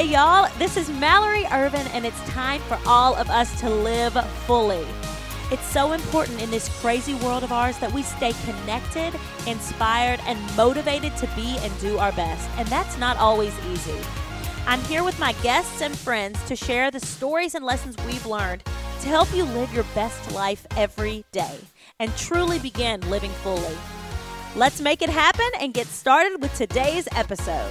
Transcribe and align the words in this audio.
Hey, 0.00 0.12
y'all, 0.12 0.50
this 0.58 0.78
is 0.78 0.88
Mallory 0.88 1.44
Ervin, 1.52 1.86
and 1.88 2.06
it's 2.06 2.18
time 2.30 2.62
for 2.62 2.78
all 2.86 3.14
of 3.16 3.28
us 3.28 3.60
to 3.60 3.68
live 3.68 4.14
fully. 4.46 4.86
It's 5.52 5.66
so 5.66 5.92
important 5.92 6.40
in 6.40 6.50
this 6.50 6.70
crazy 6.80 7.12
world 7.16 7.44
of 7.44 7.52
ours 7.52 7.76
that 7.80 7.92
we 7.92 8.02
stay 8.02 8.32
connected, 8.46 9.12
inspired, 9.46 10.18
and 10.20 10.38
motivated 10.56 11.14
to 11.18 11.26
be 11.36 11.58
and 11.58 11.80
do 11.80 11.98
our 11.98 12.12
best. 12.12 12.48
And 12.56 12.66
that's 12.68 12.96
not 12.96 13.18
always 13.18 13.52
easy. 13.70 13.98
I'm 14.66 14.80
here 14.84 15.04
with 15.04 15.18
my 15.20 15.32
guests 15.42 15.82
and 15.82 15.94
friends 15.94 16.42
to 16.44 16.56
share 16.56 16.90
the 16.90 17.00
stories 17.00 17.54
and 17.54 17.62
lessons 17.62 17.94
we've 18.06 18.24
learned 18.24 18.64
to 19.02 19.08
help 19.08 19.30
you 19.34 19.44
live 19.44 19.70
your 19.74 19.84
best 19.94 20.32
life 20.32 20.66
every 20.78 21.26
day 21.30 21.58
and 21.98 22.16
truly 22.16 22.58
begin 22.58 23.02
living 23.10 23.32
fully. 23.42 23.76
Let's 24.56 24.80
make 24.80 25.02
it 25.02 25.10
happen 25.10 25.50
and 25.60 25.74
get 25.74 25.88
started 25.88 26.40
with 26.40 26.54
today's 26.54 27.06
episode. 27.12 27.70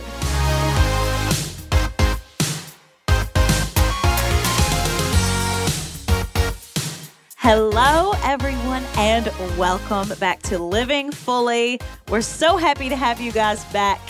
Hello, 7.42 8.12
everyone, 8.26 8.84
and 8.98 9.28
welcome 9.58 10.10
back 10.20 10.42
to 10.42 10.60
Living 10.60 11.10
Fully. 11.10 11.80
We're 12.10 12.20
so 12.20 12.58
happy 12.58 12.90
to 12.90 12.98
have 12.98 13.22
you 13.22 13.32
guys 13.32 13.64
back 13.72 14.02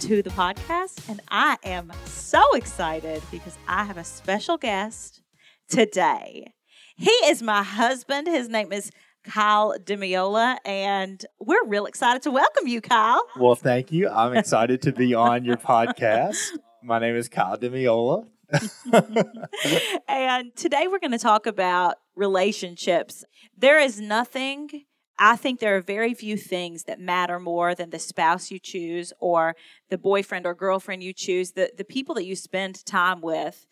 to 0.00 0.22
the 0.22 0.30
podcast, 0.30 1.06
and 1.06 1.20
I 1.30 1.58
am 1.64 1.92
so 2.06 2.42
excited 2.54 3.22
because 3.30 3.58
I 3.68 3.84
have 3.84 3.98
a 3.98 4.04
special 4.04 4.56
guest 4.56 5.20
today. 5.68 6.54
He 6.96 7.10
is 7.26 7.42
my 7.42 7.62
husband. 7.62 8.26
His 8.26 8.48
name 8.48 8.72
is 8.72 8.90
Kyle 9.22 9.78
DiMeola, 9.78 10.56
and 10.64 11.22
we're 11.38 11.66
real 11.66 11.84
excited 11.84 12.22
to 12.22 12.30
welcome 12.30 12.68
you, 12.68 12.80
Kyle. 12.80 13.22
Well, 13.38 13.54
thank 13.54 13.92
you. 13.92 14.08
I'm 14.08 14.34
excited 14.34 14.80
to 14.82 14.92
be 14.92 15.12
on 15.12 15.44
your 15.44 15.58
podcast. 15.58 16.38
My 16.82 16.98
name 16.98 17.16
is 17.16 17.28
Kyle 17.28 17.58
DiMeola. 17.58 18.26
and 20.08 20.56
today 20.56 20.86
we're 20.88 20.98
going 20.98 21.12
to 21.12 21.18
talk 21.18 21.46
about 21.46 21.96
relationships. 22.16 23.24
There 23.56 23.78
is 23.78 24.00
nothing, 24.00 24.84
I 25.18 25.36
think 25.36 25.60
there 25.60 25.76
are 25.76 25.82
very 25.82 26.14
few 26.14 26.36
things 26.36 26.84
that 26.84 27.00
matter 27.00 27.38
more 27.38 27.74
than 27.74 27.90
the 27.90 27.98
spouse 27.98 28.50
you 28.50 28.58
choose 28.58 29.12
or 29.20 29.54
the 29.90 29.98
boyfriend 29.98 30.46
or 30.46 30.54
girlfriend 30.54 31.02
you 31.02 31.12
choose, 31.12 31.52
the, 31.52 31.72
the 31.76 31.84
people 31.84 32.14
that 32.14 32.24
you 32.24 32.36
spend 32.36 32.84
time 32.86 33.20
with. 33.20 33.66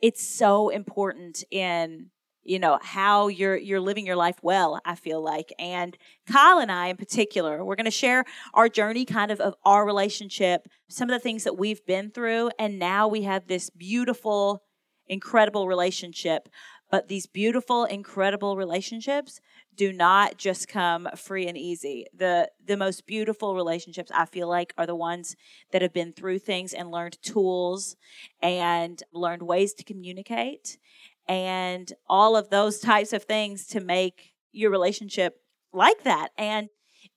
It's 0.00 0.26
so 0.26 0.68
important 0.70 1.44
in 1.50 2.10
you 2.44 2.58
know 2.58 2.78
how 2.82 3.28
you're 3.28 3.56
you're 3.56 3.80
living 3.80 4.06
your 4.06 4.16
life 4.16 4.36
well 4.42 4.80
i 4.84 4.94
feel 4.94 5.22
like 5.22 5.52
and 5.58 5.92
mm-hmm. 5.92 6.32
kyle 6.32 6.58
and 6.58 6.72
i 6.72 6.88
in 6.88 6.96
particular 6.96 7.64
we're 7.64 7.76
going 7.76 7.84
to 7.84 7.90
share 7.90 8.24
our 8.54 8.68
journey 8.68 9.04
kind 9.04 9.30
of 9.30 9.40
of 9.40 9.54
our 9.64 9.86
relationship 9.86 10.68
some 10.88 11.08
of 11.08 11.14
the 11.14 11.22
things 11.22 11.44
that 11.44 11.58
we've 11.58 11.84
been 11.86 12.10
through 12.10 12.50
and 12.58 12.78
now 12.78 13.08
we 13.08 13.22
have 13.22 13.46
this 13.46 13.70
beautiful 13.70 14.62
incredible 15.08 15.68
relationship 15.68 16.48
but 16.92 17.08
these 17.08 17.26
beautiful 17.26 17.86
incredible 17.86 18.54
relationships 18.56 19.40
do 19.74 19.94
not 19.94 20.36
just 20.36 20.68
come 20.68 21.08
free 21.16 21.46
and 21.46 21.56
easy. 21.56 22.04
The 22.14 22.50
the 22.64 22.76
most 22.76 23.06
beautiful 23.06 23.54
relationships 23.54 24.10
i 24.14 24.26
feel 24.26 24.48
like 24.48 24.74
are 24.76 24.86
the 24.86 24.94
ones 24.94 25.34
that 25.72 25.82
have 25.82 25.94
been 25.94 26.12
through 26.12 26.38
things 26.40 26.74
and 26.74 26.90
learned 26.90 27.16
tools 27.22 27.96
and 28.42 29.02
learned 29.12 29.42
ways 29.42 29.72
to 29.74 29.84
communicate 29.84 30.78
and 31.28 31.92
all 32.08 32.36
of 32.36 32.50
those 32.50 32.78
types 32.78 33.12
of 33.12 33.24
things 33.24 33.66
to 33.68 33.80
make 33.80 34.32
your 34.52 34.70
relationship 34.70 35.36
like 35.72 36.02
that. 36.04 36.28
And 36.36 36.68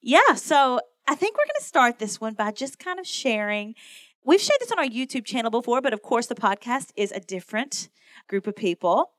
yeah, 0.01 0.35
so 0.35 0.79
I 1.07 1.15
think 1.15 1.35
we're 1.35 1.45
going 1.45 1.59
to 1.59 1.65
start 1.65 1.99
this 1.99 2.21
one 2.21 2.33
by 2.33 2.51
just 2.51 2.79
kind 2.79 2.99
of 2.99 3.05
sharing. 3.07 3.75
We've 4.23 4.41
shared 4.41 4.59
this 4.59 4.71
on 4.71 4.79
our 4.79 4.85
YouTube 4.85 5.25
channel 5.25 5.51
before, 5.51 5.81
but 5.81 5.93
of 5.93 6.01
course, 6.01 6.27
the 6.27 6.35
podcast 6.35 6.91
is 6.95 7.11
a 7.11 7.19
different 7.19 7.89
group 8.27 8.47
of 8.47 8.55
people. 8.55 9.11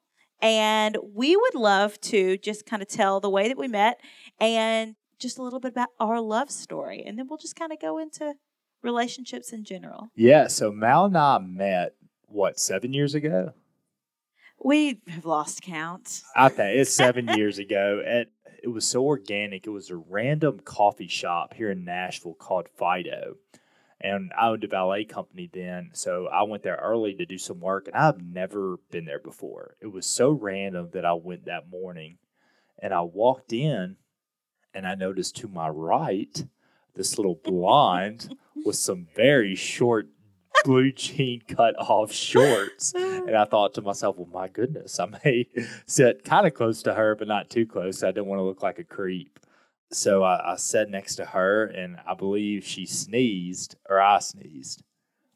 And 0.42 0.98
we 1.14 1.36
would 1.36 1.54
love 1.54 2.00
to 2.02 2.36
just 2.38 2.66
kind 2.66 2.82
of 2.82 2.88
tell 2.88 3.20
the 3.20 3.30
way 3.30 3.48
that 3.48 3.56
we 3.56 3.68
met 3.68 4.00
and 4.38 4.94
just 5.18 5.38
a 5.38 5.42
little 5.42 5.60
bit 5.60 5.72
about 5.72 5.88
our 5.98 6.20
love 6.20 6.50
story. 6.50 7.02
And 7.06 7.18
then 7.18 7.26
we'll 7.28 7.38
just 7.38 7.56
kind 7.56 7.72
of 7.72 7.80
go 7.80 7.98
into 7.98 8.34
relationships 8.82 9.52
in 9.52 9.64
general. 9.64 10.08
Yeah. 10.14 10.48
So 10.48 10.70
Mal 10.70 11.06
and 11.06 11.16
I 11.16 11.38
met, 11.38 11.94
what, 12.26 12.58
seven 12.58 12.92
years 12.92 13.14
ago? 13.14 13.52
We 14.62 15.00
have 15.08 15.24
lost 15.24 15.62
count. 15.62 16.22
Okay, 16.38 16.78
it's 16.78 16.92
seven 16.92 17.28
years 17.28 17.58
ago. 17.58 18.02
And 18.04 18.26
it 18.62 18.68
was 18.68 18.86
so 18.86 19.04
organic. 19.04 19.66
It 19.66 19.70
was 19.70 19.90
a 19.90 19.96
random 19.96 20.60
coffee 20.60 21.08
shop 21.08 21.54
here 21.54 21.70
in 21.70 21.84
Nashville 21.84 22.34
called 22.34 22.68
Fido. 22.76 23.36
And 24.00 24.32
I 24.38 24.48
owned 24.48 24.64
a 24.64 24.68
valet 24.68 25.04
company 25.04 25.48
then. 25.52 25.90
So 25.92 26.26
I 26.26 26.42
went 26.42 26.62
there 26.62 26.80
early 26.82 27.14
to 27.14 27.26
do 27.26 27.38
some 27.38 27.60
work. 27.60 27.86
And 27.86 27.96
I've 27.96 28.20
never 28.20 28.78
been 28.90 29.04
there 29.04 29.20
before. 29.20 29.76
It 29.80 29.92
was 29.92 30.06
so 30.06 30.30
random 30.30 30.90
that 30.92 31.04
I 31.04 31.12
went 31.14 31.44
that 31.46 31.70
morning. 31.70 32.18
And 32.80 32.92
I 32.92 33.02
walked 33.02 33.52
in 33.52 33.96
and 34.74 34.86
I 34.86 34.94
noticed 34.94 35.36
to 35.36 35.48
my 35.48 35.68
right 35.68 36.44
this 36.94 37.18
little 37.18 37.40
blonde 37.44 38.34
with 38.64 38.76
some 38.76 39.06
very 39.14 39.54
short 39.54 40.08
blue 40.66 40.90
jean 40.90 41.40
cut 41.46 41.76
off 41.78 42.12
shorts. 42.12 42.92
And 42.94 43.36
I 43.36 43.44
thought 43.44 43.74
to 43.74 43.82
myself, 43.82 44.16
well, 44.16 44.28
my 44.32 44.48
goodness, 44.48 44.98
I 44.98 45.06
may 45.24 45.46
sit 45.86 46.24
kind 46.24 46.46
of 46.46 46.54
close 46.54 46.82
to 46.82 46.94
her, 46.94 47.14
but 47.14 47.28
not 47.28 47.48
too 47.48 47.66
close. 47.66 48.02
I 48.02 48.08
didn't 48.08 48.26
want 48.26 48.40
to 48.40 48.44
look 48.44 48.62
like 48.62 48.78
a 48.80 48.84
creep. 48.84 49.38
So 49.92 50.24
I, 50.24 50.54
I 50.54 50.56
sat 50.56 50.90
next 50.90 51.14
to 51.16 51.24
her, 51.24 51.66
and 51.66 51.98
I 52.04 52.14
believe 52.14 52.64
she 52.64 52.84
sneezed, 52.86 53.76
or 53.88 54.00
I 54.00 54.18
sneezed. 54.18 54.82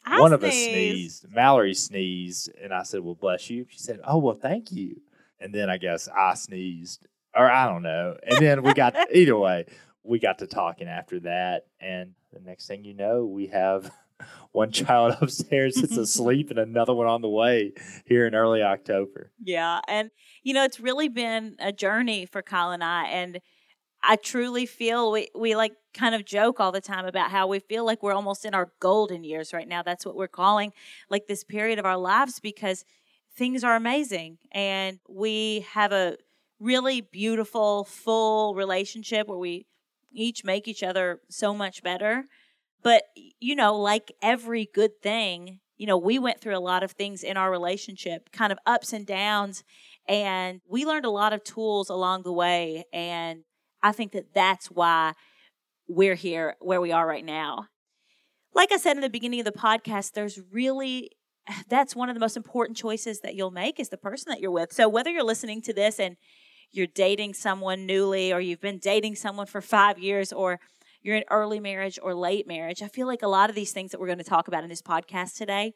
I 0.05 0.19
One 0.19 0.33
of 0.33 0.43
us 0.43 0.53
sneezed. 0.53 1.21
sneezed. 1.21 1.27
Mallory 1.33 1.75
sneezed, 1.75 2.51
and 2.61 2.75
I 2.75 2.83
said, 2.83 3.01
"Well, 3.01 3.15
bless 3.15 3.49
you." 3.49 3.67
She 3.69 3.79
said, 3.79 4.01
"Oh, 4.05 4.19
well, 4.19 4.35
thank 4.35 4.73
you." 4.73 5.01
And 5.39 5.55
then 5.55 5.71
I 5.71 5.77
guess 5.77 6.09
I 6.09 6.35
sneezed, 6.35 7.07
or 7.33 7.49
I 7.49 7.67
don't 7.69 7.83
know. 7.85 8.17
And 8.27 8.39
then 8.39 8.63
we 8.65 8.75
got 8.75 8.97
either 9.15 9.39
way, 9.39 9.67
we 10.03 10.19
got 10.19 10.39
to 10.39 10.49
talking 10.49 10.89
after 10.89 11.21
that, 11.21 11.67
and 11.81 12.15
the 12.33 12.41
next 12.41 12.67
thing 12.67 12.85
you 12.85 12.95
know, 12.95 13.25
we 13.25 13.47
have 13.49 13.93
one 14.53 14.73
child 14.73 15.17
upstairs 15.21 15.77
that's 15.77 15.97
asleep 15.97 16.51
and 16.51 16.59
another 16.59 16.95
one 16.95 17.07
on 17.07 17.23
the 17.23 17.29
way 17.29 17.73
here 18.05 18.27
in 18.27 18.35
early 18.35 18.63
October. 18.63 19.31
Yeah. 19.43 19.81
And, 19.89 20.11
you 20.43 20.55
know, 20.55 20.65
it's 20.65 20.81
really 20.81 21.09
been 21.09 21.57
a 21.59 21.73
journey 21.73 22.27
for 22.27 22.43
Kyle 22.43 22.71
and 22.71 22.83
I. 22.83 23.07
And 23.09 23.41
I 24.03 24.17
truly 24.17 24.67
feel 24.67 25.13
we, 25.13 25.29
we 25.35 25.55
like 25.55 25.73
kind 25.93 26.15
of 26.15 26.25
joke 26.25 26.61
all 26.61 26.73
the 26.73 26.81
time 26.81 27.07
about 27.07 27.31
how 27.31 27.47
we 27.47 27.59
feel 27.59 27.85
like 27.85 28.03
we're 28.03 28.15
almost 28.15 28.45
in 28.45 28.55
our 28.55 28.73
golden 28.81 29.25
years 29.25 29.53
right 29.53 29.69
now. 29.69 29.83
That's 29.83 30.07
what 30.07 30.17
we're 30.17 30.29
calling 30.29 30.73
like 31.11 31.27
this 31.27 31.45
period 31.45 31.79
of 31.79 31.85
our 31.85 31.99
lives 31.99 32.41
because 32.41 32.85
things 33.37 33.63
are 33.63 33.77
amazing. 33.77 34.39
And 34.53 34.99
we 35.09 35.67
have 35.73 35.93
a 35.93 36.17
really 36.59 37.01
beautiful, 37.01 37.85
full 37.85 38.55
relationship 38.55 39.29
where 39.29 39.39
we 39.39 39.67
each 40.13 40.45
make 40.45 40.67
each 40.67 40.83
other 40.83 41.21
so 41.29 41.55
much 41.55 41.83
better. 41.83 42.25
But, 42.83 43.05
you 43.41 43.55
know, 43.55 43.77
like 43.77 44.13
every 44.23 44.69
good 44.73 45.03
thing, 45.03 45.61
you 45.77 45.87
know, 45.87 45.99
we 45.99 46.19
went 46.19 46.41
through 46.41 46.57
a 46.57 46.61
lot 46.61 46.83
of 46.83 46.93
things 46.93 47.23
in 47.23 47.37
our 47.37 47.51
relationship, 47.51 48.31
kind 48.33 48.53
of 48.53 48.59
ups 48.67 48.93
and 48.93 49.07
downs, 49.07 49.65
and 50.09 50.61
we 50.69 50.85
learned 50.85 51.05
a 51.05 51.11
lot 51.11 51.33
of 51.33 51.45
tools 51.45 51.89
along 51.89 52.23
the 52.23 52.33
way. 52.33 52.85
And 52.93 53.45
I 53.83 53.93
think 53.93 54.13
that 54.13 54.35
that's 54.35 54.67
why 54.67 55.15
we're 55.89 56.15
here 56.15 56.57
where 56.61 56.81
we 56.81 56.93
are 56.93 57.07
right 57.07 57.25
now. 57.25 57.67
Like 58.55 58.73
I 58.73 58.77
said 58.77 58.97
in 58.97 59.03
the 59.03 59.11
beginning 59.11 59.41
of 59.41 59.45
the 59.45 59.53
podcast, 59.53 60.13
there's 60.13 60.41
really 60.53 61.11
that's 61.69 61.97
one 61.97 62.09
of 62.09 62.15
the 62.15 62.21
most 62.21 62.37
important 62.37 62.77
choices 62.77 63.21
that 63.21 63.35
you'll 63.35 63.51
make 63.51 63.81
is 63.81 63.89
the 63.89 63.97
person 63.97 64.31
that 64.31 64.41
you're 64.41 64.51
with. 64.51 64.73
So 64.73 64.89
whether 64.89 65.11
you're 65.11 65.25
listening 65.25 65.63
to 65.63 65.73
this 65.73 65.99
and 65.99 66.17
you're 66.73 66.87
dating 66.87 67.35
someone 67.35 67.87
newly 67.87 68.33
or 68.33 68.41
you've 68.41 68.61
been 68.61 68.79
dating 68.79 69.17
someone 69.17 69.47
for 69.47 69.61
5 69.61 69.99
years 69.99 70.33
or 70.33 70.61
you're 71.03 71.17
in 71.17 71.25
early 71.31 71.61
marriage 71.61 71.99
or 72.03 72.15
late 72.15 72.47
marriage, 72.47 72.83
I 72.83 72.89
feel 72.89 73.07
like 73.07 73.23
a 73.23 73.29
lot 73.29 73.51
of 73.51 73.57
these 73.57 73.73
things 73.73 73.91
that 73.93 74.01
we're 74.01 74.07
going 74.07 74.19
to 74.19 74.25
talk 74.25 74.49
about 74.49 74.63
in 74.63 74.69
this 74.69 74.83
podcast 74.83 75.37
today 75.37 75.75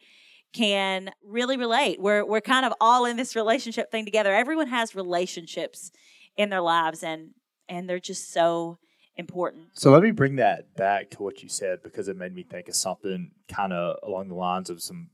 can 0.53 1.11
really 1.25 1.57
relate. 1.57 2.01
We're 2.01 2.25
we're 2.25 2.41
kind 2.41 2.65
of 2.65 2.73
all 2.81 3.05
in 3.05 3.17
this 3.17 3.35
relationship 3.35 3.91
thing 3.91 4.05
together. 4.05 4.33
Everyone 4.33 4.69
has 4.69 4.95
relationships 4.95 5.91
in 6.37 6.51
their 6.51 6.61
lives 6.61 7.03
and 7.03 7.31
and 7.69 7.89
they're 7.89 7.99
just 7.99 8.33
so 8.33 8.79
important. 9.17 9.69
So 9.75 9.91
let 9.91 10.03
me 10.03 10.11
bring 10.11 10.37
that 10.37 10.75
back 10.77 11.11
to 11.11 11.23
what 11.23 11.43
you 11.43 11.49
said 11.49 11.83
because 11.83 12.09
it 12.09 12.17
made 12.17 12.35
me 12.35 12.43
think 12.43 12.69
of 12.69 12.75
something 12.75 13.31
kind 13.49 13.73
of 13.73 13.97
along 14.03 14.29
the 14.29 14.35
lines 14.35 14.71
of 14.71 14.83
some 14.83 15.11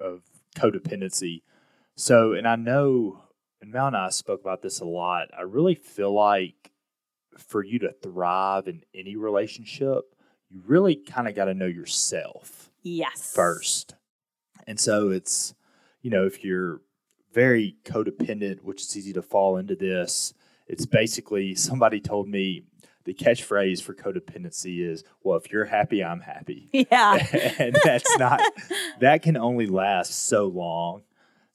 of 0.00 0.22
codependency. 0.56 1.42
So, 1.94 2.32
and 2.32 2.46
I 2.46 2.56
know, 2.56 3.24
and 3.60 3.72
Mel 3.72 3.88
and 3.88 3.96
I 3.96 4.10
spoke 4.10 4.40
about 4.40 4.62
this 4.62 4.80
a 4.80 4.84
lot. 4.84 5.28
I 5.36 5.42
really 5.42 5.74
feel 5.74 6.14
like 6.14 6.72
for 7.38 7.64
you 7.64 7.78
to 7.80 7.92
thrive 7.92 8.68
in 8.68 8.82
any 8.94 9.16
relationship, 9.16 10.14
you 10.48 10.62
really 10.66 10.96
kind 10.96 11.28
of 11.28 11.34
got 11.34 11.46
to 11.46 11.54
know 11.54 11.66
yourself 11.66 12.70
Yes. 12.82 13.32
first. 13.34 13.94
And 14.66 14.78
so 14.78 15.10
it's, 15.10 15.54
you 16.02 16.10
know, 16.10 16.24
if 16.26 16.44
you're 16.44 16.80
very 17.32 17.76
codependent, 17.84 18.62
which 18.62 18.82
is 18.82 18.96
easy 18.96 19.12
to 19.14 19.22
fall 19.22 19.56
into 19.56 19.76
this, 19.76 20.34
it's 20.66 20.86
basically 20.86 21.54
somebody 21.54 22.00
told 22.00 22.28
me 22.28 22.64
the 23.04 23.14
catchphrase 23.14 23.82
for 23.82 23.94
codependency 23.94 24.86
is, 24.86 25.02
well, 25.22 25.38
if 25.38 25.50
you're 25.50 25.64
happy, 25.64 26.04
I'm 26.04 26.20
happy. 26.20 26.68
Yeah. 26.72 27.26
and 27.58 27.76
that's 27.84 28.18
not, 28.18 28.40
that 29.00 29.22
can 29.22 29.36
only 29.36 29.66
last 29.66 30.12
so 30.26 30.46
long. 30.46 31.02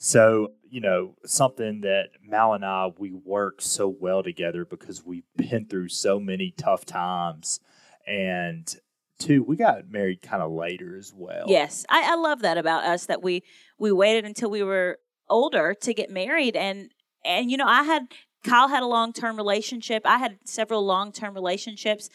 So, 0.06 0.52
you 0.70 0.82
know, 0.82 1.16
something 1.26 1.80
that 1.82 2.10
Mal 2.22 2.56
and 2.56 2.66
I, 2.66 2.90
we 2.98 3.14
work 3.14 3.62
so 3.62 3.88
well 3.88 4.22
together 4.22 4.66
because 4.66 5.02
we've 5.02 5.24
been 5.38 5.66
through 5.66 5.88
so 5.88 6.20
many 6.20 6.54
tough 6.58 6.86
times. 6.86 7.62
And 8.06 8.68
two, 9.18 9.44
we 9.44 9.56
got 9.56 9.90
married 9.90 10.22
kind 10.22 10.44
of 10.44 10.52
later 10.52 10.98
as 10.98 11.14
well. 11.16 11.46
Yes. 11.48 11.86
I, 11.88 12.12
I 12.12 12.16
love 12.16 12.42
that 12.42 12.58
about 12.58 12.84
us 12.84 13.06
that 13.06 13.24
we 13.24 13.44
we 13.80 13.94
waited 13.94 14.26
until 14.26 14.50
we 14.50 14.62
were 14.62 15.00
older 15.30 15.74
to 15.74 15.94
get 15.94 16.10
married 16.10 16.58
and 16.58 16.92
and 17.24 17.50
you 17.50 17.56
know, 17.56 17.66
I 17.66 17.84
had 17.84 18.08
Kyle 18.44 18.68
had 18.68 18.84
a 18.84 18.88
long 18.88 19.14
term 19.14 19.38
relationship. 19.38 20.02
I 20.04 20.18
had 20.18 20.38
several 20.44 20.86
long 20.86 21.14
term 21.14 21.34
relationships. 21.34 22.10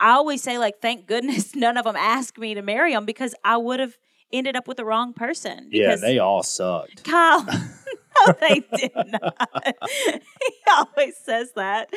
I 0.00 0.12
always 0.12 0.42
say, 0.42 0.56
like, 0.56 0.80
thank 0.80 1.06
goodness 1.06 1.54
none 1.54 1.76
of 1.76 1.84
them 1.84 1.94
asked 1.94 2.38
me 2.38 2.54
to 2.54 2.62
marry 2.62 2.94
them 2.94 3.04
because 3.04 3.34
I 3.44 3.58
would 3.58 3.80
have 3.80 3.98
ended 4.32 4.56
up 4.56 4.68
with 4.68 4.76
the 4.76 4.84
wrong 4.84 5.12
person. 5.12 5.68
Yeah, 5.70 5.96
they 5.96 6.18
all 6.18 6.42
sucked. 6.42 7.04
Kyle, 7.04 7.46
no, 8.26 8.34
they 8.40 8.62
did 8.76 8.92
not. 8.94 9.74
he 9.88 10.54
always 10.70 11.16
says 11.16 11.52
that, 11.56 11.90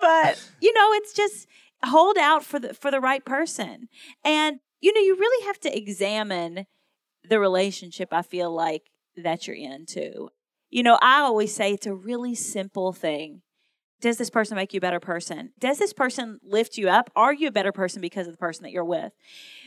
but 0.00 0.50
you 0.60 0.72
know, 0.72 0.92
it's 0.92 1.12
just 1.12 1.46
hold 1.84 2.16
out 2.18 2.44
for 2.44 2.58
the 2.58 2.74
for 2.74 2.90
the 2.90 3.00
right 3.00 3.24
person, 3.24 3.88
and 4.24 4.60
you 4.80 4.92
know, 4.92 5.00
you 5.00 5.16
really 5.16 5.46
have 5.46 5.60
to 5.60 5.76
examine 5.76 6.66
the 7.28 7.40
relationship. 7.40 8.12
I 8.12 8.22
feel 8.22 8.52
like 8.52 8.90
that 9.16 9.46
you're 9.46 9.56
into. 9.56 10.28
You 10.70 10.82
know, 10.82 10.98
I 11.00 11.20
always 11.20 11.54
say 11.54 11.72
it's 11.72 11.86
a 11.86 11.94
really 11.94 12.34
simple 12.34 12.92
thing. 12.92 13.42
Does 14.00 14.18
this 14.18 14.28
person 14.28 14.56
make 14.56 14.74
you 14.74 14.78
a 14.78 14.80
better 14.80 15.00
person? 15.00 15.52
Does 15.58 15.78
this 15.78 15.92
person 15.92 16.38
lift 16.42 16.76
you 16.76 16.88
up? 16.88 17.10
Are 17.16 17.32
you 17.32 17.48
a 17.48 17.52
better 17.52 17.72
person 17.72 18.02
because 18.02 18.26
of 18.26 18.32
the 18.32 18.38
person 18.38 18.64
that 18.64 18.72
you're 18.72 18.84
with? 18.84 19.12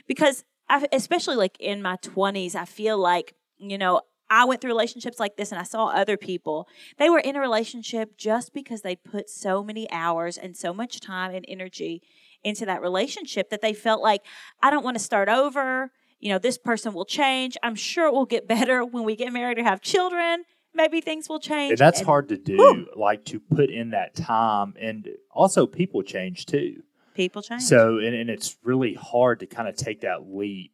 Because 0.06 0.44
I, 0.70 0.88
especially 0.92 1.36
like 1.36 1.58
in 1.60 1.82
my 1.82 1.98
20s, 1.98 2.56
I 2.56 2.66
feel 2.66 2.98
like, 2.98 3.36
you 3.58 3.78
know, 3.78 4.02
I 4.30 4.46
went 4.46 4.60
through 4.60 4.72
relationships 4.72 5.20
like 5.20 5.38
this 5.38 5.52
and 5.52 5.60
I 5.60 5.64
saw 5.64 5.88
other 5.88 6.18
people. 6.18 6.68
They 6.98 7.10
were 7.10 7.20
in 7.20 7.36
a 7.36 7.40
relationship 7.40 8.18
just 8.18 8.54
because 8.54 8.82
they 8.82 8.96
put 8.96 9.30
so 9.30 9.64
many 9.64 9.90
hours 9.90 10.38
and 10.38 10.56
so 10.56 10.74
much 10.74 11.00
time 11.00 11.34
and 11.34 11.46
energy 11.48 12.02
into 12.44 12.66
that 12.66 12.82
relationship 12.82 13.50
that 13.50 13.62
they 13.62 13.74
felt 13.74 14.02
like, 14.02 14.22
I 14.62 14.70
don't 14.70 14.84
want 14.84 14.98
to 14.98 15.04
start 15.04 15.30
over. 15.30 15.92
You 16.20 16.34
know, 16.34 16.40
this 16.40 16.58
person 16.58 16.94
will 16.94 17.06
change. 17.06 17.56
I'm 17.64 17.76
sure 17.76 18.08
it 18.08 18.14
will 18.14 18.26
get 18.26 18.48
better 18.50 18.84
when 18.84 19.04
we 19.04 19.16
get 19.16 19.32
married 19.32 19.60
or 19.60 19.64
have 19.64 19.82
children 19.82 20.44
maybe 20.78 21.02
things 21.02 21.28
will 21.28 21.40
change. 21.40 21.72
And 21.72 21.80
that's 21.80 22.00
and, 22.00 22.06
hard 22.06 22.30
to 22.30 22.38
do, 22.38 22.56
whew. 22.56 22.88
like 22.96 23.26
to 23.26 23.40
put 23.40 23.70
in 23.70 23.90
that 23.90 24.16
time. 24.16 24.76
And 24.80 25.10
also, 25.32 25.66
people 25.66 26.04
change 26.04 26.46
too. 26.46 26.84
People 27.18 27.42
change. 27.42 27.64
So, 27.64 27.98
and, 27.98 28.16
and 28.16 28.30
it's 28.30 28.58
really 28.64 28.94
hard 28.94 29.40
to 29.42 29.48
kind 29.48 29.68
of 29.68 29.76
take 29.76 30.02
that 30.02 30.32
leap 30.32 30.72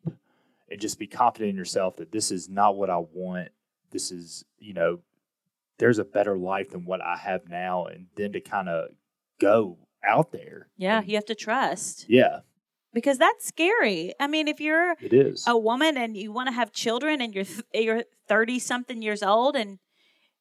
and 0.69 0.79
just 0.79 0.99
be 0.99 1.07
confident 1.07 1.51
in 1.51 1.55
yourself 1.55 1.95
that 1.97 2.11
this 2.11 2.31
is 2.31 2.49
not 2.49 2.75
what 2.75 2.89
I 2.89 2.97
want. 2.97 3.49
This 3.91 4.11
is, 4.11 4.43
you 4.59 4.73
know, 4.73 4.99
there's 5.77 5.99
a 5.99 6.03
better 6.03 6.37
life 6.37 6.71
than 6.71 6.85
what 6.85 7.01
I 7.01 7.15
have 7.15 7.49
now. 7.49 7.85
And 7.85 8.07
then 8.15 8.33
to 8.33 8.41
kind 8.41 8.67
of 8.67 8.89
go 9.39 9.77
out 10.05 10.31
there. 10.33 10.67
Yeah, 10.77 10.99
and, 10.99 11.07
you 11.07 11.15
have 11.15 11.25
to 11.27 11.35
trust. 11.35 12.05
Yeah 12.09 12.39
because 12.93 13.17
that's 13.17 13.47
scary. 13.47 14.13
I 14.19 14.27
mean, 14.27 14.47
if 14.47 14.61
you're 14.61 14.91
it 15.01 15.13
is. 15.13 15.45
a 15.47 15.57
woman 15.57 15.97
and 15.97 16.15
you 16.15 16.31
want 16.31 16.47
to 16.47 16.53
have 16.53 16.71
children 16.71 17.21
and 17.21 17.33
you're 17.33 17.43
th- 17.43 17.63
you're 17.73 18.03
30 18.27 18.59
something 18.59 19.01
years 19.01 19.23
old 19.23 19.55
and 19.55 19.79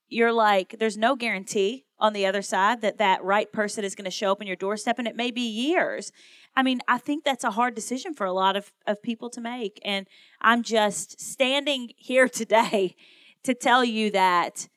you're 0.08 0.32
like, 0.32 0.76
there's 0.78 0.98
no 0.98 1.16
guarantee 1.16 1.86
on 2.02 2.12
the 2.12 2.26
other 2.26 2.42
side 2.42 2.80
that 2.80 2.98
that 2.98 3.22
right 3.22 3.50
person 3.52 3.84
is 3.84 3.94
going 3.94 4.04
to 4.04 4.10
show 4.10 4.32
up 4.32 4.40
on 4.40 4.46
your 4.46 4.56
doorstep, 4.56 4.98
and 4.98 5.06
it 5.06 5.14
may 5.14 5.30
be 5.30 5.42
years. 5.42 6.10
I 6.56 6.64
mean, 6.64 6.80
I 6.88 6.98
think 6.98 7.22
that's 7.22 7.44
a 7.44 7.52
hard 7.52 7.76
decision 7.76 8.12
for 8.12 8.26
a 8.26 8.32
lot 8.32 8.56
of, 8.56 8.72
of 8.88 9.00
people 9.00 9.30
to 9.30 9.40
make. 9.40 9.80
And 9.84 10.08
I'm 10.40 10.64
just 10.64 11.20
standing 11.20 11.90
here 11.96 12.28
today 12.28 12.96
to 13.44 13.54
tell 13.54 13.84
you 13.84 14.10
that 14.10 14.68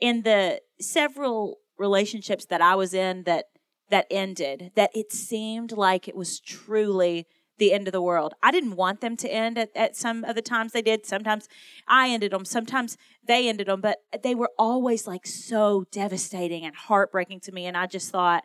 in 0.00 0.22
the 0.22 0.62
several 0.80 1.58
relationships 1.78 2.46
that 2.46 2.62
I 2.62 2.74
was 2.74 2.94
in 2.94 3.24
that 3.24 3.44
that 3.90 4.06
ended, 4.10 4.70
that 4.76 4.90
it 4.94 5.12
seemed 5.12 5.72
like 5.72 6.08
it 6.08 6.16
was 6.16 6.40
truly 6.40 7.26
the 7.60 7.72
end 7.72 7.86
of 7.86 7.92
the 7.92 8.02
world. 8.02 8.34
I 8.42 8.50
didn't 8.50 8.74
want 8.74 9.00
them 9.00 9.16
to 9.18 9.32
end 9.32 9.56
at, 9.56 9.70
at 9.76 9.94
some 9.94 10.24
of 10.24 10.34
the 10.34 10.42
times 10.42 10.72
they 10.72 10.82
did. 10.82 11.06
Sometimes 11.06 11.48
I 11.86 12.08
ended 12.08 12.32
them, 12.32 12.44
sometimes 12.44 12.96
they 13.24 13.48
ended 13.48 13.68
them, 13.68 13.80
but 13.80 13.98
they 14.24 14.34
were 14.34 14.50
always 14.58 15.06
like 15.06 15.26
so 15.26 15.84
devastating 15.92 16.64
and 16.64 16.74
heartbreaking 16.74 17.40
to 17.40 17.52
me. 17.52 17.66
And 17.66 17.76
I 17.76 17.86
just 17.86 18.10
thought, 18.10 18.44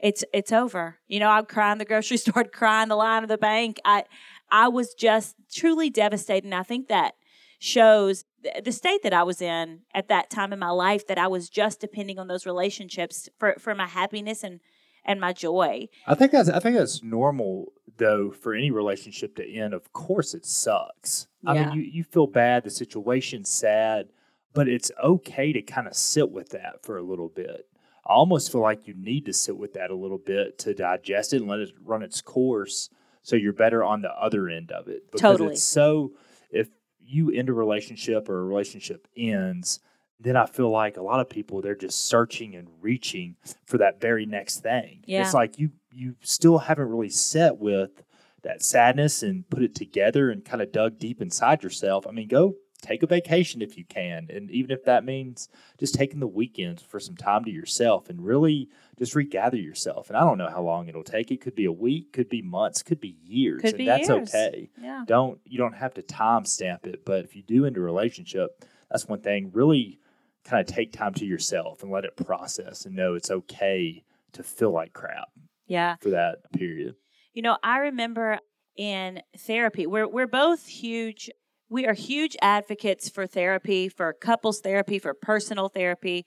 it's 0.00 0.24
it's 0.32 0.50
over. 0.50 0.98
You 1.06 1.20
know, 1.20 1.28
I'd 1.28 1.48
cry 1.48 1.70
in 1.70 1.78
the 1.78 1.84
grocery 1.84 2.16
store, 2.18 2.40
I'd 2.40 2.52
cry 2.52 2.82
in 2.82 2.88
the 2.88 2.96
line 2.96 3.22
of 3.22 3.28
the 3.28 3.38
bank. 3.38 3.78
I 3.84 4.04
I 4.50 4.68
was 4.68 4.94
just 4.94 5.36
truly 5.52 5.90
devastated. 5.90 6.44
And 6.44 6.54
I 6.54 6.62
think 6.62 6.88
that 6.88 7.14
shows 7.58 8.24
the 8.64 8.72
state 8.72 9.04
that 9.04 9.12
I 9.12 9.22
was 9.22 9.40
in 9.40 9.82
at 9.94 10.08
that 10.08 10.30
time 10.30 10.52
in 10.52 10.58
my 10.58 10.70
life 10.70 11.06
that 11.06 11.18
I 11.18 11.28
was 11.28 11.48
just 11.48 11.80
depending 11.80 12.18
on 12.18 12.26
those 12.26 12.44
relationships 12.44 13.28
for, 13.38 13.54
for 13.60 13.72
my 13.72 13.86
happiness 13.86 14.42
and 14.42 14.58
and 15.04 15.20
my 15.20 15.32
joy. 15.32 15.88
I 16.06 16.14
think 16.14 16.32
that's 16.32 16.48
I 16.48 16.58
think 16.58 16.76
that's 16.76 17.02
normal 17.02 17.72
though 17.96 18.30
for 18.30 18.54
any 18.54 18.70
relationship 18.70 19.36
to 19.36 19.48
end. 19.48 19.74
Of 19.74 19.92
course 19.92 20.34
it 20.34 20.46
sucks. 20.46 21.26
Yeah. 21.42 21.50
I 21.50 21.54
mean 21.54 21.72
you, 21.72 21.82
you 21.82 22.04
feel 22.04 22.26
bad, 22.26 22.64
the 22.64 22.70
situation's 22.70 23.50
sad, 23.50 24.08
but 24.52 24.68
it's 24.68 24.90
okay 25.02 25.52
to 25.52 25.62
kind 25.62 25.86
of 25.86 25.94
sit 25.94 26.30
with 26.30 26.50
that 26.50 26.82
for 26.82 26.96
a 26.96 27.02
little 27.02 27.28
bit. 27.28 27.68
I 28.06 28.14
almost 28.14 28.50
feel 28.50 28.62
like 28.62 28.88
you 28.88 28.94
need 28.94 29.26
to 29.26 29.32
sit 29.32 29.56
with 29.56 29.74
that 29.74 29.90
a 29.90 29.94
little 29.94 30.18
bit 30.18 30.58
to 30.60 30.74
digest 30.74 31.32
it 31.32 31.40
and 31.40 31.48
let 31.48 31.60
it 31.60 31.70
run 31.84 32.02
its 32.02 32.20
course 32.20 32.90
so 33.22 33.36
you're 33.36 33.52
better 33.52 33.84
on 33.84 34.02
the 34.02 34.10
other 34.10 34.48
end 34.48 34.72
of 34.72 34.88
it. 34.88 35.10
Because 35.12 35.20
totally. 35.20 35.52
it's 35.52 35.62
so 35.62 36.12
if 36.50 36.68
you 37.00 37.30
end 37.30 37.48
a 37.48 37.52
relationship 37.52 38.28
or 38.28 38.40
a 38.40 38.44
relationship 38.44 39.06
ends, 39.16 39.78
then 40.20 40.36
I 40.36 40.46
feel 40.46 40.70
like 40.70 40.96
a 40.96 41.02
lot 41.02 41.20
of 41.20 41.28
people 41.28 41.60
they're 41.60 41.74
just 41.74 42.06
searching 42.06 42.54
and 42.54 42.68
reaching 42.80 43.36
for 43.66 43.78
that 43.78 44.00
very 44.00 44.26
next 44.26 44.60
thing. 44.60 45.02
Yeah. 45.06 45.22
It's 45.22 45.34
like 45.34 45.58
you 45.58 45.70
you 45.92 46.16
still 46.20 46.58
haven't 46.58 46.88
really 46.88 47.10
set 47.10 47.58
with 47.58 48.02
that 48.42 48.62
sadness 48.62 49.22
and 49.22 49.48
put 49.48 49.62
it 49.62 49.74
together 49.74 50.30
and 50.30 50.44
kind 50.44 50.62
of 50.62 50.72
dug 50.72 50.98
deep 50.98 51.20
inside 51.20 51.62
yourself. 51.62 52.06
I 52.06 52.10
mean, 52.10 52.28
go 52.28 52.54
take 52.82 53.02
a 53.02 53.06
vacation 53.06 53.62
if 53.62 53.78
you 53.78 53.84
can. 53.84 54.26
And 54.28 54.50
even 54.50 54.72
if 54.72 54.84
that 54.84 55.04
means 55.04 55.48
just 55.78 55.94
taking 55.94 56.18
the 56.20 56.26
weekends 56.26 56.82
for 56.82 56.98
some 56.98 57.16
time 57.16 57.44
to 57.44 57.50
yourself 57.50 58.10
and 58.10 58.24
really 58.24 58.68
just 58.98 59.14
regather 59.14 59.56
yourself. 59.56 60.08
And 60.08 60.16
I 60.16 60.20
don't 60.22 60.36
know 60.36 60.50
how 60.50 60.62
long 60.62 60.88
it'll 60.88 61.04
take. 61.04 61.30
It 61.30 61.40
could 61.40 61.54
be 61.54 61.64
a 61.64 61.72
week, 61.72 62.12
could 62.12 62.28
be 62.28 62.42
months, 62.42 62.82
could 62.82 63.00
be 63.00 63.16
years. 63.22 63.60
Could 63.60 63.70
and 63.70 63.78
be 63.78 63.86
that's 63.86 64.08
years. 64.08 64.28
okay. 64.34 64.70
Yeah. 64.80 65.04
Don't 65.06 65.40
you 65.44 65.58
don't 65.58 65.76
have 65.76 65.94
to 65.94 66.02
time 66.02 66.44
stamp 66.44 66.86
it, 66.86 67.04
but 67.04 67.24
if 67.24 67.36
you 67.36 67.42
do 67.42 67.64
into 67.64 67.80
a 67.80 67.84
relationship, 67.84 68.64
that's 68.90 69.06
one 69.06 69.20
thing. 69.20 69.50
Really 69.54 70.00
kind 70.44 70.60
of 70.60 70.74
take 70.74 70.92
time 70.92 71.14
to 71.14 71.24
yourself 71.24 71.82
and 71.82 71.90
let 71.90 72.04
it 72.04 72.16
process 72.16 72.84
and 72.84 72.94
know 72.94 73.14
it's 73.14 73.30
okay 73.30 74.04
to 74.32 74.42
feel 74.42 74.72
like 74.72 74.92
crap. 74.92 75.28
Yeah. 75.66 75.96
For 76.00 76.10
that 76.10 76.52
period. 76.52 76.96
You 77.32 77.42
know, 77.42 77.56
I 77.62 77.78
remember 77.78 78.38
in 78.76 79.22
therapy, 79.36 79.86
we're 79.86 80.08
we're 80.08 80.26
both 80.26 80.66
huge 80.66 81.30
we 81.68 81.86
are 81.86 81.94
huge 81.94 82.36
advocates 82.42 83.08
for 83.08 83.26
therapy, 83.26 83.88
for 83.88 84.12
couples 84.12 84.60
therapy, 84.60 84.98
for 84.98 85.14
personal 85.14 85.68
therapy. 85.68 86.26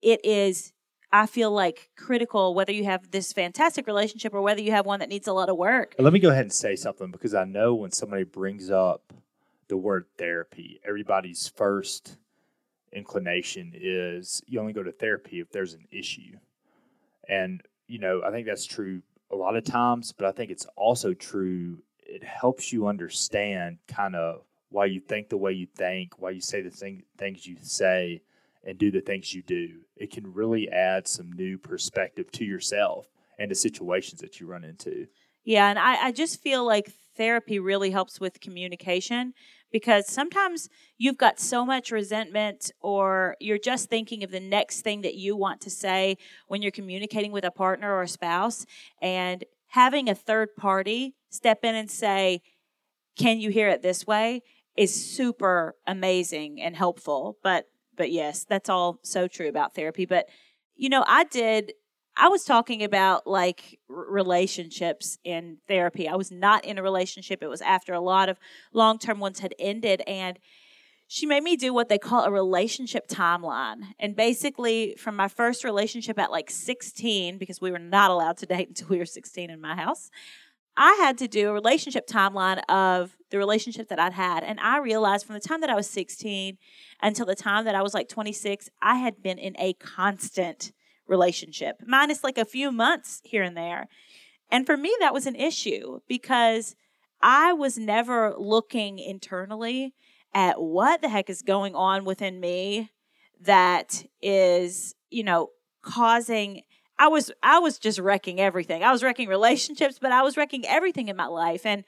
It 0.00 0.24
is 0.24 0.72
I 1.12 1.26
feel 1.26 1.50
like 1.50 1.90
critical 1.96 2.54
whether 2.54 2.72
you 2.72 2.84
have 2.84 3.10
this 3.10 3.32
fantastic 3.32 3.86
relationship 3.86 4.34
or 4.34 4.42
whether 4.42 4.60
you 4.60 4.72
have 4.72 4.86
one 4.86 5.00
that 5.00 5.08
needs 5.08 5.28
a 5.28 5.32
lot 5.32 5.48
of 5.48 5.56
work. 5.56 5.94
Let 5.98 6.12
me 6.12 6.18
go 6.18 6.30
ahead 6.30 6.42
and 6.42 6.52
say 6.52 6.76
something 6.76 7.10
because 7.10 7.34
I 7.34 7.44
know 7.44 7.74
when 7.74 7.92
somebody 7.92 8.24
brings 8.24 8.70
up 8.70 9.12
the 9.68 9.76
word 9.76 10.06
therapy, 10.18 10.80
everybody's 10.86 11.48
first 11.48 12.16
inclination 12.96 13.72
is 13.74 14.42
you 14.46 14.58
only 14.58 14.72
go 14.72 14.82
to 14.82 14.92
therapy 14.92 15.40
if 15.40 15.50
there's 15.50 15.74
an 15.74 15.86
issue. 15.90 16.38
And, 17.28 17.62
you 17.86 17.98
know, 17.98 18.22
I 18.24 18.30
think 18.30 18.46
that's 18.46 18.66
true 18.66 19.02
a 19.30 19.36
lot 19.36 19.56
of 19.56 19.64
times, 19.64 20.12
but 20.12 20.26
I 20.26 20.32
think 20.32 20.50
it's 20.50 20.66
also 20.76 21.12
true. 21.12 21.78
It 21.98 22.24
helps 22.24 22.72
you 22.72 22.86
understand 22.86 23.78
kind 23.86 24.16
of 24.16 24.42
why 24.70 24.86
you 24.86 25.00
think 25.00 25.28
the 25.28 25.36
way 25.36 25.52
you 25.52 25.66
think, 25.76 26.20
why 26.20 26.30
you 26.30 26.40
say 26.40 26.62
the 26.62 26.70
thing, 26.70 27.02
things 27.18 27.46
you 27.46 27.56
say, 27.60 28.22
and 28.64 28.78
do 28.78 28.90
the 28.90 29.00
things 29.00 29.32
you 29.32 29.42
do. 29.42 29.80
It 29.96 30.10
can 30.10 30.32
really 30.32 30.68
add 30.68 31.06
some 31.06 31.32
new 31.32 31.58
perspective 31.58 32.30
to 32.32 32.44
yourself 32.44 33.06
and 33.38 33.48
to 33.48 33.54
situations 33.54 34.20
that 34.20 34.40
you 34.40 34.46
run 34.46 34.64
into. 34.64 35.06
Yeah, 35.44 35.68
and 35.70 35.78
I, 35.78 36.06
I 36.06 36.12
just 36.12 36.40
feel 36.40 36.66
like 36.66 36.92
therapy 37.16 37.58
really 37.58 37.90
helps 37.90 38.20
with 38.20 38.40
communication 38.40 39.34
because 39.76 40.08
sometimes 40.08 40.70
you've 40.96 41.18
got 41.18 41.38
so 41.38 41.66
much 41.66 41.90
resentment 41.90 42.72
or 42.80 43.36
you're 43.40 43.58
just 43.58 43.90
thinking 43.90 44.24
of 44.24 44.30
the 44.30 44.40
next 44.40 44.80
thing 44.80 45.02
that 45.02 45.16
you 45.16 45.36
want 45.36 45.60
to 45.60 45.68
say 45.68 46.16
when 46.48 46.62
you're 46.62 46.70
communicating 46.70 47.30
with 47.30 47.44
a 47.44 47.50
partner 47.50 47.92
or 47.92 48.00
a 48.00 48.08
spouse 48.08 48.64
and 49.02 49.44
having 49.66 50.08
a 50.08 50.14
third 50.14 50.48
party 50.56 51.14
step 51.28 51.62
in 51.62 51.74
and 51.74 51.90
say 51.90 52.40
can 53.18 53.38
you 53.38 53.50
hear 53.50 53.68
it 53.68 53.82
this 53.82 54.06
way? 54.06 54.42
is 54.78 54.94
super 54.94 55.74
amazing 55.86 56.62
and 56.62 56.74
helpful 56.74 57.36
but 57.42 57.66
but 57.98 58.10
yes 58.10 58.46
that's 58.48 58.70
all 58.70 58.98
so 59.02 59.28
true 59.28 59.48
about 59.48 59.74
therapy 59.74 60.06
but 60.06 60.26
you 60.74 60.88
know 60.88 61.04
i 61.06 61.24
did 61.24 61.74
I 62.16 62.28
was 62.28 62.44
talking 62.44 62.82
about 62.82 63.26
like 63.26 63.78
relationships 63.88 65.18
in 65.22 65.58
therapy. 65.68 66.08
I 66.08 66.16
was 66.16 66.30
not 66.30 66.64
in 66.64 66.78
a 66.78 66.82
relationship. 66.82 67.42
It 67.42 67.48
was 67.48 67.60
after 67.60 67.92
a 67.92 68.00
lot 68.00 68.28
of 68.28 68.38
long 68.72 68.98
term 68.98 69.20
ones 69.20 69.40
had 69.40 69.54
ended. 69.58 70.02
And 70.06 70.38
she 71.08 71.26
made 71.26 71.42
me 71.42 71.56
do 71.56 71.72
what 71.74 71.88
they 71.88 71.98
call 71.98 72.24
a 72.24 72.30
relationship 72.30 73.06
timeline. 73.06 73.82
And 73.98 74.16
basically, 74.16 74.96
from 74.98 75.14
my 75.14 75.28
first 75.28 75.62
relationship 75.62 76.18
at 76.18 76.30
like 76.30 76.50
16, 76.50 77.38
because 77.38 77.60
we 77.60 77.70
were 77.70 77.78
not 77.78 78.10
allowed 78.10 78.38
to 78.38 78.46
date 78.46 78.68
until 78.68 78.88
we 78.88 78.98
were 78.98 79.06
16 79.06 79.50
in 79.50 79.60
my 79.60 79.76
house, 79.76 80.10
I 80.76 80.94
had 80.94 81.18
to 81.18 81.28
do 81.28 81.50
a 81.50 81.52
relationship 81.52 82.06
timeline 82.06 82.60
of 82.68 83.16
the 83.30 83.38
relationship 83.38 83.88
that 83.88 83.98
I'd 83.98 84.12
had. 84.12 84.42
And 84.42 84.58
I 84.60 84.78
realized 84.78 85.26
from 85.26 85.34
the 85.34 85.40
time 85.40 85.60
that 85.60 85.70
I 85.70 85.74
was 85.74 85.88
16 85.88 86.58
until 87.02 87.26
the 87.26 87.34
time 87.34 87.64
that 87.66 87.74
I 87.74 87.82
was 87.82 87.94
like 87.94 88.08
26, 88.08 88.68
I 88.82 88.96
had 88.96 89.22
been 89.22 89.38
in 89.38 89.54
a 89.58 89.74
constant 89.74 90.72
relationship, 91.06 91.76
minus 91.86 92.24
like 92.24 92.38
a 92.38 92.44
few 92.44 92.72
months 92.72 93.20
here 93.24 93.42
and 93.42 93.56
there. 93.56 93.88
And 94.50 94.66
for 94.66 94.76
me, 94.76 94.94
that 95.00 95.14
was 95.14 95.26
an 95.26 95.34
issue 95.34 96.00
because 96.08 96.76
I 97.20 97.52
was 97.52 97.78
never 97.78 98.34
looking 98.36 98.98
internally 98.98 99.94
at 100.34 100.60
what 100.60 101.00
the 101.00 101.08
heck 101.08 101.30
is 101.30 101.42
going 101.42 101.74
on 101.74 102.04
within 102.04 102.40
me 102.40 102.90
that 103.40 104.04
is, 104.22 104.94
you 105.10 105.24
know, 105.24 105.50
causing 105.82 106.62
I 106.98 107.08
was 107.08 107.30
I 107.42 107.58
was 107.58 107.78
just 107.78 107.98
wrecking 107.98 108.40
everything. 108.40 108.82
I 108.82 108.92
was 108.92 109.02
wrecking 109.02 109.28
relationships, 109.28 109.98
but 110.00 110.12
I 110.12 110.22
was 110.22 110.36
wrecking 110.36 110.66
everything 110.66 111.08
in 111.08 111.16
my 111.16 111.26
life 111.26 111.66
and 111.66 111.84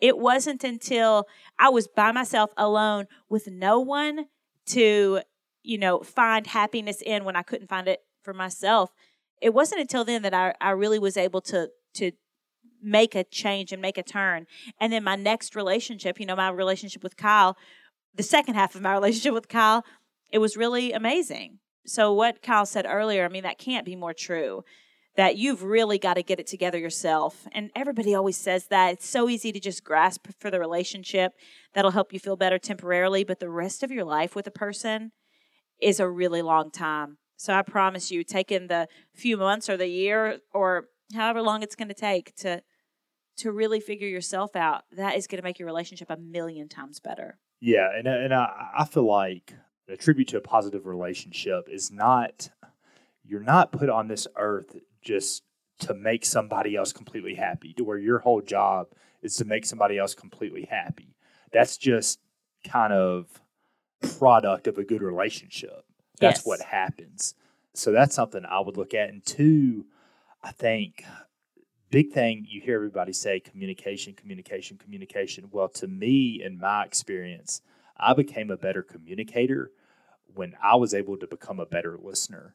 it 0.00 0.18
wasn't 0.18 0.62
until 0.62 1.26
I 1.58 1.70
was 1.70 1.88
by 1.88 2.12
myself 2.12 2.50
alone 2.56 3.06
with 3.30 3.46
no 3.46 3.80
one 3.80 4.26
to, 4.66 5.20
you 5.62 5.78
know, 5.78 6.00
find 6.00 6.46
happiness 6.46 7.00
in 7.00 7.24
when 7.24 7.36
I 7.36 7.42
couldn't 7.42 7.68
find 7.68 7.88
it 7.88 8.00
for 8.26 8.34
myself. 8.34 8.90
It 9.40 9.54
wasn't 9.54 9.80
until 9.80 10.04
then 10.04 10.22
that 10.22 10.34
I, 10.34 10.52
I 10.60 10.70
really 10.70 10.98
was 10.98 11.16
able 11.16 11.40
to 11.42 11.70
to 11.94 12.10
make 12.82 13.14
a 13.14 13.24
change 13.24 13.72
and 13.72 13.80
make 13.80 13.96
a 13.96 14.02
turn. 14.02 14.46
And 14.80 14.92
then 14.92 15.04
my 15.04 15.16
next 15.16 15.56
relationship, 15.56 16.20
you 16.20 16.26
know, 16.26 16.36
my 16.36 16.50
relationship 16.50 17.02
with 17.02 17.16
Kyle, 17.16 17.56
the 18.14 18.22
second 18.22 18.54
half 18.56 18.74
of 18.74 18.82
my 18.82 18.92
relationship 19.00 19.32
with 19.32 19.48
Kyle, 19.48 19.84
it 20.30 20.38
was 20.38 20.56
really 20.56 20.92
amazing. 20.92 21.60
So 21.86 22.12
what 22.12 22.42
Kyle 22.42 22.66
said 22.66 22.84
earlier, 22.86 23.24
I 23.24 23.28
mean, 23.28 23.44
that 23.44 23.58
can't 23.58 23.86
be 23.86 23.96
more 23.96 24.12
true. 24.12 24.64
That 25.16 25.36
you've 25.36 25.62
really 25.62 25.98
got 25.98 26.14
to 26.14 26.22
get 26.22 26.40
it 26.40 26.46
together 26.46 26.78
yourself. 26.78 27.46
And 27.52 27.70
everybody 27.74 28.14
always 28.14 28.36
says 28.36 28.66
that. 28.66 28.94
It's 28.94 29.08
so 29.08 29.30
easy 29.30 29.50
to 29.52 29.60
just 29.60 29.84
grasp 29.84 30.26
for 30.38 30.50
the 30.50 30.60
relationship. 30.60 31.32
That'll 31.72 31.92
help 31.92 32.12
you 32.12 32.18
feel 32.18 32.36
better 32.36 32.58
temporarily, 32.58 33.24
but 33.24 33.40
the 33.40 33.48
rest 33.48 33.82
of 33.82 33.90
your 33.90 34.04
life 34.04 34.36
with 34.36 34.46
a 34.46 34.50
person 34.50 35.12
is 35.80 36.00
a 36.00 36.08
really 36.08 36.42
long 36.42 36.70
time. 36.70 37.16
So 37.36 37.52
I 37.52 37.62
promise 37.62 38.10
you, 38.10 38.24
taking 38.24 38.66
the 38.66 38.88
few 39.14 39.36
months 39.36 39.68
or 39.68 39.76
the 39.76 39.86
year 39.86 40.38
or 40.52 40.88
however 41.14 41.42
long 41.42 41.62
it's 41.62 41.76
going 41.76 41.88
to 41.88 41.94
take 41.94 42.34
to 42.36 42.62
to 43.38 43.52
really 43.52 43.80
figure 43.80 44.08
yourself 44.08 44.56
out, 44.56 44.84
that 44.92 45.16
is 45.16 45.26
going 45.26 45.36
to 45.36 45.44
make 45.44 45.58
your 45.58 45.66
relationship 45.66 46.08
a 46.08 46.16
million 46.16 46.68
times 46.68 47.00
better. 47.00 47.38
Yeah, 47.60 47.88
and 47.96 48.06
and 48.06 48.34
I, 48.34 48.70
I 48.78 48.84
feel 48.84 49.06
like 49.06 49.54
a 49.88 49.96
tribute 49.96 50.28
to 50.28 50.38
a 50.38 50.40
positive 50.40 50.86
relationship 50.86 51.68
is 51.70 51.90
not 51.90 52.50
you're 53.24 53.40
not 53.40 53.72
put 53.72 53.90
on 53.90 54.08
this 54.08 54.26
earth 54.36 54.76
just 55.02 55.42
to 55.80 55.94
make 55.94 56.24
somebody 56.24 56.76
else 56.76 56.92
completely 56.92 57.34
happy, 57.34 57.72
to 57.74 57.84
where 57.84 57.98
your 57.98 58.20
whole 58.20 58.40
job 58.40 58.88
is 59.22 59.36
to 59.36 59.44
make 59.44 59.66
somebody 59.66 59.98
else 59.98 60.14
completely 60.14 60.66
happy. 60.70 61.16
That's 61.52 61.76
just 61.76 62.18
kind 62.66 62.92
of 62.92 63.42
product 64.18 64.66
of 64.66 64.78
a 64.78 64.84
good 64.84 65.02
relationship. 65.02 65.84
That's 66.18 66.38
Yes. 66.38 66.46
what 66.46 66.60
happens. 66.60 67.34
So 67.74 67.92
that's 67.92 68.14
something 68.14 68.44
I 68.44 68.60
would 68.60 68.76
look 68.76 68.94
at. 68.94 69.10
And 69.10 69.24
two, 69.24 69.86
I 70.42 70.52
think 70.52 71.04
big 71.90 72.12
thing 72.12 72.46
you 72.48 72.60
hear 72.60 72.76
everybody 72.76 73.12
say 73.12 73.40
communication, 73.40 74.14
communication, 74.14 74.76
communication. 74.78 75.48
Well, 75.50 75.68
to 75.70 75.86
me, 75.86 76.42
in 76.42 76.58
my 76.58 76.84
experience, 76.84 77.60
I 77.96 78.14
became 78.14 78.50
a 78.50 78.56
better 78.56 78.82
communicator 78.82 79.70
when 80.34 80.54
I 80.62 80.76
was 80.76 80.94
able 80.94 81.16
to 81.18 81.26
become 81.26 81.60
a 81.60 81.66
better 81.66 81.98
listener. 82.00 82.54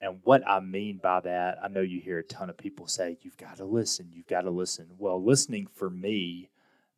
And 0.00 0.20
what 0.24 0.46
I 0.48 0.60
mean 0.60 0.98
by 1.02 1.20
that, 1.20 1.58
I 1.62 1.68
know 1.68 1.82
you 1.82 2.00
hear 2.00 2.18
a 2.18 2.24
ton 2.24 2.48
of 2.48 2.56
people 2.56 2.86
say, 2.86 3.18
you've 3.20 3.36
got 3.36 3.58
to 3.58 3.64
listen, 3.64 4.10
you've 4.12 4.26
got 4.26 4.42
to 4.42 4.50
listen. 4.50 4.86
Well, 4.98 5.22
listening 5.22 5.66
for 5.74 5.90
me 5.90 6.48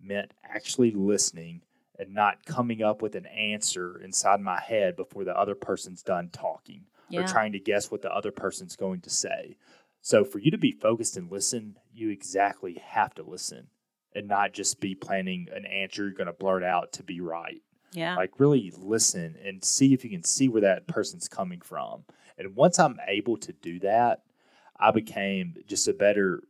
meant 0.00 0.32
actually 0.44 0.92
listening 0.92 1.62
and 1.98 2.14
not 2.14 2.44
coming 2.44 2.82
up 2.82 3.02
with 3.02 3.14
an 3.14 3.26
answer 3.26 4.00
inside 4.02 4.40
my 4.40 4.60
head 4.60 4.96
before 4.96 5.24
the 5.24 5.38
other 5.38 5.54
person's 5.54 6.02
done 6.02 6.30
talking 6.30 6.84
or 7.12 7.24
trying 7.24 7.52
to 7.52 7.60
guess 7.60 7.90
what 7.90 8.00
the 8.00 8.10
other 8.10 8.30
person's 8.30 8.74
going 8.74 9.00
to 9.02 9.10
say. 9.10 9.56
So 10.00 10.24
for 10.24 10.38
you 10.38 10.50
to 10.50 10.58
be 10.58 10.72
focused 10.72 11.16
and 11.16 11.30
listen, 11.30 11.76
you 11.92 12.08
exactly 12.08 12.82
have 12.82 13.14
to 13.14 13.22
listen 13.22 13.68
and 14.14 14.26
not 14.26 14.54
just 14.54 14.80
be 14.80 14.94
planning 14.94 15.48
an 15.54 15.66
answer 15.66 16.04
you're 16.04 16.12
going 16.12 16.26
to 16.26 16.32
blurt 16.32 16.64
out 16.64 16.92
to 16.92 17.02
be 17.02 17.20
right. 17.20 17.62
Yeah. 17.92 18.16
Like 18.16 18.40
really 18.40 18.72
listen 18.76 19.36
and 19.44 19.62
see 19.62 19.92
if 19.92 20.04
you 20.04 20.10
can 20.10 20.24
see 20.24 20.48
where 20.48 20.62
that 20.62 20.86
person's 20.86 21.28
coming 21.28 21.60
from. 21.60 22.04
And 22.38 22.56
once 22.56 22.78
I'm 22.78 22.98
able 23.06 23.36
to 23.36 23.52
do 23.52 23.78
that, 23.80 24.22
I 24.80 24.90
became 24.90 25.56
just 25.66 25.86
a 25.86 25.92
better 25.92 26.42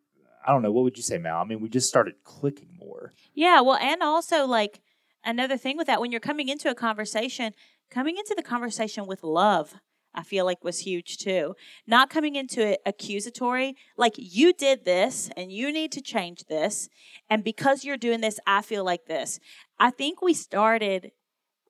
I 0.44 0.52
don't 0.52 0.62
know, 0.62 0.72
what 0.72 0.84
would 0.84 0.96
you 0.96 1.02
say, 1.02 1.18
Mal? 1.18 1.40
I 1.40 1.44
mean, 1.44 1.60
we 1.60 1.68
just 1.68 1.88
started 1.88 2.24
clicking 2.24 2.76
more. 2.78 3.12
Yeah, 3.34 3.60
well, 3.60 3.76
and 3.76 4.02
also 4.02 4.46
like 4.46 4.80
another 5.24 5.56
thing 5.56 5.76
with 5.76 5.86
that, 5.86 6.00
when 6.00 6.10
you're 6.10 6.20
coming 6.20 6.48
into 6.48 6.70
a 6.70 6.74
conversation, 6.74 7.54
coming 7.90 8.16
into 8.16 8.34
the 8.36 8.42
conversation 8.42 9.06
with 9.06 9.22
love, 9.22 9.74
I 10.14 10.22
feel 10.22 10.44
like 10.44 10.62
was 10.62 10.80
huge 10.80 11.18
too. 11.18 11.54
Not 11.86 12.10
coming 12.10 12.36
into 12.36 12.66
it 12.66 12.80
accusatory, 12.84 13.76
like 13.96 14.14
you 14.16 14.52
did 14.52 14.84
this 14.84 15.30
and 15.36 15.50
you 15.50 15.72
need 15.72 15.90
to 15.92 16.02
change 16.02 16.44
this. 16.44 16.88
And 17.30 17.42
because 17.42 17.84
you're 17.84 17.96
doing 17.96 18.20
this, 18.20 18.38
I 18.46 18.62
feel 18.62 18.84
like 18.84 19.06
this. 19.06 19.40
I 19.78 19.90
think 19.90 20.20
we 20.20 20.34
started 20.34 21.12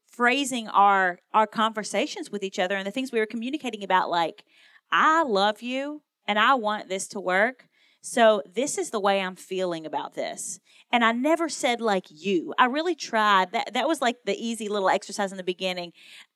phrasing 0.08 0.68
our 0.68 1.20
our 1.32 1.46
conversations 1.46 2.30
with 2.30 2.42
each 2.42 2.58
other 2.58 2.76
and 2.76 2.86
the 2.86 2.90
things 2.90 3.12
we 3.12 3.18
were 3.18 3.26
communicating 3.26 3.82
about 3.82 4.10
like 4.10 4.44
I 4.90 5.22
love 5.22 5.62
you 5.62 6.02
and 6.26 6.38
I 6.38 6.54
want 6.54 6.88
this 6.88 7.08
to 7.08 7.20
work. 7.20 7.66
So 8.02 8.42
this 8.52 8.78
is 8.78 8.90
the 8.90 9.00
way 9.00 9.20
I'm 9.20 9.36
feeling 9.36 9.86
about 9.86 10.14
this. 10.14 10.58
And 10.90 11.04
I 11.04 11.12
never 11.12 11.48
said 11.48 11.80
like 11.80 12.06
you. 12.10 12.52
I 12.58 12.66
really 12.66 12.96
tried. 12.96 13.52
That 13.52 13.72
that 13.74 13.86
was 13.86 14.02
like 14.02 14.16
the 14.26 14.36
easy 14.36 14.68
little 14.68 14.90
exercise 14.90 15.30
in 15.30 15.38
the 15.38 15.44
beginning. 15.44 15.92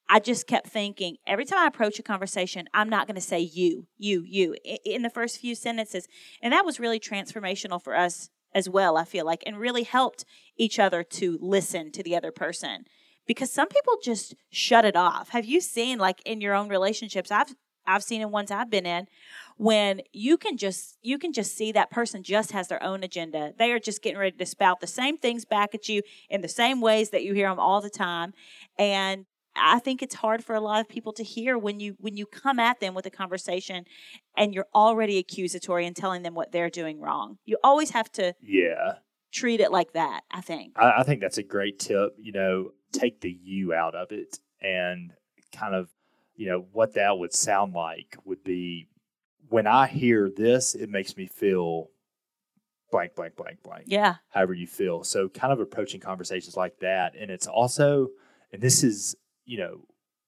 I 0.09 0.21
just 0.21 0.47
kept 0.47 0.69
thinking 0.69 1.17
every 1.27 1.45
time 1.45 1.59
I 1.59 1.67
approach 1.67 1.99
a 1.99 2.05
conversation, 2.05 2.69
I'm 2.73 2.89
not 2.89 3.09
going 3.09 3.17
to 3.17 3.21
say 3.21 3.41
you, 3.41 3.89
you, 3.99 4.23
you 4.25 4.55
in 4.85 5.03
the 5.03 5.11
first 5.11 5.41
few 5.41 5.57
sentences. 5.57 6.07
And 6.41 6.53
that 6.53 6.65
was 6.65 6.79
really 6.79 7.01
transformational 7.01 7.83
for 7.83 7.97
us 7.97 8.31
as 8.55 8.69
well, 8.69 8.97
I 8.97 9.05
feel 9.05 9.27
like, 9.27 9.43
and 9.45 9.59
really 9.59 9.83
helped 9.83 10.25
each 10.57 10.79
other 10.79 11.03
to 11.03 11.39
listen 11.43 11.91
to 11.91 12.05
the 12.05 12.15
other 12.15 12.31
person. 12.31 12.85
Because 13.27 13.53
some 13.53 13.67
people 13.67 13.95
just 14.01 14.37
shut 14.51 14.85
it 14.85 14.95
off. 14.95 15.31
Have 15.31 15.45
you 15.45 15.61
seen 15.61 15.99
like 15.99 16.23
in 16.25 16.41
your 16.41 16.55
own 16.55 16.69
relationships? 16.69 17.33
I've 17.33 17.57
I've 17.87 18.03
seen 18.03 18.21
in 18.23 18.31
ones 18.31 18.51
I've 18.51 18.71
been 18.71 18.87
in 18.87 19.07
when 19.57 20.03
you 20.13 20.37
can 20.37 20.57
just 20.57 20.99
you 21.03 21.19
can 21.19 21.33
just 21.33 21.57
see 21.57 21.73
that 21.73 21.91
person 21.91 22.23
just 22.23 22.53
has 22.53 22.69
their 22.69 22.83
own 22.83 23.03
agenda. 23.03 23.53
They 23.59 23.73
are 23.73 23.79
just 23.79 24.03
getting 24.03 24.19
ready 24.19 24.37
to 24.37 24.47
spout 24.47 24.81
the 24.81 24.87
same 24.87 25.17
things 25.19 25.45
back 25.45 25.75
at 25.75 25.89
you 25.89 26.03
in 26.29 26.41
the 26.43 26.49
same 26.49 26.81
ways 26.81 27.11
that 27.11 27.25
you 27.25 27.33
hear 27.35 27.49
them 27.49 27.59
all 27.59 27.81
the 27.81 27.91
time. 27.91 28.33
And 28.79 29.27
I 29.59 29.79
think 29.79 30.03
it's 30.03 30.17
hard 30.17 30.45
for 30.45 30.55
a 30.55 30.61
lot 30.61 30.81
of 30.81 30.89
people 30.89 31.15
to 31.15 31.23
hear 31.23 31.57
when 31.57 31.81
you 31.81 31.97
when 31.99 32.17
you 32.17 32.27
come 32.27 32.59
at 32.59 32.81
them 32.81 32.93
with 32.95 33.07
a 33.07 33.11
conversation 33.11 33.85
and 34.37 34.55
you're 34.55 34.67
already 34.75 35.17
accusatory 35.19 35.87
and 35.87 35.97
telling 35.97 36.23
them 36.23 36.35
what 36.35 36.53
they're 36.53 36.69
doing 36.69 37.01
wrong. 37.01 37.39
You 37.47 37.57
always 37.65 37.91
have 37.91 38.13
to 38.13 38.35
Yeah. 38.43 38.97
treat 39.33 39.61
it 39.61 39.73
like 39.73 39.93
that, 39.95 40.25
I 40.31 40.43
think. 40.43 40.75
I, 40.77 41.01
I 41.01 41.03
think 41.05 41.21
that's 41.23 41.39
a 41.39 41.43
great 41.43 41.79
tip. 41.79 42.11
You 42.19 42.33
know, 42.33 42.71
take 42.93 43.23
the 43.23 43.31
you 43.43 43.73
out 43.73 43.95
of 43.95 44.13
it 44.13 44.39
and 44.61 45.13
kind 45.55 45.75
of, 45.75 45.89
you 46.37 46.47
know, 46.47 46.67
what 46.73 46.95
that 46.95 47.19
would 47.19 47.35
sound 47.35 47.75
like 47.75 48.17
would 48.25 48.45
be 48.45 48.89
when 49.49 49.67
I 49.67 49.87
hear 49.87 50.31
this, 50.35 50.75
it 50.75 50.91
makes 50.91 51.17
me 51.17 51.27
feel 51.27 51.89
blank, 52.91 53.15
blank, 53.15 53.37
blank, 53.37 53.63
blank. 53.63 53.85
Yeah. 53.87 54.17
However 54.31 54.55
you 54.55 54.67
feel. 54.67 55.05
So 55.05 55.29
kind 55.29 55.53
of 55.53 55.61
approaching 55.61 56.01
conversations 56.01 56.57
like 56.57 56.79
that. 56.81 57.15
And 57.19 57.31
it's 57.31 57.47
also, 57.47 58.09
and 58.53 58.63
this 58.63 58.83
is, 58.83 59.17
you 59.45 59.59
know, 59.59 59.81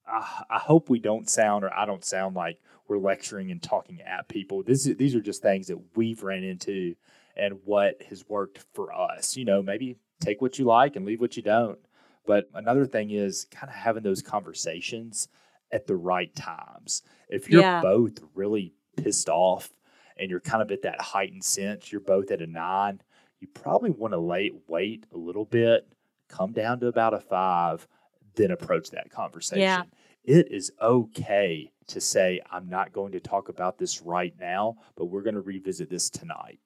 I, 0.07 0.45
I 0.51 0.59
hope 0.59 0.89
we 0.89 0.99
don't 0.99 1.29
sound 1.29 1.65
or 1.65 1.73
I 1.73 1.87
don't 1.87 2.05
sound 2.05 2.37
like 2.37 2.59
we're 2.89 2.99
lecturing 2.99 3.51
and 3.51 3.63
talking 3.63 4.01
at 4.01 4.29
people. 4.29 4.63
This 4.63 4.87
is, 4.87 4.97
these 4.97 5.15
are 5.15 5.21
just 5.21 5.43
things 5.43 5.67
that 5.67 5.97
we've 5.97 6.23
ran 6.23 6.43
into 6.43 6.95
and 7.37 7.59
what 7.65 8.03
has 8.09 8.25
worked 8.29 8.65
for 8.73 8.93
us. 8.93 9.37
You 9.37 9.45
know, 9.45 9.63
maybe 9.63 9.97
take 10.21 10.41
what 10.41 10.59
you 10.59 10.65
like 10.65 10.97
and 10.97 11.05
leave 11.05 11.21
what 11.21 11.37
you 11.37 11.43
don't. 11.43 11.79
But 12.27 12.51
another 12.55 12.87
thing 12.87 13.11
is 13.11 13.47
kind 13.51 13.71
of 13.71 13.77
having 13.77 14.03
those 14.03 14.23
conversations 14.23 15.29
at 15.71 15.87
the 15.87 15.97
right 15.97 16.35
times. 16.35 17.03
If 17.29 17.49
you're 17.49 17.61
Yeah. 17.63 17.81
both 17.83 18.19
really 18.35 18.73
pissed 18.97 19.29
off 19.29 19.71
and 20.17 20.31
you're 20.31 20.41
kind 20.41 20.63
of 20.63 20.71
at 20.71 20.83
that 20.83 21.01
heightened 21.01 21.45
sense, 21.45 21.93
you're 21.93 22.01
both 22.01 22.31
at 22.31 22.41
a 22.43 22.47
nine, 22.47 23.01
you 23.41 23.49
probably 23.49 23.91
want 23.91 24.13
to 24.13 24.19
late 24.19 24.55
wait 24.67 25.05
a 25.13 25.17
little 25.17 25.45
bit, 25.45 25.87
come 26.29 26.53
down 26.53 26.81
to 26.81 26.87
about 26.87 27.15
a 27.15 27.21
five, 27.21 27.87
then 28.35 28.51
approach 28.51 28.91
that 28.91 29.11
conversation. 29.11 29.61
Yeah. 29.61 29.85
it 30.25 30.51
is 30.53 30.71
okay 30.81 31.71
to 31.87 32.01
say, 32.01 32.41
I'm 32.51 32.69
not 32.69 32.93
going 32.93 33.13
to 33.13 33.21
talk 33.21 33.49
about 33.49 33.79
this 33.79 34.03
right 34.03 34.35
now, 34.39 34.77
but 34.95 35.07
we're 35.07 35.23
going 35.23 35.37
to 35.37 35.41
revisit 35.41 35.89
this 35.89 36.11
tonight. 36.11 36.59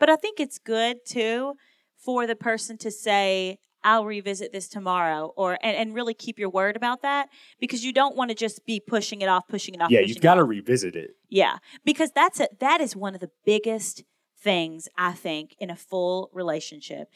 But 0.00 0.10
I 0.10 0.16
think 0.16 0.40
it's 0.40 0.58
good 0.58 1.04
too 1.06 1.54
for 1.96 2.26
the 2.26 2.34
person 2.34 2.76
to 2.78 2.90
say, 2.90 3.58
I'll 3.84 4.06
revisit 4.06 4.52
this 4.52 4.68
tomorrow 4.68 5.32
or 5.36 5.58
and, 5.62 5.76
and 5.76 5.94
really 5.94 6.14
keep 6.14 6.38
your 6.38 6.48
word 6.48 6.74
about 6.74 7.02
that 7.02 7.28
because 7.60 7.84
you 7.84 7.92
don't 7.92 8.16
want 8.16 8.30
to 8.30 8.34
just 8.34 8.64
be 8.64 8.80
pushing 8.80 9.20
it 9.20 9.28
off, 9.28 9.46
pushing 9.46 9.74
it 9.74 9.82
off. 9.82 9.90
Yeah, 9.90 10.00
you've 10.00 10.22
got 10.22 10.34
to 10.34 10.44
revisit 10.44 10.96
it. 10.96 11.10
Yeah. 11.28 11.58
Because 11.84 12.10
that's 12.12 12.40
a 12.40 12.48
that 12.60 12.80
is 12.80 12.96
one 12.96 13.14
of 13.14 13.20
the 13.20 13.30
biggest 13.44 14.02
things 14.40 14.88
I 14.96 15.12
think 15.12 15.54
in 15.58 15.70
a 15.70 15.76
full 15.76 16.30
relationship. 16.32 17.08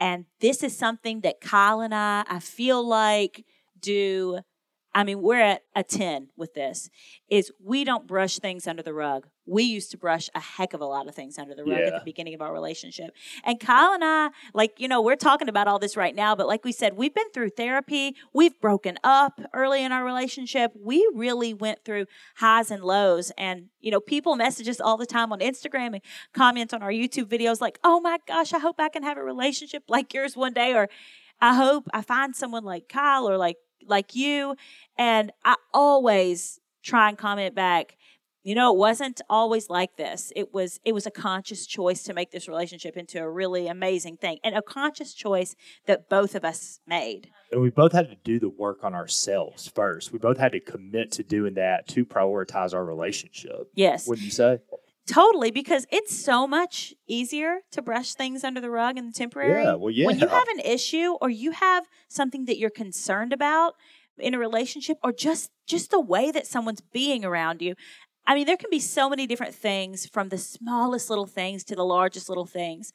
And 0.00 0.26
this 0.40 0.62
is 0.62 0.76
something 0.76 1.20
that 1.20 1.40
Kyle 1.40 1.80
and 1.80 1.94
I 1.94 2.24
I 2.28 2.38
feel 2.38 2.86
like 2.86 3.44
do 3.80 4.40
I 4.94 5.04
mean, 5.04 5.22
we're 5.22 5.40
at 5.40 5.62
a 5.74 5.82
10 5.82 6.28
with 6.36 6.54
this. 6.54 6.90
Is 7.28 7.50
we 7.58 7.84
don't 7.84 8.06
brush 8.06 8.38
things 8.38 8.66
under 8.66 8.82
the 8.82 8.94
rug. 8.94 9.26
We 9.46 9.64
used 9.64 9.90
to 9.90 9.98
brush 9.98 10.30
a 10.34 10.40
heck 10.40 10.72
of 10.72 10.80
a 10.80 10.84
lot 10.84 11.08
of 11.08 11.14
things 11.14 11.38
under 11.38 11.54
the 11.54 11.64
rug 11.64 11.80
at 11.80 11.92
the 11.92 12.02
beginning 12.04 12.34
of 12.34 12.40
our 12.40 12.52
relationship. 12.52 13.14
And 13.44 13.58
Kyle 13.58 13.92
and 13.92 14.04
I, 14.04 14.30
like, 14.54 14.78
you 14.78 14.88
know, 14.88 15.02
we're 15.02 15.16
talking 15.16 15.48
about 15.48 15.66
all 15.66 15.78
this 15.78 15.96
right 15.96 16.14
now, 16.14 16.36
but 16.36 16.46
like 16.46 16.64
we 16.64 16.72
said, 16.72 16.96
we've 16.96 17.14
been 17.14 17.30
through 17.30 17.50
therapy. 17.50 18.14
We've 18.32 18.58
broken 18.60 18.98
up 19.02 19.40
early 19.52 19.84
in 19.84 19.90
our 19.90 20.04
relationship. 20.04 20.72
We 20.78 21.08
really 21.14 21.54
went 21.54 21.84
through 21.84 22.06
highs 22.36 22.70
and 22.70 22.84
lows. 22.84 23.32
And, 23.36 23.66
you 23.80 23.90
know, 23.90 24.00
people 24.00 24.36
message 24.36 24.68
us 24.68 24.80
all 24.80 24.96
the 24.96 25.06
time 25.06 25.32
on 25.32 25.40
Instagram 25.40 25.94
and 25.94 26.02
comment 26.32 26.72
on 26.72 26.82
our 26.82 26.92
YouTube 26.92 27.26
videos 27.26 27.60
like, 27.60 27.78
oh 27.82 28.00
my 28.00 28.18
gosh, 28.28 28.52
I 28.52 28.58
hope 28.58 28.76
I 28.78 28.88
can 28.88 29.02
have 29.02 29.18
a 29.18 29.24
relationship 29.24 29.84
like 29.88 30.14
yours 30.14 30.36
one 30.36 30.52
day. 30.52 30.74
Or 30.74 30.88
I 31.40 31.56
hope 31.56 31.88
I 31.92 32.02
find 32.02 32.36
someone 32.36 32.64
like 32.64 32.88
Kyle 32.88 33.28
or 33.28 33.36
like 33.36 33.56
like 33.86 34.14
you. 34.14 34.56
And 34.96 35.32
I 35.44 35.56
always 35.74 36.60
try 36.82 37.08
and 37.08 37.18
comment 37.18 37.54
back, 37.54 37.96
you 38.42 38.54
know, 38.54 38.72
it 38.72 38.78
wasn't 38.78 39.20
always 39.30 39.70
like 39.70 39.96
this. 39.96 40.32
It 40.34 40.52
was 40.52 40.80
it 40.84 40.92
was 40.92 41.06
a 41.06 41.10
conscious 41.10 41.66
choice 41.66 42.02
to 42.04 42.14
make 42.14 42.32
this 42.32 42.48
relationship 42.48 42.96
into 42.96 43.20
a 43.20 43.30
really 43.30 43.68
amazing 43.68 44.16
thing. 44.16 44.38
And 44.42 44.56
a 44.56 44.62
conscious 44.62 45.14
choice 45.14 45.54
that 45.86 46.08
both 46.08 46.34
of 46.34 46.44
us 46.44 46.80
made. 46.86 47.30
And 47.52 47.60
we 47.60 47.70
both 47.70 47.92
had 47.92 48.08
to 48.08 48.16
do 48.24 48.40
the 48.40 48.48
work 48.48 48.82
on 48.82 48.94
ourselves 48.94 49.68
first. 49.68 50.12
We 50.12 50.18
both 50.18 50.38
had 50.38 50.52
to 50.52 50.60
commit 50.60 51.12
to 51.12 51.22
doing 51.22 51.54
that 51.54 51.86
to 51.88 52.04
prioritize 52.04 52.74
our 52.74 52.84
relationship. 52.84 53.68
Yes. 53.74 54.08
Wouldn't 54.08 54.24
you 54.24 54.32
say? 54.32 54.58
Totally, 55.06 55.50
because 55.50 55.84
it's 55.90 56.16
so 56.16 56.46
much 56.46 56.94
easier 57.08 57.58
to 57.72 57.82
brush 57.82 58.14
things 58.14 58.44
under 58.44 58.60
the 58.60 58.70
rug 58.70 58.96
in 58.96 59.06
the 59.06 59.12
temporary. 59.12 59.64
Yeah, 59.64 59.74
well, 59.74 59.90
yeah. 59.90 60.06
When 60.06 60.18
you 60.18 60.28
have 60.28 60.46
an 60.48 60.60
issue 60.60 61.16
or 61.20 61.28
you 61.28 61.50
have 61.50 61.86
something 62.08 62.44
that 62.44 62.56
you're 62.56 62.70
concerned 62.70 63.32
about 63.32 63.74
in 64.16 64.32
a 64.34 64.38
relationship 64.38 64.98
or 65.02 65.12
just 65.12 65.50
just 65.66 65.90
the 65.90 66.00
way 66.00 66.30
that 66.30 66.46
someone's 66.46 66.80
being 66.80 67.24
around 67.24 67.62
you. 67.62 67.74
I 68.26 68.34
mean, 68.34 68.46
there 68.46 68.56
can 68.56 68.70
be 68.70 68.78
so 68.78 69.08
many 69.08 69.26
different 69.26 69.54
things 69.54 70.06
from 70.06 70.28
the 70.28 70.38
smallest 70.38 71.10
little 71.10 71.26
things 71.26 71.64
to 71.64 71.76
the 71.76 71.84
largest 71.84 72.28
little 72.28 72.46
things. 72.46 72.92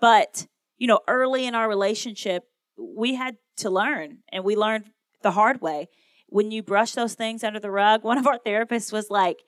But, 0.00 0.46
you 0.78 0.86
know, 0.86 1.00
early 1.06 1.46
in 1.46 1.54
our 1.54 1.68
relationship, 1.68 2.44
we 2.78 3.14
had 3.14 3.36
to 3.58 3.70
learn 3.70 4.18
and 4.32 4.42
we 4.42 4.56
learned 4.56 4.90
the 5.22 5.32
hard 5.32 5.60
way. 5.60 5.88
When 6.28 6.50
you 6.50 6.62
brush 6.62 6.92
those 6.92 7.14
things 7.14 7.44
under 7.44 7.60
the 7.60 7.70
rug, 7.70 8.02
one 8.04 8.18
of 8.18 8.26
our 8.26 8.38
therapists 8.38 8.92
was 8.92 9.10
like, 9.10 9.38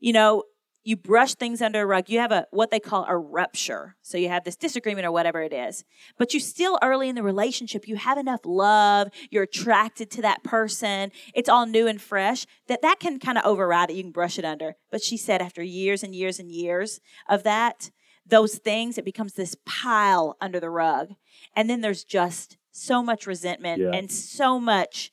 you 0.00 0.12
know, 0.12 0.44
you 0.88 0.96
brush 0.96 1.34
things 1.34 1.60
under 1.60 1.82
a 1.82 1.86
rug. 1.86 2.08
You 2.08 2.18
have 2.20 2.32
a 2.32 2.46
what 2.50 2.70
they 2.70 2.80
call 2.80 3.04
a 3.06 3.14
rupture. 3.14 3.96
So 4.00 4.16
you 4.16 4.30
have 4.30 4.44
this 4.44 4.56
disagreement 4.56 5.06
or 5.06 5.12
whatever 5.12 5.42
it 5.42 5.52
is. 5.52 5.84
But 6.16 6.32
you 6.32 6.40
still 6.40 6.78
early 6.82 7.10
in 7.10 7.14
the 7.14 7.22
relationship, 7.22 7.86
you 7.86 7.96
have 7.96 8.16
enough 8.16 8.40
love, 8.46 9.08
you're 9.30 9.42
attracted 9.42 10.10
to 10.12 10.22
that 10.22 10.42
person. 10.42 11.12
It's 11.34 11.48
all 11.50 11.66
new 11.66 11.86
and 11.86 12.00
fresh 12.00 12.46
that 12.68 12.80
that 12.80 13.00
can 13.00 13.18
kind 13.18 13.36
of 13.36 13.44
override 13.44 13.90
it. 13.90 13.96
You 13.96 14.02
can 14.02 14.12
brush 14.12 14.38
it 14.38 14.46
under. 14.46 14.76
But 14.90 15.02
she 15.02 15.18
said 15.18 15.42
after 15.42 15.62
years 15.62 16.02
and 16.02 16.14
years 16.14 16.38
and 16.40 16.50
years 16.50 17.00
of 17.28 17.42
that, 17.42 17.90
those 18.24 18.54
things 18.56 18.96
it 18.96 19.04
becomes 19.04 19.34
this 19.34 19.56
pile 19.66 20.38
under 20.40 20.58
the 20.58 20.70
rug. 20.70 21.10
And 21.54 21.68
then 21.68 21.82
there's 21.82 22.02
just 22.02 22.56
so 22.70 23.02
much 23.02 23.26
resentment 23.26 23.82
Yeah. 23.82 23.90
and 23.92 24.10
so 24.10 24.58
much 24.58 25.10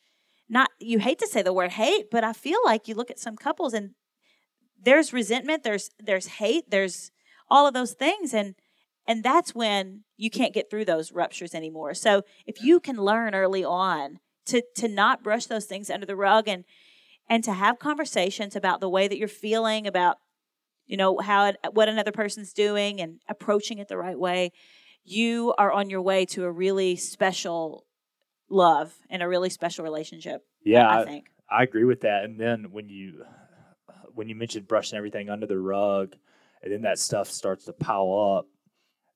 not 0.48 0.70
you 0.80 1.00
hate 1.00 1.20
to 1.20 1.28
say 1.28 1.42
the 1.42 1.52
word 1.52 1.72
hate, 1.72 2.10
but 2.12 2.24
I 2.24 2.32
feel 2.32 2.60
like 2.64 2.88
you 2.88 2.96
look 2.96 3.12
at 3.12 3.20
some 3.20 3.36
couples 3.36 3.74
and 3.74 3.92
there's 4.86 5.12
resentment 5.12 5.64
there's 5.64 5.90
there's 6.00 6.28
hate 6.28 6.70
there's 6.70 7.12
all 7.50 7.68
of 7.68 7.74
those 7.74 7.94
things 7.94 8.34
and 8.34 8.56
and 9.08 9.24
that's 9.24 9.54
when 9.54 10.04
you 10.18 10.30
can't 10.30 10.54
get 10.54 10.70
through 10.70 10.86
those 10.86 11.12
ruptures 11.12 11.54
anymore 11.54 11.94
so 11.94 12.22
if 12.46 12.62
you 12.62 12.80
can 12.80 12.96
learn 12.96 13.36
early 13.36 13.64
on 13.64 14.20
to 14.46 14.64
to 14.76 14.88
not 14.88 15.24
brush 15.24 15.48
those 15.48 15.66
things 15.66 15.90
under 15.90 16.06
the 16.06 16.16
rug 16.16 16.48
and 16.48 16.64
and 17.28 17.44
to 17.44 17.54
have 17.54 17.80
conversations 17.80 18.56
about 18.56 18.80
the 18.80 18.90
way 18.90 19.08
that 19.08 19.18
you're 19.18 19.28
feeling 19.28 19.86
about 19.88 20.18
you 20.86 20.96
know 20.96 21.18
how 21.20 21.48
it, 21.48 21.58
what 21.74 21.90
another 21.90 22.12
person's 22.12 22.54
doing 22.54 23.02
and 23.02 23.20
approaching 23.28 23.80
it 23.80 23.88
the 23.88 23.98
right 23.98 24.20
way 24.20 24.52
you 25.04 25.54
are 25.58 25.72
on 25.72 25.90
your 25.90 26.02
way 26.02 26.26
to 26.26 26.46
a 26.46 26.52
really 26.52 26.96
special 26.96 27.86
love 28.50 28.94
and 29.10 29.22
a 29.22 29.28
really 29.28 29.50
special 29.50 29.84
relationship 29.84 30.42
Yeah, 30.64 30.88
i 30.88 31.02
I, 31.02 31.06
think 31.06 31.26
I 31.50 31.64
agree 31.64 31.84
with 31.84 32.02
that. 32.02 32.24
And 32.24 32.40
then 32.40 32.72
when 32.72 32.90
you 32.90 33.24
when 34.16 34.30
you 34.30 34.36
mentioned 34.36 34.68
brushing 34.68 34.98
everything 34.98 35.30
under 35.30 35.46
the 35.46 35.60
rug, 35.60 36.16
and 36.64 36.72
then 36.74 36.82
that 36.82 36.98
stuff 37.00 37.30
starts 37.30 37.66
to 37.66 37.74
pile 37.74 38.38
up, 38.38 38.48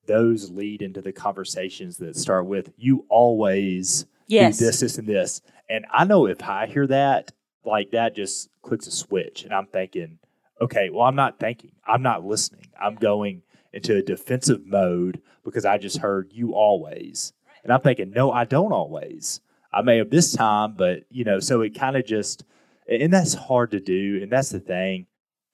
those 0.05 0.51
lead 0.51 0.81
into 0.81 1.01
the 1.01 1.11
conversations 1.11 1.97
that 1.97 2.15
start 2.15 2.45
with 2.45 2.71
"you 2.77 3.05
always 3.09 4.05
yes 4.27 4.57
do 4.57 4.65
this, 4.65 4.79
this, 4.79 4.97
and 4.97 5.07
this." 5.07 5.41
And 5.69 5.85
I 5.91 6.03
know 6.05 6.25
if 6.25 6.41
I 6.43 6.65
hear 6.67 6.87
that, 6.87 7.31
like 7.63 7.91
that, 7.91 8.15
just 8.15 8.49
clicks 8.61 8.87
a 8.87 8.91
switch, 8.91 9.43
and 9.43 9.53
I'm 9.53 9.67
thinking, 9.67 10.19
okay, 10.59 10.89
well, 10.89 11.03
I'm 11.03 11.15
not 11.15 11.39
thinking, 11.39 11.71
I'm 11.85 12.01
not 12.01 12.25
listening, 12.25 12.67
I'm 12.79 12.95
going 12.95 13.43
into 13.71 13.95
a 13.95 14.01
defensive 14.01 14.65
mode 14.65 15.21
because 15.43 15.63
I 15.65 15.77
just 15.77 15.99
heard 15.99 16.33
"you 16.33 16.53
always," 16.53 17.33
and 17.63 17.71
I'm 17.71 17.81
thinking, 17.81 18.11
no, 18.11 18.31
I 18.31 18.45
don't 18.45 18.71
always. 18.73 19.41
I 19.71 19.83
may 19.83 19.97
have 19.97 20.09
this 20.09 20.33
time, 20.33 20.73
but 20.75 21.03
you 21.11 21.23
know, 21.23 21.39
so 21.39 21.61
it 21.61 21.75
kind 21.77 21.95
of 21.95 22.03
just, 22.05 22.43
and 22.89 23.13
that's 23.13 23.33
hard 23.35 23.71
to 23.71 23.79
do. 23.79 24.19
And 24.21 24.31
that's 24.31 24.49
the 24.49 24.59
thing, 24.59 25.07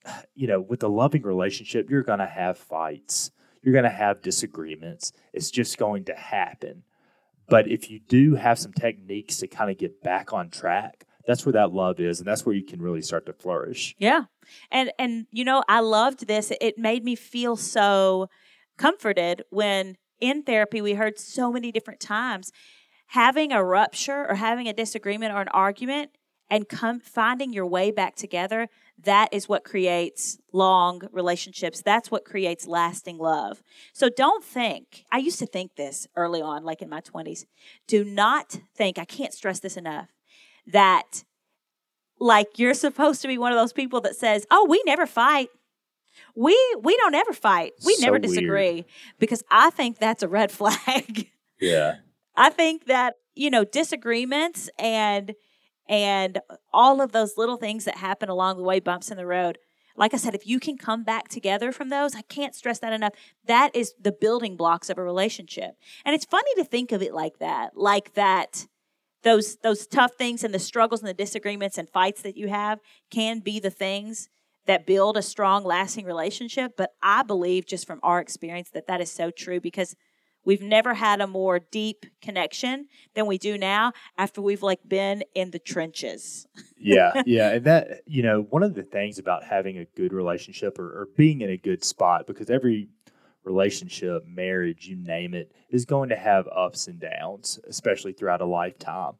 you 0.35 0.47
know, 0.47 0.61
with 0.61 0.83
a 0.83 0.87
loving 0.87 1.23
relationship, 1.23 1.89
you're 1.89 2.03
going 2.03 2.19
to 2.19 2.25
have 2.25 2.57
fights, 2.57 3.31
you're 3.61 3.73
going 3.73 3.83
to 3.83 3.89
have 3.89 4.21
disagreements. 4.21 5.11
It's 5.33 5.51
just 5.51 5.77
going 5.77 6.05
to 6.05 6.15
happen. 6.15 6.83
But 7.47 7.67
if 7.67 7.91
you 7.91 7.99
do 7.99 8.35
have 8.35 8.57
some 8.57 8.73
techniques 8.73 9.37
to 9.37 9.47
kind 9.47 9.69
of 9.69 9.77
get 9.77 10.01
back 10.01 10.33
on 10.33 10.49
track, 10.49 11.05
that's 11.27 11.45
where 11.45 11.53
that 11.53 11.73
love 11.73 11.99
is, 11.99 12.19
and 12.19 12.27
that's 12.27 12.45
where 12.45 12.55
you 12.55 12.63
can 12.63 12.81
really 12.81 13.01
start 13.01 13.25
to 13.25 13.33
flourish. 13.33 13.95
Yeah. 13.97 14.25
And 14.71 14.91
and 14.99 15.25
you 15.31 15.43
know, 15.43 15.63
I 15.67 15.79
loved 15.79 16.27
this. 16.27 16.51
It 16.61 16.77
made 16.77 17.03
me 17.03 17.15
feel 17.15 17.55
so 17.55 18.29
comforted 18.77 19.43
when 19.49 19.97
in 20.19 20.43
therapy 20.43 20.81
we 20.81 20.93
heard 20.93 21.19
so 21.19 21.51
many 21.51 21.71
different 21.71 21.99
times 21.99 22.51
having 23.07 23.51
a 23.51 23.63
rupture 23.63 24.25
or 24.27 24.35
having 24.35 24.67
a 24.67 24.73
disagreement 24.73 25.33
or 25.33 25.41
an 25.41 25.47
argument 25.49 26.11
and 26.49 26.69
come 26.69 26.99
finding 26.99 27.53
your 27.53 27.65
way 27.65 27.91
back 27.91 28.15
together 28.15 28.67
that 29.03 29.27
is 29.33 29.49
what 29.49 29.63
creates 29.63 30.37
long 30.53 31.01
relationships 31.11 31.81
that's 31.81 32.09
what 32.11 32.23
creates 32.25 32.67
lasting 32.67 33.17
love 33.17 33.61
so 33.93 34.09
don't 34.09 34.43
think 34.43 35.03
i 35.11 35.17
used 35.17 35.39
to 35.39 35.45
think 35.45 35.75
this 35.75 36.07
early 36.15 36.41
on 36.41 36.63
like 36.63 36.81
in 36.81 36.89
my 36.89 37.01
20s 37.01 37.45
do 37.87 38.03
not 38.05 38.59
think 38.75 38.97
i 38.97 39.05
can't 39.05 39.33
stress 39.33 39.59
this 39.59 39.75
enough 39.77 40.09
that 40.67 41.23
like 42.19 42.57
you're 42.57 42.73
supposed 42.73 43.21
to 43.21 43.27
be 43.27 43.37
one 43.37 43.51
of 43.51 43.57
those 43.57 43.73
people 43.73 43.99
that 44.01 44.15
says, 44.15 44.45
"Oh, 44.49 44.65
we 44.69 44.81
never 44.85 45.05
fight. 45.05 45.49
We 46.33 46.57
we 46.81 46.95
don't 46.95 47.13
ever 47.13 47.33
fight. 47.33 47.73
We 47.85 47.93
So 47.95 48.03
never 48.03 48.13
weird. 48.13 48.21
disagree." 48.23 48.85
Because 49.19 49.43
I 49.51 49.69
think 49.69 49.97
that's 49.99 50.23
a 50.23 50.27
red 50.29 50.49
flag. 50.59 51.29
Yeah. 51.59 51.95
I 52.35 52.49
think 52.49 52.85
that, 52.85 53.15
you 53.35 53.49
know, 53.49 53.65
disagreements 53.65 54.69
and 54.79 55.33
and 55.87 56.39
all 56.73 57.01
of 57.01 57.11
those 57.11 57.37
little 57.37 57.57
things 57.57 57.85
that 57.85 57.97
happen 57.97 58.29
along 58.29 58.57
the 58.57 58.63
way, 58.63 58.79
bumps 58.79 59.11
in 59.11 59.17
the 59.17 59.25
road. 59.25 59.57
Like 59.97 60.13
I 60.13 60.17
said, 60.17 60.35
if 60.35 60.45
you 60.45 60.59
can 60.59 60.77
come 60.77 61.03
back 61.03 61.29
together 61.29 61.71
from 61.71 61.89
those, 61.89 62.15
I 62.15 62.21
can't 62.23 62.53
stress 62.53 62.79
that 62.79 62.91
enough. 62.91 63.13
That 63.45 63.73
is 63.73 63.93
the 63.99 64.11
building 64.11 64.57
blocks 64.57 64.89
of 64.89 64.97
a 64.97 65.03
relationship. 65.03 65.75
And 66.03 66.13
it's 66.13 66.25
funny 66.25 66.53
to 66.57 66.65
think 66.65 66.91
of 66.91 67.01
it 67.01 67.13
like 67.13 67.39
that, 67.39 67.77
like 67.77 68.13
that 68.15 68.67
those 69.25 69.57
those 69.57 69.87
tough 69.87 70.13
things 70.17 70.43
and 70.43 70.53
the 70.53 70.59
struggles 70.59 71.01
and 71.01 71.09
the 71.09 71.13
disagreements 71.13 71.77
and 71.77 71.89
fights 71.89 72.21
that 72.21 72.37
you 72.37 72.47
have 72.47 72.79
can 73.11 73.39
be 73.39 73.59
the 73.59 73.69
things 73.69 74.29
that 74.67 74.85
build 74.85 75.17
a 75.17 75.21
strong 75.21 75.63
lasting 75.63 76.05
relationship 76.05 76.73
but 76.77 76.91
i 77.01 77.23
believe 77.23 77.65
just 77.65 77.87
from 77.87 77.99
our 78.03 78.19
experience 78.19 78.69
that 78.69 78.87
that 78.87 79.01
is 79.01 79.11
so 79.11 79.31
true 79.31 79.59
because 79.59 79.95
we've 80.45 80.61
never 80.61 80.93
had 80.93 81.19
a 81.19 81.27
more 81.27 81.59
deep 81.59 82.05
connection 82.21 82.87
than 83.13 83.25
we 83.25 83.37
do 83.37 83.57
now 83.57 83.91
after 84.17 84.41
we've 84.41 84.63
like 84.63 84.87
been 84.87 85.23
in 85.33 85.51
the 85.51 85.59
trenches 85.59 86.47
yeah, 86.77 87.23
yeah, 87.25 87.51
and 87.51 87.65
that 87.65 88.01
you 88.05 88.21
know 88.21 88.41
one 88.49 88.63
of 88.63 88.75
the 88.75 88.83
things 88.83 89.17
about 89.17 89.43
having 89.43 89.77
a 89.77 89.85
good 89.95 90.13
relationship 90.13 90.77
or, 90.77 91.01
or 91.01 91.07
being 91.15 91.41
in 91.41 91.49
a 91.49 91.57
good 91.57 91.83
spot 91.83 92.27
because 92.27 92.49
every 92.49 92.89
relationship, 93.45 94.25
marriage, 94.25 94.87
you 94.87 94.95
name 94.95 95.33
it, 95.33 95.51
is 95.69 95.85
going 95.85 96.09
to 96.09 96.15
have 96.15 96.47
ups 96.47 96.87
and 96.87 96.99
downs, 96.99 97.59
especially 97.67 98.11
throughout 98.11 98.41
a 98.41 98.45
lifetime. 98.45 99.13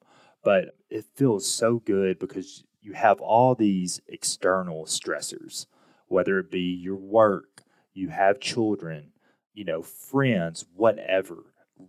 But 0.44 0.76
it 0.90 1.06
feels 1.16 1.50
so 1.50 1.80
good 1.80 2.20
because 2.20 2.64
you 2.82 2.94
have 2.94 3.20
all 3.20 3.56
these 3.56 4.02
external 4.08 4.86
stressors, 4.86 5.66
whether 6.08 6.40
it 6.40 6.52
be 6.52 6.62
your 6.62 6.98
work, 6.98 7.64
you 7.94 8.10
have 8.10 8.40
children, 8.40 9.12
you 9.56 9.64
know, 9.66 9.82
friends, 9.82 10.66
whatever. 10.76 11.38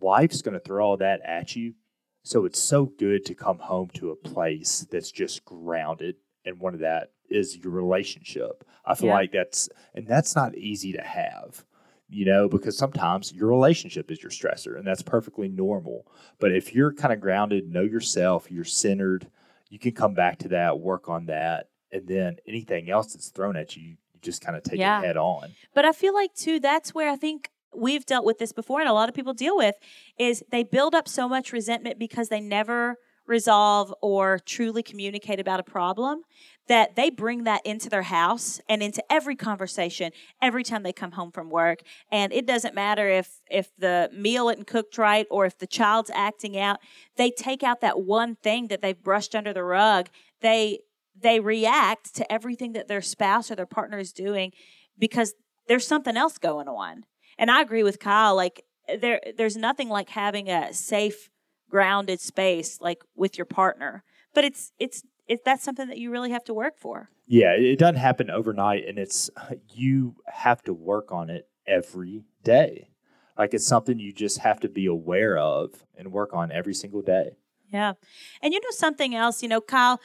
Life's 0.01 0.41
going 0.43 0.55
to 0.55 0.61
throw 0.61 0.85
all 0.87 0.97
that 0.97 1.21
at 1.25 1.55
you. 1.55 1.75
So 2.23 2.45
it's 2.45 2.59
so 2.59 2.87
good 2.87 3.25
to 3.27 3.35
come 3.35 3.59
home 3.59 3.89
to 3.95 4.11
a 4.11 4.17
place 4.17 4.87
that's 4.91 5.13
just 5.13 5.45
grounded. 5.45 6.17
And 6.45 6.59
one 6.59 6.75
of 6.75 6.81
that 6.81 7.11
is 7.29 7.57
your 7.57 7.73
relationship. 7.73 8.65
I 8.85 8.95
feel 8.95 9.09
Yeah. 9.09 9.15
like 9.15 9.33
that's, 9.33 9.69
and 9.95 10.07
that's 10.07 10.35
not 10.35 10.57
easy 10.57 10.93
to 10.93 11.03
have, 11.03 11.65
you 12.09 12.25
know, 12.25 12.49
because 12.49 12.77
sometimes 12.79 13.33
your 13.33 13.49
relationship 13.49 14.11
is 14.11 14.23
your 14.23 14.31
stressor 14.31 14.77
and 14.79 14.87
that's 14.87 15.03
perfectly 15.03 15.49
normal. 15.49 16.07
But 16.39 16.53
if 16.53 16.75
you're 16.75 16.93
kind 16.93 17.13
of 17.13 17.21
grounded, 17.21 17.69
know 17.73 17.83
yourself, 17.83 18.51
you're 18.51 18.65
centered, 18.65 19.29
you 19.69 19.79
can 19.79 19.93
come 19.93 20.15
back 20.15 20.39
to 20.41 20.49
that, 20.49 20.79
work 20.81 21.09
on 21.09 21.27
that. 21.27 21.69
And 21.93 22.07
then 22.09 22.37
anything 22.47 22.91
else 22.91 23.13
that's 23.13 23.29
thrown 23.29 23.57
at 23.57 23.77
you, 23.77 23.83
you 23.91 23.97
just 24.21 24.41
kind 24.43 24.57
of 24.57 24.63
take 24.65 24.79
Yeah. 24.79 25.01
it 25.01 25.05
head 25.05 25.17
on. 25.17 25.51
But 25.75 25.85
I 25.85 25.93
feel 25.93 26.15
like 26.15 26.35
too 26.35 26.59
that's 26.61 26.95
where 26.95 27.11
I 27.11 27.17
think 27.17 27.51
we've 27.75 28.07
dealt 28.07 28.25
with 28.25 28.39
this 28.39 28.53
before 28.53 28.81
and 28.81 28.89
a 28.89 28.93
lot 28.93 29.09
of 29.09 29.15
people 29.15 29.35
deal 29.35 29.57
with 29.57 29.75
is 30.19 30.43
they 30.51 30.63
build 30.63 30.95
up 30.95 31.09
so 31.09 31.29
much 31.29 31.53
resentment 31.53 31.99
because 31.99 32.29
they 32.29 32.41
never 32.41 32.97
resolve 33.27 33.93
or 34.01 34.39
truly 34.39 34.83
communicate 34.83 35.41
about 35.41 35.59
a 35.59 35.65
problem 35.65 36.23
that 36.69 36.95
they 36.95 37.11
bring 37.11 37.45
that 37.45 37.65
into 37.67 37.89
their 37.89 38.03
house 38.03 38.61
and 38.69 38.83
into 38.83 39.03
every 39.11 39.35
conversation 39.35 40.13
every 40.41 40.63
time 40.63 40.85
they 40.85 40.93
come 40.93 41.13
home 41.13 41.33
from 41.33 41.51
work 41.51 41.81
and 42.13 42.33
it 42.33 42.47
doesn't 42.47 42.75
matter 42.75 43.09
if 43.09 43.41
if 43.51 43.71
the 43.79 44.09
meal 44.13 44.49
isn't 44.49 44.69
cooked 44.69 44.97
right 44.97 45.27
or 45.29 45.45
if 45.45 45.59
the 45.59 45.67
child's 45.67 46.11
acting 46.15 46.57
out 46.59 46.79
they 47.17 47.31
take 47.31 47.65
out 47.65 47.81
that 47.81 48.01
one 48.01 48.37
thing 48.37 48.69
that 48.69 48.81
they've 48.81 49.03
brushed 49.03 49.35
under 49.35 49.53
the 49.53 49.65
rug 49.65 50.09
they 50.41 50.79
they 51.21 51.41
react 51.41 52.15
to 52.15 52.31
everything 52.33 52.73
that 52.73 52.89
their 52.89 53.03
spouse 53.03 53.51
or 53.51 53.55
their 53.55 53.67
partner 53.67 53.99
is 53.99 54.13
doing 54.13 54.53
because 54.99 55.35
there's 55.69 55.87
something 55.87 56.17
else 56.17 56.39
going 56.39 56.69
on. 56.69 57.05
And 57.39 57.51
I 57.51 57.61
agree 57.61 57.83
with 57.83 57.99
Kyle. 57.99 58.35
Like 58.35 58.65
there, 59.01 59.21
there's 59.37 59.57
nothing 59.57 59.89
like 59.89 60.11
having 60.11 60.49
a 60.49 60.73
safe, 60.73 61.31
grounded 61.69 62.21
space 62.21 62.81
like 62.81 63.03
with 63.15 63.37
your 63.39 63.45
partner. 63.45 64.05
But 64.35 64.45
it's 64.45 64.73
it's 64.79 65.03
it, 65.27 65.45
that's 65.45 65.65
something 65.65 65.89
that 65.89 65.99
you 65.99 66.11
really 66.11 66.31
have 66.31 66.45
to 66.45 66.55
work 66.55 66.79
for. 66.79 67.11
Yeah, 67.27 67.53
it 67.53 67.79
doesn't 67.79 67.97
happen 67.97 68.31
overnight, 68.31 68.87
and 68.87 68.99
it's 68.99 69.31
you 69.75 70.17
have 70.27 70.63
to 70.65 70.73
work 70.73 71.13
on 71.13 71.31
it 71.31 71.49
every 71.67 72.25
day. 72.43 72.91
Like 73.39 73.53
it's 73.53 73.67
something 73.67 73.99
you 73.99 74.13
just 74.13 74.39
have 74.39 74.61
to 74.61 74.69
be 74.69 74.87
aware 74.87 75.37
of 75.37 75.85
and 75.97 76.13
work 76.13 76.33
on 76.33 76.51
every 76.51 76.75
single 76.75 77.03
day. 77.03 77.37
Yeah. 77.73 77.95
And 78.41 78.55
you 78.55 78.61
know 78.61 78.71
something 78.71 79.15
else, 79.15 79.43
you 79.43 79.49
know, 79.49 79.61
Kyle 79.61 80.01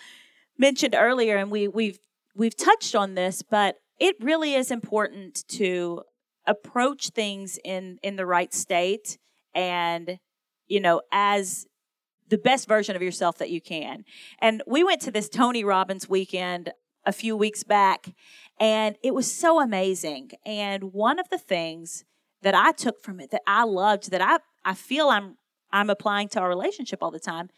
mentioned 0.57 0.95
earlier 0.97 1.37
and 1.37 1.49
we 1.49 1.67
we've 1.67 1.99
we've 2.35 2.55
touched 2.55 2.95
on 2.95 3.15
this, 3.15 3.41
but 3.41 3.77
it 3.99 4.15
really 4.19 4.53
is 4.53 4.71
important 4.71 5.47
to 5.49 6.01
approach 6.45 7.09
things 7.09 7.59
in 7.63 7.99
in 8.03 8.15
the 8.15 8.25
right 8.25 8.53
state 8.53 9.17
and 9.53 10.19
you 10.67 10.79
know, 10.79 11.01
as 11.11 11.67
the 12.29 12.37
best 12.37 12.67
version 12.67 12.95
of 12.95 13.01
yourself 13.01 13.37
that 13.39 13.49
you 13.49 13.59
can. 13.59 14.05
And 14.39 14.63
we 14.65 14.85
went 14.85 15.01
to 15.01 15.11
this 15.11 15.27
Tony 15.27 15.65
Robbins 15.65 16.07
weekend 16.07 16.71
a 17.05 17.11
few 17.11 17.35
weeks 17.35 17.63
back 17.63 18.13
and 18.57 18.95
it 19.03 19.13
was 19.13 19.31
so 19.31 19.59
amazing. 19.59 20.31
And 20.45 20.93
one 20.93 21.19
of 21.19 21.29
the 21.29 21.37
things 21.37 22.05
that 22.41 22.55
I 22.55 22.71
took 22.71 23.01
from 23.01 23.19
it 23.19 23.31
that 23.31 23.41
I 23.45 23.63
loved 23.65 24.11
that 24.11 24.21
I 24.21 24.39
I 24.63 24.73
feel 24.75 25.09
I'm 25.09 25.35
I'm 25.73 25.89
applying 25.89 26.29
to 26.29 26.39
our 26.39 26.47
relationship 26.47 26.99
all 27.01 27.11
the 27.11 27.19
time 27.19 27.49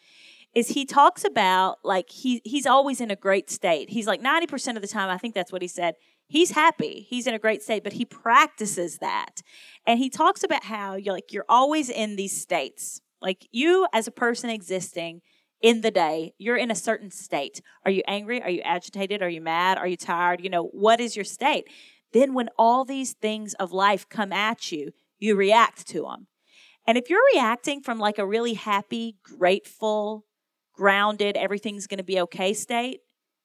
is 0.56 0.70
he 0.70 0.86
talks 0.86 1.24
about 1.24 1.78
like 1.84 2.10
he 2.10 2.42
he's 2.44 2.66
always 2.66 3.00
in 3.00 3.12
a 3.12 3.16
great 3.16 3.50
state. 3.50 3.90
He's 3.90 4.08
like 4.08 4.22
90% 4.22 4.76
of 4.76 4.82
the 4.82 4.88
time 4.88 5.10
I 5.10 5.18
think 5.18 5.36
that's 5.36 5.52
what 5.52 5.62
he 5.62 5.68
said. 5.68 5.96
He's 6.34 6.50
happy. 6.50 7.06
He's 7.08 7.28
in 7.28 7.36
a 7.36 7.40
great 7.40 7.62
state, 7.62 7.84
but 7.84 7.94
he 7.94 8.06
practices 8.06 8.98
that. 8.98 9.44
And 9.86 10.00
he 10.00 10.10
talks 10.10 10.44
about 10.44 10.64
how 10.64 10.96
you're 10.96 11.14
like 11.14 11.32
you're 11.32 11.46
always 11.48 11.92
in 11.92 12.16
these 12.16 12.36
states. 12.36 13.02
Like 13.22 13.48
you 13.52 13.86
as 13.94 14.08
a 14.08 14.12
person 14.12 14.50
existing 14.50 15.22
in 15.62 15.82
the 15.82 15.92
day, 15.92 16.34
you're 16.40 16.58
in 16.58 16.72
a 16.72 16.76
certain 16.76 17.12
state. 17.12 17.62
Are 17.86 17.92
you 17.92 18.02
angry? 18.08 18.42
Are 18.42 18.50
you 18.50 18.62
agitated? 18.62 19.22
Are 19.22 19.30
you 19.30 19.42
mad? 19.42 19.78
Are 19.78 19.86
you 19.86 19.96
tired? 19.96 20.44
You 20.44 20.50
know, 20.50 20.64
what 20.64 21.00
is 21.00 21.16
your 21.16 21.24
state? 21.24 21.68
Then 22.14 22.34
when 22.34 22.50
all 22.58 22.84
these 22.84 23.14
things 23.14 23.54
of 23.60 23.72
life 23.72 24.10
come 24.10 24.34
at 24.34 24.72
you, 24.72 24.92
you 25.20 25.36
react 25.36 25.86
to 25.90 26.02
them. 26.02 26.26
And 26.88 26.98
if 26.98 27.12
you're 27.12 27.22
reacting 27.36 27.80
from 27.80 28.00
like 28.00 28.18
a 28.18 28.26
really 28.26 28.56
happy, 28.56 29.18
grateful, 29.22 30.26
grounded, 30.74 31.38
everything's 31.38 31.86
going 31.86 32.00
to 32.00 32.04
be 32.04 32.20
okay 32.22 32.56
state, 32.56 33.02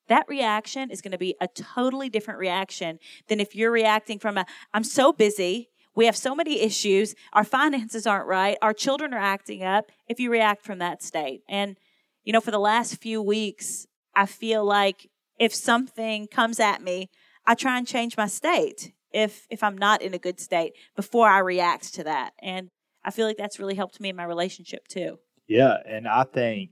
that 0.08 0.26
reaction 0.28 0.90
is 0.90 1.00
going 1.00 1.12
to 1.12 1.18
be 1.18 1.34
a 1.40 1.48
totally 1.48 2.08
different 2.08 2.40
reaction 2.40 2.98
than 3.28 3.40
if 3.40 3.54
you're 3.54 3.70
reacting 3.70 4.18
from 4.18 4.38
a, 4.38 4.46
I'm 4.74 4.84
so 4.84 5.12
busy, 5.12 5.70
we 5.94 6.06
have 6.06 6.16
so 6.16 6.34
many 6.34 6.60
issues, 6.60 7.14
our 7.32 7.44
finances 7.44 8.06
aren't 8.06 8.26
right, 8.26 8.56
our 8.62 8.72
children 8.72 9.12
are 9.14 9.18
acting 9.18 9.64
up, 9.64 9.90
if 10.08 10.20
you 10.20 10.30
react 10.30 10.64
from 10.64 10.78
that 10.78 11.02
state. 11.02 11.42
And, 11.48 11.76
you 12.24 12.32
know, 12.32 12.40
for 12.40 12.50
the 12.50 12.58
last 12.58 12.96
few 12.96 13.22
weeks, 13.22 13.86
I 14.14 14.26
feel 14.26 14.64
like 14.64 15.10
if 15.38 15.54
something 15.54 16.26
comes 16.26 16.60
at 16.60 16.82
me, 16.82 17.10
I 17.46 17.54
try 17.54 17.78
and 17.78 17.86
change 17.86 18.16
my 18.16 18.26
state 18.26 18.92
if 19.10 19.46
if 19.48 19.62
I'm 19.62 19.78
not 19.78 20.02
in 20.02 20.12
a 20.12 20.18
good 20.18 20.38
state 20.38 20.74
before 20.94 21.28
I 21.28 21.38
react 21.38 21.94
to 21.94 22.04
that. 22.04 22.34
And 22.42 22.68
I 23.04 23.10
feel 23.10 23.26
like 23.26 23.38
that's 23.38 23.58
really 23.58 23.74
helped 23.74 24.00
me 24.00 24.10
in 24.10 24.16
my 24.16 24.24
relationship 24.24 24.86
too. 24.86 25.18
Yeah, 25.46 25.76
and 25.86 26.06
I 26.06 26.24
think 26.24 26.70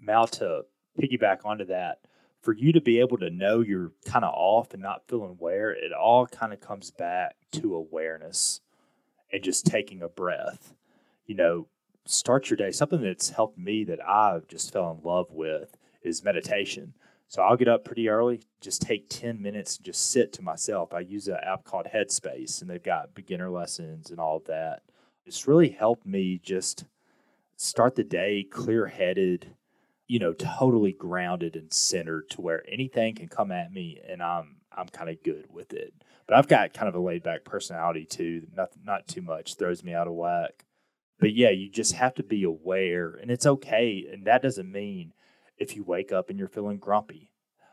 Mal 0.00 0.26
to 0.26 0.62
piggyback 1.00 1.44
onto 1.44 1.66
that, 1.66 1.98
for 2.42 2.52
you 2.52 2.72
to 2.72 2.80
be 2.80 2.98
able 2.98 3.16
to 3.18 3.30
know 3.30 3.60
you're 3.60 3.92
kind 4.04 4.24
of 4.24 4.34
off 4.34 4.74
and 4.74 4.82
not 4.82 5.06
feeling 5.08 5.30
aware, 5.30 5.70
it 5.70 5.92
all 5.92 6.26
kind 6.26 6.52
of 6.52 6.60
comes 6.60 6.90
back 6.90 7.36
to 7.52 7.74
awareness 7.74 8.60
and 9.32 9.42
just 9.42 9.64
taking 9.64 10.02
a 10.02 10.08
breath. 10.08 10.74
You 11.24 11.36
know, 11.36 11.68
start 12.04 12.50
your 12.50 12.56
day. 12.56 12.72
Something 12.72 13.00
that's 13.00 13.30
helped 13.30 13.56
me 13.56 13.84
that 13.84 14.06
I've 14.06 14.48
just 14.48 14.72
fell 14.72 14.90
in 14.90 15.08
love 15.08 15.30
with 15.30 15.76
is 16.02 16.24
meditation. 16.24 16.94
So 17.28 17.40
I'll 17.40 17.56
get 17.56 17.68
up 17.68 17.84
pretty 17.84 18.10
early, 18.10 18.42
just 18.60 18.82
take 18.82 19.08
10 19.08 19.40
minutes 19.40 19.76
and 19.76 19.86
just 19.86 20.10
sit 20.10 20.34
to 20.34 20.42
myself. 20.42 20.92
I 20.92 21.00
use 21.00 21.28
an 21.28 21.38
app 21.42 21.64
called 21.64 21.86
Headspace 21.86 22.60
and 22.60 22.68
they've 22.68 22.82
got 22.82 23.14
beginner 23.14 23.48
lessons 23.48 24.10
and 24.10 24.20
all 24.20 24.36
of 24.36 24.44
that. 24.46 24.82
It's 25.24 25.48
really 25.48 25.70
helped 25.70 26.04
me 26.04 26.40
just 26.42 26.84
start 27.56 27.94
the 27.94 28.04
day 28.04 28.44
clear 28.50 28.86
headed, 28.86 29.54
you 30.12 30.18
know, 30.18 30.34
totally 30.34 30.92
grounded 30.92 31.56
and 31.56 31.72
centered 31.72 32.28
to 32.28 32.42
where 32.42 32.62
anything 32.70 33.14
can 33.14 33.28
come 33.28 33.50
at 33.50 33.72
me 33.72 33.98
and 34.06 34.22
I'm 34.22 34.56
I'm 34.70 34.88
kind 34.88 35.08
of 35.08 35.22
good 35.22 35.46
with 35.50 35.72
it. 35.72 35.94
But 36.26 36.36
I've 36.36 36.48
got 36.48 36.74
kind 36.74 36.86
of 36.86 36.94
a 36.94 37.00
laid 37.00 37.22
back 37.22 37.44
personality 37.44 38.04
too. 38.04 38.46
Not 38.54 38.72
not 38.84 39.08
too 39.08 39.22
much 39.22 39.54
throws 39.54 39.82
me 39.82 39.94
out 39.94 40.08
of 40.08 40.12
whack. 40.12 40.66
But 41.18 41.32
yeah, 41.32 41.48
you 41.48 41.70
just 41.70 41.94
have 41.94 42.12
to 42.16 42.22
be 42.22 42.44
aware 42.44 43.14
and 43.14 43.30
it's 43.30 43.46
okay. 43.46 44.06
And 44.12 44.26
that 44.26 44.42
doesn't 44.42 44.70
mean 44.70 45.14
if 45.56 45.74
you 45.76 45.82
wake 45.82 46.12
up 46.12 46.28
and 46.28 46.38
you're 46.38 46.46
feeling 46.46 46.76
grumpy. 46.76 47.30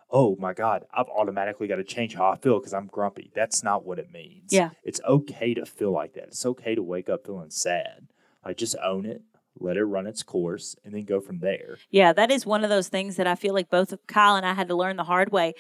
Oh 0.10 0.38
my 0.39 0.54
God, 0.54 0.86
I've 0.93 1.10
automatically 1.10 1.67
got 1.67 1.75
to 1.75 1.84
change 1.84 2.15
how 2.15 2.30
I 2.30 2.38
feel 2.38 2.58
because 2.58 2.73
I'm 2.73 2.88
grumpy. 2.88 3.32
That's 3.36 3.65
not 3.65 3.86
what 3.86 3.99
it 3.99 4.13
means. 4.13 4.54
Yeah. 4.54 4.69
It's 4.82 5.02
okay 5.06 5.54
to 5.56 5.65
feel 5.65 5.91
like 5.91 6.13
that. 6.13 6.30
It's 6.30 6.45
okay 6.45 6.73
to 6.73 6.82
wake 6.82 7.10
up 7.10 7.25
feeling 7.25 7.49
sad. 7.49 8.08
Like 8.45 8.56
just 8.56 8.78
own 8.82 9.06
it, 9.06 9.23
let 9.59 9.77
it 9.77 9.83
run 9.83 10.07
its 10.07 10.23
course, 10.23 10.75
and 10.83 10.93
then 10.93 11.05
go 11.05 11.19
from 11.19 11.39
there. 11.39 11.77
Yeah, 11.89 12.13
that 12.13 12.31
is 12.31 12.45
one 12.45 12.63
of 12.63 12.69
those 12.69 12.87
things 12.87 13.15
that 13.17 13.27
I 13.27 13.35
feel 13.35 13.53
like 13.53 13.69
both 13.69 13.93
Kyle 14.07 14.35
and 14.35 14.45
I 14.45 14.53
had 14.53 14.67
to 14.69 14.75
learn 14.75 14.97
the 14.97 15.03
hard 15.03 15.31
way. 15.31 15.53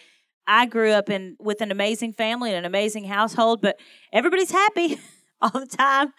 I 0.49 0.65
grew 0.65 0.91
up 0.91 1.09
in 1.09 1.37
with 1.39 1.61
an 1.61 1.71
amazing 1.71 2.13
family 2.13 2.49
and 2.49 2.57
an 2.57 2.65
amazing 2.65 3.03
household, 3.03 3.61
but 3.61 3.79
everybody's 4.11 4.51
happy 4.51 4.97
all 5.41 5.51
the 5.51 5.67
time. 5.67 6.11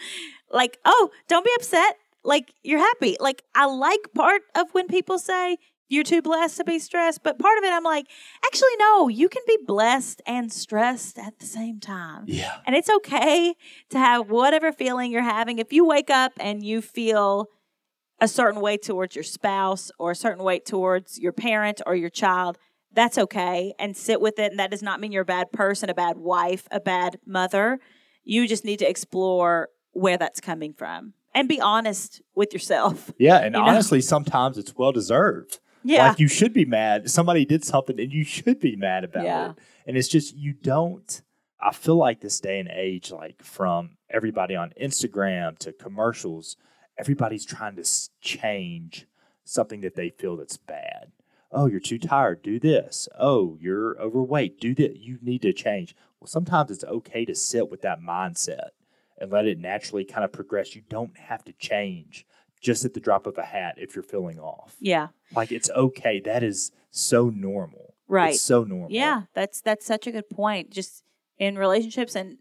Like, 0.50 0.78
oh, 0.84 1.10
don't 1.28 1.44
be 1.44 1.52
upset. 1.56 1.96
Like 2.22 2.54
you're 2.62 2.78
happy. 2.78 3.16
Like 3.18 3.42
I 3.54 3.66
like 3.66 4.12
part 4.14 4.42
of 4.54 4.68
when 4.72 4.86
people 4.86 5.18
say 5.18 5.56
you're 5.88 6.04
too 6.04 6.22
blessed 6.22 6.58
to 6.58 6.64
be 6.64 6.78
stressed, 6.78 7.24
but 7.24 7.38
part 7.40 7.58
of 7.58 7.64
it 7.64 7.72
I'm 7.72 7.82
like, 7.82 8.06
actually 8.44 8.76
no, 8.78 9.08
you 9.08 9.28
can 9.28 9.42
be 9.48 9.58
blessed 9.66 10.22
and 10.26 10.52
stressed 10.52 11.18
at 11.18 11.40
the 11.40 11.46
same 11.46 11.80
time. 11.80 12.24
Yeah. 12.26 12.58
And 12.66 12.76
it's 12.76 12.88
okay 12.88 13.54
to 13.88 13.98
have 13.98 14.30
whatever 14.30 14.70
feeling 14.70 15.10
you're 15.10 15.22
having. 15.22 15.58
If 15.58 15.72
you 15.72 15.84
wake 15.84 16.10
up 16.10 16.32
and 16.38 16.62
you 16.62 16.82
feel 16.82 17.48
a 18.20 18.28
certain 18.28 18.60
way 18.60 18.76
towards 18.76 19.14
your 19.14 19.24
spouse 19.24 19.90
or 19.98 20.10
a 20.10 20.16
certain 20.16 20.44
way 20.44 20.58
towards 20.58 21.18
your 21.18 21.32
parent 21.32 21.80
or 21.86 21.94
your 21.94 22.10
child, 22.10 22.58
that's 22.92 23.16
okay 23.18 23.72
and 23.78 23.96
sit 23.96 24.20
with 24.20 24.38
it. 24.38 24.50
And 24.50 24.58
that 24.60 24.70
does 24.70 24.82
not 24.82 25.00
mean 25.00 25.12
you're 25.12 25.22
a 25.22 25.26
bad 25.26 25.52
person, 25.52 25.88
a 25.90 25.94
bad 25.94 26.18
wife, 26.18 26.66
a 26.70 26.80
bad 26.80 27.18
mother. 27.26 27.78
You 28.24 28.46
just 28.48 28.64
need 28.64 28.78
to 28.80 28.88
explore 28.88 29.68
where 29.92 30.18
that's 30.18 30.40
coming 30.40 30.72
from 30.72 31.14
and 31.34 31.48
be 31.48 31.60
honest 31.60 32.20
with 32.34 32.52
yourself. 32.52 33.12
Yeah. 33.18 33.36
And 33.36 33.54
You 33.54 33.60
know? 33.60 33.66
honestly, 33.68 34.00
sometimes 34.00 34.58
it's 34.58 34.74
well 34.76 34.92
deserved. 34.92 35.60
Yeah. 35.82 36.08
Like 36.08 36.18
you 36.18 36.28
should 36.28 36.52
be 36.52 36.64
mad. 36.64 37.10
Somebody 37.10 37.44
did 37.46 37.64
something 37.64 37.98
and 37.98 38.12
you 38.12 38.24
should 38.24 38.60
be 38.60 38.76
mad 38.76 39.04
about 39.04 39.24
Yeah. 39.24 39.50
it. 39.52 39.56
And 39.86 39.96
it's 39.96 40.08
just, 40.08 40.36
you 40.36 40.52
don't. 40.52 41.22
I 41.62 41.72
feel 41.72 41.96
like 41.96 42.20
this 42.20 42.40
day 42.40 42.58
and 42.58 42.68
age, 42.68 43.10
like 43.10 43.42
from 43.42 43.96
everybody 44.10 44.56
on 44.56 44.72
Instagram 44.80 45.58
to 45.60 45.72
commercials, 45.72 46.56
everybody's 47.00 47.44
trying 47.46 47.76
to 47.76 47.84
change 48.20 49.06
something 49.44 49.80
that 49.80 49.94
they 49.96 50.10
feel 50.10 50.36
that's 50.36 50.56
bad. 50.56 51.12
oh, 51.52 51.66
you're 51.66 51.80
too 51.80 51.98
tired, 51.98 52.42
do 52.42 52.60
this. 52.60 53.08
Oh, 53.18 53.56
you're 53.60 54.00
overweight, 54.00 54.60
do 54.60 54.72
this. 54.72 54.96
You 54.96 55.18
need 55.20 55.42
to 55.42 55.52
change. 55.52 55.96
Well, 56.20 56.28
sometimes 56.28 56.70
it's 56.70 56.84
okay 56.84 57.24
to 57.24 57.34
sit 57.34 57.68
with 57.68 57.82
that 57.82 58.00
mindset 58.00 58.68
and 59.18 59.32
let 59.32 59.46
it 59.46 59.58
naturally 59.58 60.04
kind 60.04 60.24
of 60.24 60.30
progress. 60.30 60.76
You 60.76 60.82
don't 60.88 61.16
have 61.18 61.44
to 61.46 61.52
change 61.54 62.24
just 62.60 62.84
at 62.84 62.94
the 62.94 63.00
drop 63.00 63.26
of 63.26 63.36
a 63.36 63.42
hat 63.42 63.74
if 63.78 63.96
you're 63.96 64.04
feeling 64.04 64.38
off. 64.38 64.76
Yeah. 64.78 65.08
Like 65.34 65.50
it's 65.50 65.70
okay. 65.70 66.20
That 66.20 66.44
is 66.44 66.70
so 66.92 67.30
normal. 67.30 67.94
Right. 68.06 68.34
It's 68.34 68.42
so 68.42 68.62
normal. 68.64 68.88
Yeah, 68.90 69.22
that's 69.34 69.60
that's 69.60 69.86
such 69.86 70.06
a 70.06 70.12
good 70.12 70.28
point. 70.30 70.70
Just 70.70 71.02
in 71.38 71.56
relationships 71.56 72.14
and 72.14 72.38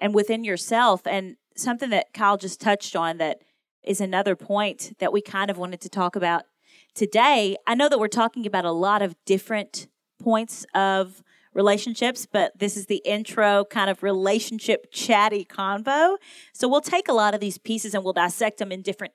and 0.00 0.14
within 0.14 0.42
yourself 0.44 1.06
and 1.06 1.36
something 1.56 1.90
that 1.90 2.12
Kyle 2.14 2.36
just 2.36 2.60
touched 2.60 2.96
on 2.96 3.18
that 3.18 3.42
is 3.86 4.00
another 4.00 4.36
point 4.36 4.96
that 4.98 5.12
we 5.12 5.20
kind 5.20 5.50
of 5.50 5.58
wanted 5.58 5.80
to 5.82 5.88
talk 5.88 6.16
about 6.16 6.44
today. 6.94 7.56
I 7.66 7.74
know 7.74 7.88
that 7.88 7.98
we're 7.98 8.08
talking 8.08 8.46
about 8.46 8.64
a 8.64 8.72
lot 8.72 9.02
of 9.02 9.16
different 9.24 9.88
points 10.20 10.64
of 10.74 11.22
relationships, 11.52 12.26
but 12.26 12.58
this 12.58 12.76
is 12.76 12.86
the 12.86 13.02
intro 13.04 13.64
kind 13.64 13.88
of 13.88 14.02
relationship 14.02 14.88
chatty 14.90 15.44
convo. 15.44 16.16
So 16.52 16.68
we'll 16.68 16.80
take 16.80 17.08
a 17.08 17.12
lot 17.12 17.34
of 17.34 17.40
these 17.40 17.58
pieces 17.58 17.94
and 17.94 18.04
we'll 18.04 18.12
dissect 18.12 18.58
them 18.58 18.72
in 18.72 18.82
different 18.82 19.14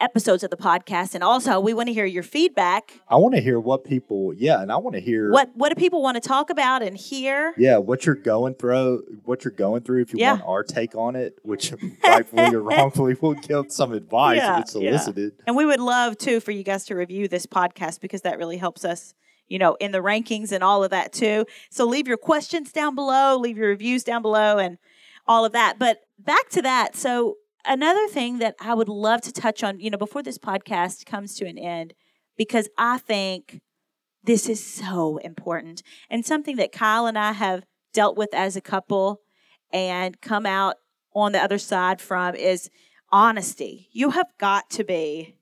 episodes 0.00 0.42
of 0.42 0.50
the 0.50 0.56
podcast. 0.56 1.14
And 1.14 1.24
also, 1.24 1.58
we 1.60 1.74
want 1.74 1.88
to 1.88 1.92
hear 1.92 2.04
your 2.04 2.22
feedback. 2.22 3.00
I 3.08 3.16
want 3.16 3.34
to 3.34 3.40
hear 3.40 3.58
what 3.58 3.84
people, 3.84 4.32
yeah, 4.36 4.60
and 4.62 4.70
I 4.70 4.76
want 4.76 4.94
to 4.94 5.00
hear 5.00 5.30
What 5.30 5.50
what 5.54 5.68
do 5.70 5.74
people 5.74 6.02
want 6.02 6.14
to 6.22 6.26
talk 6.26 6.50
about 6.50 6.82
and 6.82 6.96
hear? 6.96 7.54
Yeah, 7.56 7.78
what 7.78 8.06
you're 8.06 8.14
going 8.14 8.54
through, 8.54 9.02
what 9.24 9.44
you're 9.44 9.52
going 9.52 9.82
through. 9.82 10.02
If 10.02 10.12
you 10.12 10.20
Yeah. 10.20 10.32
want 10.32 10.44
our 10.46 10.62
take 10.62 10.94
on 10.94 11.16
it, 11.16 11.38
which 11.42 11.72
rightfully 12.06 12.54
or 12.54 12.62
wrongfully, 12.62 13.16
we'll 13.20 13.34
give 13.34 13.72
some 13.72 13.92
advice 13.92 14.38
Yeah, 14.38 14.56
if 14.58 14.62
it's 14.62 14.72
solicited. 14.72 15.32
And 15.46 15.56
we 15.56 15.66
would 15.66 15.80
love 15.80 16.16
too 16.18 16.40
for 16.40 16.50
you 16.52 16.62
guys 16.62 16.84
to 16.86 16.94
review 16.94 17.28
this 17.28 17.46
podcast 17.46 18.00
because 18.00 18.22
that 18.22 18.38
really 18.38 18.56
helps 18.58 18.84
us, 18.84 19.14
you 19.48 19.58
know, 19.58 19.74
in 19.80 19.92
the 19.92 19.98
rankings 19.98 20.52
and 20.52 20.62
all 20.62 20.84
of 20.84 20.90
that 20.90 21.12
too. 21.12 21.44
So 21.70 21.84
leave 21.86 22.06
your 22.06 22.16
questions 22.18 22.72
down 22.72 22.94
below, 22.94 23.36
leave 23.38 23.56
your 23.56 23.68
reviews 23.68 24.04
down 24.04 24.22
below 24.22 24.58
and 24.58 24.78
all 25.26 25.44
of 25.44 25.52
that. 25.52 25.78
But 25.78 26.00
back 26.18 26.48
to 26.50 26.62
that. 26.62 26.96
So 26.96 27.36
another 27.68 28.08
thing 28.08 28.38
that 28.38 28.56
I 28.60 28.74
would 28.74 28.88
love 28.88 29.20
to 29.22 29.32
touch 29.32 29.62
on, 29.62 29.78
you 29.78 29.90
know, 29.90 29.98
before 29.98 30.22
this 30.22 30.38
podcast 30.38 31.06
comes 31.06 31.34
to 31.36 31.46
an 31.46 31.58
end, 31.58 31.94
because 32.36 32.68
I 32.76 32.98
think 32.98 33.60
this 34.24 34.48
is 34.48 34.64
so 34.64 35.18
important 35.18 35.82
and 36.10 36.26
something 36.26 36.56
that 36.56 36.72
Kyle 36.72 37.06
and 37.06 37.18
I 37.18 37.32
have 37.32 37.64
dealt 37.92 38.16
with 38.16 38.34
as 38.34 38.56
a 38.56 38.60
couple 38.60 39.20
and 39.72 40.20
come 40.20 40.46
out 40.46 40.76
on 41.14 41.32
the 41.32 41.42
other 41.42 41.58
side 41.58 42.00
from 42.00 42.34
is 42.34 42.70
honesty. 43.10 43.88
You 43.92 44.10
have 44.10 44.28
got 44.38 44.70
to 44.70 44.84
be 44.84 45.36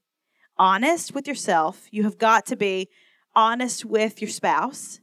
honest 0.59 1.15
with 1.15 1.27
yourself. 1.27 1.87
You 1.91 2.05
have 2.05 2.19
got 2.19 2.47
to 2.47 2.57
be 2.57 2.89
honest 3.35 3.85
with 3.85 4.21
your 4.21 4.31
spouse. 4.31 5.01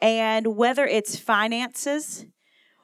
And 0.00 0.56
whether 0.56 0.84
it's 0.84 1.18
finances, 1.18 2.26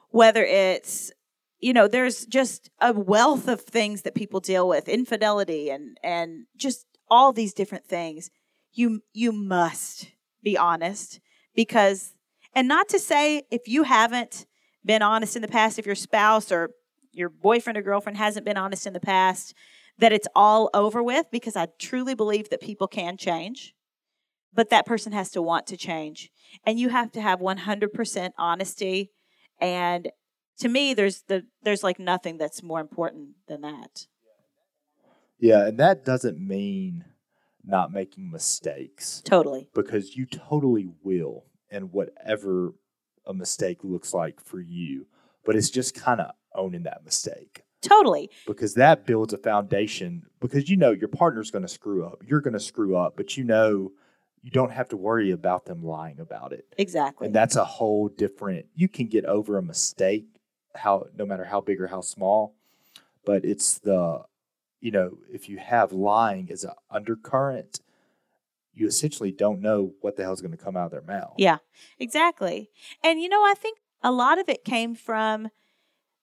whether 0.09 0.43
it's 0.43 1.11
you 1.59 1.73
know, 1.73 1.87
there's 1.87 2.25
just 2.25 2.69
a 2.79 2.93
wealth 2.93 3.47
of 3.47 3.61
things 3.61 4.03
that 4.03 4.15
people 4.15 4.39
deal 4.39 4.67
with, 4.67 4.87
infidelity 4.87 5.69
and 5.69 5.97
and 6.03 6.45
just 6.55 6.85
all 7.09 7.33
these 7.33 7.53
different 7.53 7.85
things. 7.85 8.29
You 8.73 9.01
you 9.13 9.31
must 9.31 10.07
be 10.43 10.57
honest 10.57 11.19
because 11.55 12.13
and 12.53 12.67
not 12.67 12.87
to 12.89 12.99
say 12.99 13.43
if 13.51 13.67
you 13.67 13.83
haven't 13.83 14.45
been 14.85 15.01
honest 15.01 15.35
in 15.35 15.41
the 15.41 15.47
past 15.47 15.77
if 15.77 15.85
your 15.85 15.95
spouse 15.95 16.51
or 16.51 16.71
your 17.11 17.29
boyfriend 17.29 17.77
or 17.77 17.81
girlfriend 17.81 18.17
hasn't 18.17 18.45
been 18.45 18.57
honest 18.57 18.87
in 18.87 18.93
the 18.93 18.99
past 18.99 19.53
that 19.97 20.13
it's 20.13 20.27
all 20.33 20.69
over 20.73 21.03
with 21.03 21.25
because 21.31 21.55
I 21.55 21.67
truly 21.77 22.15
believe 22.15 22.49
that 22.49 22.61
people 22.61 22.87
can 22.87 23.17
change. 23.17 23.73
But 24.53 24.69
that 24.69 24.85
person 24.85 25.11
has 25.11 25.29
to 25.31 25.41
want 25.41 25.67
to 25.67 25.77
change. 25.77 26.31
And 26.65 26.79
you 26.79 26.89
have 26.89 27.11
to 27.11 27.21
have 27.21 27.39
100% 27.39 28.31
honesty 28.37 29.11
and 29.59 30.09
to 30.59 30.69
me 30.69 30.93
there's 30.93 31.21
the 31.23 31.45
there's 31.63 31.83
like 31.83 31.99
nothing 31.99 32.37
that's 32.37 32.61
more 32.63 32.79
important 32.79 33.29
than 33.47 33.61
that. 33.61 34.07
Yeah, 35.39 35.65
and 35.67 35.77
that 35.79 36.03
doesn't 36.03 36.39
mean 36.39 37.05
not 37.63 37.91
making 37.91 38.29
mistakes 38.31 39.21
Totally. 39.25 39.69
because 39.73 40.15
you 40.15 40.25
totally 40.25 40.89
will, 41.03 41.45
and 41.71 41.91
whatever 41.93 42.73
a 43.25 43.33
mistake 43.33 43.79
looks 43.83 44.13
like 44.13 44.41
for 44.41 44.59
you. 44.59 45.07
But 45.45 45.55
it's 45.55 45.69
just 45.69 45.95
kind 45.95 46.19
of 46.19 46.31
owning 46.53 46.83
that 46.83 47.05
mistake 47.05 47.63
Totally. 47.81 48.29
because 48.45 48.73
that 48.75 49.05
builds 49.05 49.33
a 49.33 49.37
foundation. 49.37 50.23
Because 50.41 50.69
you 50.69 50.75
know 50.77 50.91
your 50.91 51.07
partner's 51.07 51.51
going 51.51 51.61
to 51.61 51.67
screw 51.69 52.05
up, 52.05 52.21
you're 52.27 52.41
going 52.41 52.53
to 52.53 52.59
screw 52.59 52.97
up, 52.97 53.15
but 53.15 53.37
you 53.37 53.43
know 53.43 53.91
you 54.41 54.51
don't 54.51 54.71
have 54.71 54.89
to 54.89 54.97
worry 54.97 55.31
about 55.31 55.65
them 55.65 55.83
lying 55.83 56.19
about 56.19 56.53
it. 56.53 56.65
Exactly. 56.77 57.27
And 57.27 57.35
that's 57.35 57.55
a 57.55 57.65
whole 57.65 58.07
different. 58.09 58.65
You 58.75 58.87
can 58.87 59.07
get 59.07 59.25
over 59.25 59.57
a 59.57 59.61
mistake, 59.61 60.38
how 60.75 61.07
no 61.17 61.25
matter 61.25 61.45
how 61.45 61.61
big 61.61 61.81
or 61.81 61.87
how 61.87 62.01
small, 62.01 62.55
but 63.25 63.43
it's 63.45 63.79
the, 63.79 64.23
you 64.79 64.91
know, 64.91 65.17
if 65.31 65.49
you 65.49 65.57
have 65.57 65.91
lying 65.91 66.49
as 66.51 66.63
an 66.63 66.71
undercurrent, 66.89 67.81
you 68.73 68.87
essentially 68.87 69.31
don't 69.31 69.61
know 69.61 69.93
what 70.01 70.15
the 70.15 70.23
hell's 70.23 70.41
going 70.41 70.55
to 70.55 70.63
come 70.63 70.77
out 70.77 70.85
of 70.85 70.91
their 70.91 71.01
mouth. 71.01 71.33
Yeah, 71.37 71.57
exactly. 71.99 72.69
And 73.03 73.21
you 73.21 73.29
know, 73.29 73.43
I 73.43 73.53
think 73.57 73.79
a 74.01 74.11
lot 74.11 74.39
of 74.39 74.47
it 74.47 74.63
came 74.63 74.95
from 74.95 75.49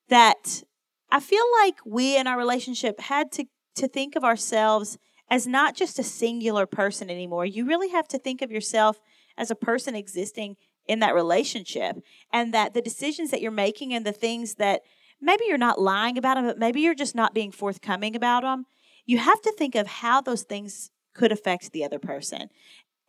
that 0.08 0.62
I 1.10 1.20
feel 1.20 1.44
like 1.62 1.76
we 1.84 2.16
in 2.16 2.26
our 2.26 2.38
relationship 2.38 3.00
had 3.00 3.30
to 3.32 3.44
to 3.76 3.88
think 3.88 4.16
of 4.16 4.24
ourselves 4.24 4.98
as 5.28 5.46
not 5.46 5.76
just 5.76 5.98
a 5.98 6.02
singular 6.02 6.66
person 6.66 7.10
anymore. 7.10 7.44
You 7.44 7.66
really 7.66 7.90
have 7.90 8.08
to 8.08 8.18
think 8.18 8.42
of 8.42 8.50
yourself 8.50 9.00
as 9.36 9.50
a 9.50 9.56
person 9.56 9.94
existing 9.94 10.56
in 10.88 11.00
that 11.00 11.14
relationship 11.14 11.96
and 12.32 12.54
that 12.54 12.74
the 12.74 12.82
decisions 12.82 13.30
that 13.30 13.40
you're 13.40 13.50
making 13.50 13.92
and 13.92 14.04
the 14.04 14.12
things 14.12 14.54
that 14.56 14.82
maybe 15.20 15.44
you're 15.46 15.58
not 15.58 15.80
lying 15.80 16.18
about 16.18 16.34
them, 16.34 16.46
but 16.46 16.58
maybe 16.58 16.80
you're 16.80 16.94
just 16.94 17.14
not 17.14 17.34
being 17.34 17.50
forthcoming 17.50 18.14
about 18.14 18.42
them. 18.42 18.66
You 19.04 19.18
have 19.18 19.40
to 19.42 19.52
think 19.52 19.74
of 19.74 19.86
how 19.86 20.20
those 20.20 20.42
things 20.42 20.90
could 21.14 21.32
affect 21.32 21.72
the 21.72 21.84
other 21.84 21.98
person. 21.98 22.48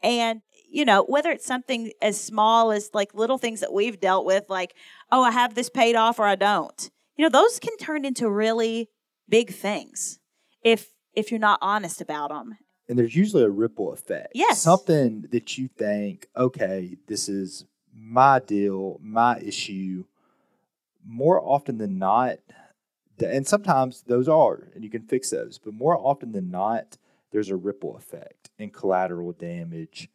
And, 0.01 0.41
you 0.69 0.85
know, 0.85 1.03
whether 1.03 1.31
it's 1.31 1.45
something 1.45 1.91
as 2.01 2.19
small 2.19 2.71
as 2.71 2.91
like 2.93 3.13
little 3.13 3.37
things 3.37 3.59
that 3.61 3.73
we've 3.73 3.99
dealt 3.99 4.25
with, 4.25 4.45
like, 4.49 4.75
oh, 5.11 5.23
I 5.23 5.31
have 5.31 5.55
this 5.55 5.69
paid 5.69 5.95
off 5.95 6.19
or 6.19 6.25
I 6.25 6.35
don't, 6.35 6.89
you 7.15 7.23
know, 7.23 7.29
those 7.29 7.59
can 7.59 7.75
turn 7.77 8.05
into 8.05 8.29
really 8.29 8.89
big 9.27 9.53
things 9.53 10.19
if 10.63 10.93
if 11.13 11.31
you're 11.31 11.39
not 11.39 11.59
honest 11.61 11.99
about 11.99 12.29
them. 12.29 12.57
And 12.89 12.97
there's 12.97 13.15
usually 13.15 13.43
a 13.43 13.49
ripple 13.49 13.91
effect. 13.91 14.31
Yes. 14.33 14.61
Something 14.61 15.25
that 15.31 15.57
you 15.57 15.67
think, 15.67 16.27
okay, 16.35 16.97
this 17.07 17.27
is 17.27 17.65
my 17.93 18.39
deal, 18.39 18.99
my 19.01 19.39
issue. 19.39 20.05
More 21.05 21.41
often 21.41 21.77
than 21.77 21.97
not, 21.97 22.39
and 23.19 23.47
sometimes 23.47 24.03
those 24.07 24.27
are, 24.27 24.67
and 24.75 24.83
you 24.83 24.89
can 24.89 25.03
fix 25.03 25.29
those, 25.29 25.57
but 25.57 25.73
more 25.73 25.97
often 25.97 26.33
than 26.33 26.51
not, 26.51 26.97
there's 27.31 27.49
a 27.49 27.55
ripple 27.55 27.95
effect 27.95 28.49
and 28.59 28.73
collateral 28.73 29.31
damage 29.31 30.09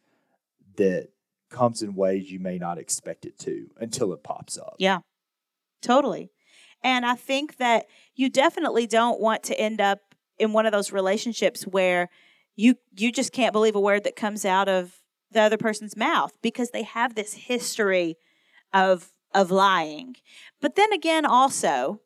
that 0.77 1.09
comes 1.49 1.81
in 1.81 1.95
ways 1.95 2.31
you 2.31 2.39
may 2.39 2.57
not 2.57 2.77
expect 2.77 3.25
it 3.25 3.37
to 3.39 3.69
until 3.79 4.13
it 4.13 4.23
pops 4.23 4.57
up. 4.57 4.75
Yeah, 4.79 4.99
totally. 5.81 6.31
And 6.83 7.05
I 7.05 7.15
think 7.15 7.57
that 7.57 7.85
you 8.15 8.29
definitely 8.29 8.87
don't 8.87 9.19
want 9.19 9.43
to 9.43 9.59
end 9.59 9.79
up 9.79 9.99
in 10.37 10.53
one 10.53 10.65
of 10.65 10.71
those 10.71 10.91
relationships 10.91 11.63
where 11.63 12.09
you 12.55 12.75
you 12.95 13.11
just 13.11 13.31
can't 13.31 13.53
believe 13.53 13.75
a 13.75 13.79
word 13.79 14.03
that 14.03 14.15
comes 14.15 14.45
out 14.45 14.69
of 14.69 14.99
the 15.31 15.41
other 15.41 15.57
person's 15.57 15.97
mouth 15.97 16.37
because 16.41 16.69
they 16.69 16.83
have 16.83 17.15
this 17.15 17.33
history 17.33 18.17
of 18.73 19.11
of 19.33 19.51
lying. 19.51 20.15
But 20.61 20.75
then 20.75 20.93
again 20.93 21.25
also, 21.25 22.01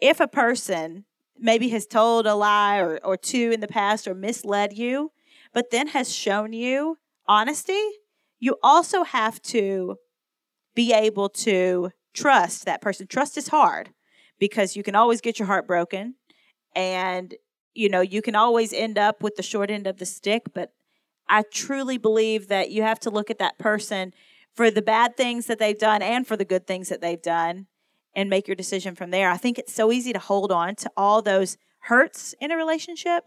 if 0.00 0.20
a 0.20 0.28
person 0.28 1.04
maybe 1.38 1.68
has 1.68 1.86
told 1.86 2.26
a 2.26 2.34
lie 2.34 2.78
or, 2.78 2.98
or 3.04 3.16
two 3.16 3.50
in 3.52 3.60
the 3.60 3.68
past 3.68 4.06
or 4.06 4.14
misled 4.14 4.76
you, 4.76 5.12
but 5.52 5.70
then 5.70 5.88
has 5.88 6.14
shown 6.14 6.52
you 6.52 6.98
honesty, 7.26 7.82
you 8.38 8.56
also 8.62 9.04
have 9.04 9.40
to 9.42 9.96
be 10.74 10.92
able 10.92 11.28
to 11.28 11.90
trust 12.12 12.64
that 12.64 12.80
person. 12.80 13.06
Trust 13.06 13.36
is 13.36 13.48
hard 13.48 13.90
because 14.38 14.76
you 14.76 14.82
can 14.82 14.94
always 14.94 15.20
get 15.20 15.38
your 15.38 15.46
heart 15.46 15.66
broken 15.66 16.14
and 16.74 17.34
you 17.74 17.88
know, 17.88 18.00
you 18.00 18.22
can 18.22 18.34
always 18.34 18.72
end 18.72 18.98
up 18.98 19.22
with 19.22 19.36
the 19.36 19.42
short 19.42 19.70
end 19.70 19.86
of 19.86 19.98
the 19.98 20.06
stick, 20.06 20.44
but 20.54 20.72
I 21.28 21.42
truly 21.42 21.98
believe 21.98 22.48
that 22.48 22.70
you 22.70 22.82
have 22.82 23.00
to 23.00 23.10
look 23.10 23.30
at 23.30 23.38
that 23.38 23.58
person 23.58 24.12
for 24.52 24.70
the 24.70 24.82
bad 24.82 25.16
things 25.16 25.46
that 25.46 25.58
they've 25.58 25.78
done 25.78 26.02
and 26.02 26.26
for 26.26 26.36
the 26.36 26.44
good 26.44 26.66
things 26.66 26.88
that 26.88 27.00
they've 27.00 27.20
done 27.20 27.66
and 28.14 28.30
make 28.30 28.46
your 28.46 28.54
decision 28.54 28.94
from 28.94 29.10
there. 29.10 29.30
I 29.30 29.36
think 29.36 29.58
it's 29.58 29.74
so 29.74 29.90
easy 29.90 30.12
to 30.12 30.18
hold 30.18 30.52
on 30.52 30.76
to 30.76 30.90
all 30.96 31.20
those 31.22 31.56
hurts 31.80 32.34
in 32.40 32.50
a 32.50 32.56
relationship. 32.56 33.24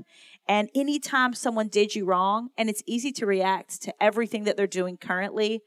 And 0.47 0.69
anytime 0.73 1.33
someone 1.33 1.67
did 1.67 1.95
you 1.95 2.05
wrong, 2.05 2.49
and 2.57 2.69
it's 2.69 2.81
easy 2.85 3.11
to 3.13 3.25
react 3.25 3.81
to 3.83 3.93
everything 4.01 4.45
that 4.45 4.55
they're 4.55 4.67
doing 4.67 4.97
currently 4.97 5.61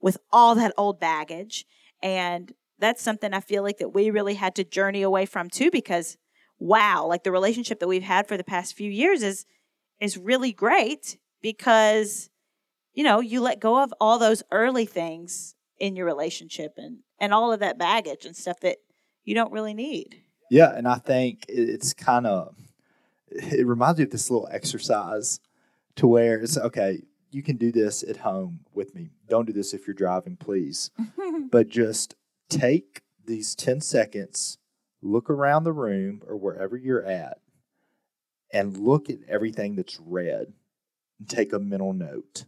with 0.00 0.18
all 0.30 0.54
that 0.56 0.74
old 0.76 1.00
baggage. 1.00 1.64
And 2.02 2.52
that's 2.78 3.02
something 3.02 3.32
I 3.32 3.40
feel 3.40 3.62
like 3.62 3.78
that 3.78 3.94
we 3.94 4.10
really 4.10 4.34
had 4.34 4.54
to 4.56 4.64
journey 4.64 5.02
away 5.02 5.24
from 5.24 5.48
too, 5.48 5.70
because 5.70 6.18
wow, 6.58 7.06
like 7.06 7.24
the 7.24 7.32
relationship 7.32 7.80
that 7.80 7.88
we've 7.88 8.02
had 8.02 8.26
for 8.26 8.36
the 8.36 8.44
past 8.44 8.74
few 8.74 8.90
years 8.90 9.22
is 9.22 9.46
is 10.00 10.18
really 10.18 10.52
great 10.52 11.18
because 11.40 12.30
you 12.96 13.04
know, 13.04 13.20
you 13.20 13.42
let 13.42 13.60
go 13.60 13.82
of 13.82 13.92
all 14.00 14.18
those 14.18 14.42
early 14.50 14.86
things 14.86 15.54
in 15.78 15.94
your 15.94 16.06
relationship 16.06 16.74
and 16.78 16.98
and 17.20 17.32
all 17.32 17.52
of 17.52 17.60
that 17.60 17.78
baggage 17.78 18.24
and 18.24 18.36
stuff 18.36 18.60
that 18.60 18.78
you 19.24 19.34
don't 19.34 19.52
really 19.52 19.74
need. 19.74 20.22
Yeah, 20.50 20.74
and 20.74 20.88
I 20.88 20.96
think 20.96 21.44
it's 21.48 21.92
kind 21.92 22.26
of 22.26 22.54
it 23.30 23.66
reminds 23.66 23.98
me 23.98 24.04
of 24.04 24.10
this 24.10 24.30
little 24.30 24.48
exercise 24.50 25.40
to 25.96 26.06
where 26.06 26.40
it's 26.40 26.56
okay, 26.56 27.02
you 27.30 27.42
can 27.42 27.56
do 27.56 27.70
this 27.70 28.02
at 28.02 28.18
home 28.18 28.60
with 28.72 28.94
me. 28.94 29.10
Don't 29.28 29.46
do 29.46 29.52
this 29.52 29.74
if 29.74 29.86
you're 29.86 29.94
driving, 29.94 30.36
please. 30.36 30.90
but 31.50 31.68
just 31.68 32.14
take 32.48 33.02
these 33.26 33.54
10 33.54 33.80
seconds, 33.80 34.58
look 35.06 35.30
around 35.30 35.64
the 35.64 35.72
room 35.72 36.22
or 36.26 36.36
wherever 36.36 36.76
you're 36.76 37.04
at, 37.04 37.38
and 38.52 38.76
look 38.76 39.10
at 39.10 39.18
everything 39.28 39.76
that's 39.76 39.98
red 40.00 40.52
and 41.18 41.28
take 41.28 41.52
a 41.52 41.58
mental 41.58 41.92
note. 41.92 42.44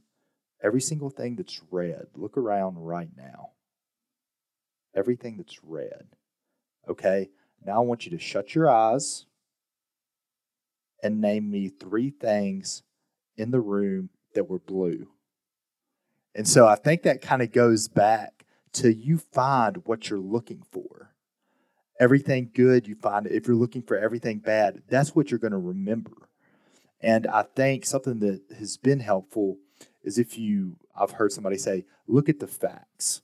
Every 0.63 0.81
single 0.81 1.11
thing 1.11 1.37
that's 1.37 1.61
red, 1.71 2.07
look 2.15 2.37
around 2.37 2.79
right 2.79 3.11
now. 3.17 3.51
Everything 4.95 5.37
that's 5.37 5.63
red. 5.63 6.09
Okay, 6.89 7.29
now 7.65 7.77
I 7.77 7.85
want 7.85 8.05
you 8.05 8.11
to 8.13 8.19
shut 8.19 8.55
your 8.55 8.69
eyes 8.69 9.27
and 11.03 11.21
name 11.21 11.51
me 11.51 11.69
three 11.69 12.11
things 12.11 12.83
in 13.37 13.51
the 13.51 13.61
room 13.61 14.11
that 14.35 14.49
were 14.49 14.59
blue. 14.59 15.09
And 16.35 16.47
so 16.47 16.67
I 16.67 16.75
think 16.75 17.03
that 17.03 17.23
kind 17.23 17.43
of 17.43 17.53
goes 17.53 17.89
back 17.89 18.45
to 18.75 18.93
you 18.93 19.19
find 19.19 19.79
what 19.85 20.11
you're 20.11 20.19
looking 20.19 20.63
for. 20.71 21.15
Everything 22.01 22.51
good 22.55 22.87
you 22.87 22.95
find, 22.95 23.27
if 23.27 23.47
you're 23.47 23.57
looking 23.57 23.83
for 23.83 23.99
everything 23.99 24.39
bad, 24.39 24.83
that's 24.89 25.15
what 25.15 25.31
you're 25.31 25.41
going 25.41 25.53
to 25.53 25.59
remember. 25.59 26.29
And 27.01 27.27
I 27.27 27.43
think 27.43 27.85
something 27.85 28.21
that 28.21 28.41
has 28.59 28.77
been 28.77 29.01
helpful 29.01 29.59
is 30.03 30.19
if 30.19 30.39
you, 30.39 30.77
I've 30.99 31.13
heard 31.13 31.33
somebody 31.33 31.59
say, 31.59 31.85
look 32.07 32.29
at 32.29 32.41
the 32.41 32.47
facts. 32.47 33.23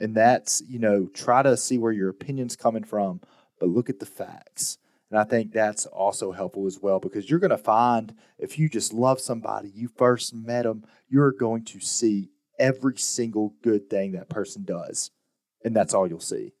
And 0.00 0.14
that's, 0.14 0.62
you 0.68 0.78
know, 0.78 1.06
try 1.06 1.42
to 1.42 1.56
see 1.56 1.78
where 1.78 1.92
your 1.92 2.08
opinion's 2.08 2.56
coming 2.56 2.84
from, 2.84 3.20
but 3.58 3.68
look 3.68 3.88
at 3.88 4.00
the 4.00 4.06
facts. 4.06 4.78
And 5.10 5.18
I 5.18 5.24
think 5.24 5.52
that's 5.52 5.84
also 5.84 6.32
helpful 6.32 6.66
as 6.66 6.80
well 6.80 6.98
because 6.98 7.28
you're 7.28 7.38
going 7.38 7.50
to 7.50 7.58
find 7.58 8.14
if 8.38 8.58
you 8.58 8.68
just 8.68 8.94
love 8.94 9.20
somebody, 9.20 9.68
you 9.68 9.88
first 9.88 10.34
met 10.34 10.62
them, 10.62 10.84
you're 11.08 11.32
going 11.32 11.64
to 11.66 11.80
see 11.80 12.30
every 12.58 12.96
single 12.96 13.54
good 13.62 13.90
thing 13.90 14.12
that 14.12 14.30
person 14.30 14.64
does. 14.64 15.10
And 15.64 15.76
that's 15.76 15.92
all 15.92 16.08
you'll 16.08 16.20
see. 16.20 16.54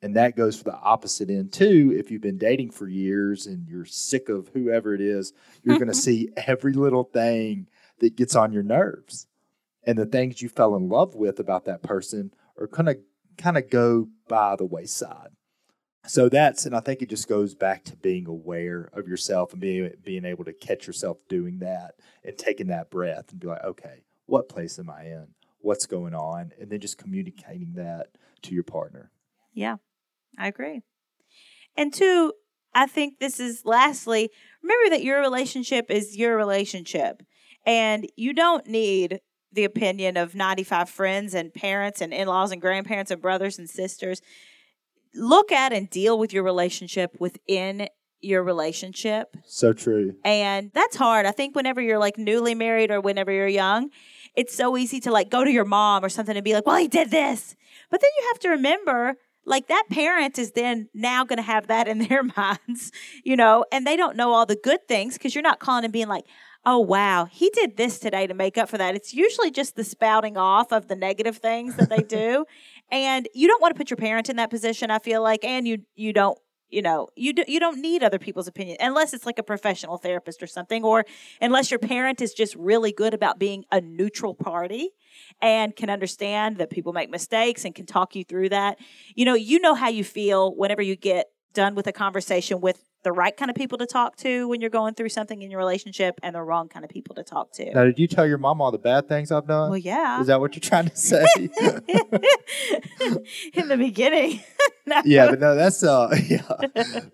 And 0.00 0.14
that 0.16 0.36
goes 0.36 0.56
for 0.56 0.64
the 0.64 0.76
opposite 0.76 1.28
end 1.28 1.52
too. 1.52 1.94
If 1.96 2.10
you've 2.10 2.22
been 2.22 2.38
dating 2.38 2.70
for 2.70 2.88
years 2.88 3.46
and 3.46 3.68
you're 3.68 3.84
sick 3.84 4.28
of 4.28 4.48
whoever 4.54 4.94
it 4.94 5.00
is, 5.00 5.32
you're 5.62 5.76
going 5.76 5.88
to 5.88 5.92
mm-hmm. 5.92 6.00
see 6.00 6.28
every 6.36 6.72
little 6.72 7.04
thing 7.04 7.68
that 7.98 8.16
gets 8.16 8.36
on 8.36 8.52
your 8.52 8.62
nerves. 8.62 9.26
And 9.84 9.98
the 9.98 10.06
things 10.06 10.40
you 10.40 10.48
fell 10.48 10.76
in 10.76 10.88
love 10.88 11.14
with 11.14 11.40
about 11.40 11.64
that 11.64 11.82
person 11.82 12.32
are 12.58 12.68
going 12.68 12.86
to 12.86 12.98
kind 13.36 13.56
of 13.56 13.70
go 13.70 14.08
by 14.28 14.54
the 14.56 14.66
wayside. 14.66 15.30
So 16.06 16.28
that's 16.30 16.64
and 16.64 16.74
i 16.74 16.80
think 16.80 17.02
it 17.02 17.10
just 17.10 17.28
goes 17.28 17.54
back 17.54 17.84
to 17.84 17.96
being 17.96 18.26
aware 18.26 18.88
of 18.94 19.08
yourself 19.08 19.52
and 19.52 19.60
being 19.60 19.90
being 20.02 20.24
able 20.24 20.44
to 20.44 20.54
catch 20.54 20.86
yourself 20.86 21.18
doing 21.28 21.58
that 21.58 21.96
and 22.24 22.38
taking 22.38 22.68
that 22.68 22.88
breath 22.88 23.30
and 23.30 23.38
be 23.38 23.46
like 23.46 23.62
okay 23.62 24.04
what 24.24 24.48
place 24.48 24.78
am 24.78 24.88
i 24.88 25.02
in? 25.02 25.26
What's 25.60 25.86
going 25.86 26.14
on? 26.14 26.52
And 26.58 26.70
then 26.70 26.80
just 26.80 26.98
communicating 26.98 27.74
that 27.74 28.08
to 28.42 28.54
your 28.54 28.62
partner. 28.62 29.10
Yeah 29.52 29.76
i 30.38 30.48
agree 30.48 30.80
and 31.76 31.92
two 31.92 32.32
i 32.74 32.86
think 32.86 33.18
this 33.18 33.40
is 33.40 33.62
lastly 33.64 34.30
remember 34.62 34.90
that 34.90 35.02
your 35.02 35.20
relationship 35.20 35.90
is 35.90 36.16
your 36.16 36.36
relationship 36.36 37.22
and 37.66 38.06
you 38.16 38.32
don't 38.32 38.66
need 38.66 39.20
the 39.52 39.64
opinion 39.64 40.16
of 40.16 40.34
95 40.34 40.88
friends 40.88 41.34
and 41.34 41.52
parents 41.52 42.00
and 42.00 42.12
in-laws 42.12 42.52
and 42.52 42.60
grandparents 42.60 43.10
and 43.10 43.20
brothers 43.20 43.58
and 43.58 43.68
sisters 43.68 44.20
look 45.14 45.50
at 45.50 45.72
and 45.72 45.88
deal 45.90 46.18
with 46.18 46.32
your 46.32 46.42
relationship 46.42 47.16
within 47.18 47.88
your 48.20 48.42
relationship. 48.42 49.36
So 49.46 49.72
true. 49.72 50.14
And 50.24 50.70
that's 50.74 50.96
hard. 50.96 51.24
I 51.24 51.30
think 51.30 51.54
whenever 51.54 51.80
you're 51.80 51.98
like 51.98 52.18
newly 52.18 52.54
married 52.54 52.90
or 52.90 53.00
whenever 53.00 53.32
you're 53.32 53.46
young, 53.46 53.90
it's 54.34 54.54
so 54.54 54.76
easy 54.76 55.00
to 55.00 55.10
like 55.10 55.30
go 55.30 55.44
to 55.44 55.50
your 55.50 55.64
mom 55.64 56.04
or 56.04 56.08
something 56.08 56.36
and 56.36 56.44
be 56.44 56.54
like, 56.54 56.66
well, 56.66 56.76
he 56.76 56.88
did 56.88 57.10
this. 57.10 57.54
But 57.90 58.00
then 58.00 58.10
you 58.18 58.28
have 58.32 58.40
to 58.40 58.48
remember 58.50 59.16
like 59.48 59.68
that 59.68 59.84
parent 59.90 60.38
is 60.38 60.52
then 60.52 60.88
now 60.94 61.24
going 61.24 61.38
to 61.38 61.42
have 61.42 61.66
that 61.68 61.88
in 61.88 61.98
their 62.08 62.22
minds, 62.22 62.92
you 63.24 63.36
know, 63.36 63.64
and 63.72 63.86
they 63.86 63.96
don't 63.96 64.16
know 64.16 64.32
all 64.32 64.46
the 64.46 64.56
good 64.56 64.86
things 64.86 65.14
because 65.14 65.34
you're 65.34 65.42
not 65.42 65.58
calling 65.58 65.84
and 65.84 65.92
being 65.92 66.08
like, 66.08 66.24
oh, 66.64 66.78
wow, 66.78 67.24
he 67.24 67.50
did 67.50 67.76
this 67.76 67.98
today 67.98 68.26
to 68.26 68.34
make 68.34 68.58
up 68.58 68.68
for 68.68 68.76
that. 68.78 68.94
It's 68.94 69.14
usually 69.14 69.50
just 69.50 69.76
the 69.76 69.84
spouting 69.84 70.36
off 70.36 70.72
of 70.72 70.88
the 70.88 70.96
negative 70.96 71.38
things 71.38 71.76
that 71.76 71.88
they 71.88 72.02
do. 72.02 72.44
and 72.90 73.28
you 73.32 73.48
don't 73.48 73.62
want 73.62 73.74
to 73.74 73.78
put 73.78 73.90
your 73.90 73.96
parent 73.96 74.28
in 74.28 74.36
that 74.36 74.50
position, 74.50 74.90
I 74.90 74.98
feel 74.98 75.22
like, 75.22 75.44
and 75.44 75.66
you, 75.66 75.78
you 75.94 76.12
don't 76.12 76.38
you 76.70 76.82
know 76.82 77.08
you 77.16 77.32
do, 77.32 77.44
you 77.48 77.60
don't 77.60 77.80
need 77.80 78.02
other 78.02 78.18
people's 78.18 78.48
opinion 78.48 78.76
unless 78.80 79.12
it's 79.14 79.26
like 79.26 79.38
a 79.38 79.42
professional 79.42 79.96
therapist 79.96 80.42
or 80.42 80.46
something 80.46 80.84
or 80.84 81.04
unless 81.40 81.70
your 81.70 81.78
parent 81.78 82.20
is 82.20 82.32
just 82.34 82.54
really 82.56 82.92
good 82.92 83.14
about 83.14 83.38
being 83.38 83.64
a 83.70 83.80
neutral 83.80 84.34
party 84.34 84.90
and 85.40 85.74
can 85.76 85.90
understand 85.90 86.58
that 86.58 86.70
people 86.70 86.92
make 86.92 87.10
mistakes 87.10 87.64
and 87.64 87.74
can 87.74 87.86
talk 87.86 88.14
you 88.14 88.24
through 88.24 88.48
that. 88.50 88.78
You 89.14 89.24
know 89.24 89.34
you 89.34 89.60
know 89.60 89.74
how 89.74 89.88
you 89.88 90.04
feel 90.04 90.54
whenever 90.54 90.82
you 90.82 90.96
get 90.96 91.26
done 91.54 91.74
with 91.74 91.86
a 91.86 91.92
conversation 91.92 92.60
with 92.60 92.87
the 93.08 93.12
right 93.12 93.34
kind 93.34 93.50
of 93.50 93.56
people 93.56 93.78
to 93.78 93.86
talk 93.86 94.16
to 94.16 94.46
when 94.48 94.60
you're 94.60 94.68
going 94.68 94.92
through 94.92 95.08
something 95.08 95.40
in 95.40 95.50
your 95.50 95.56
relationship 95.56 96.20
and 96.22 96.34
the 96.34 96.42
wrong 96.42 96.68
kind 96.68 96.84
of 96.84 96.90
people 96.90 97.14
to 97.14 97.22
talk 97.22 97.50
to. 97.52 97.72
Now, 97.72 97.84
did 97.84 97.98
you 97.98 98.06
tell 98.06 98.26
your 98.26 98.36
mom 98.36 98.60
all 98.60 98.70
the 98.70 98.76
bad 98.76 99.08
things 99.08 99.32
I've 99.32 99.46
done? 99.46 99.70
Well, 99.70 99.78
yeah. 99.78 100.20
Is 100.20 100.26
that 100.26 100.40
what 100.40 100.54
you're 100.54 100.60
trying 100.60 100.90
to 100.90 100.96
say? 101.10 101.26
in 103.54 103.68
the 103.68 103.76
beginning. 103.78 104.40
no. 104.86 105.00
Yeah, 105.06 105.30
but 105.30 105.40
no, 105.40 105.54
that's 105.54 105.82
uh 105.82 106.14
yeah. 106.28 106.42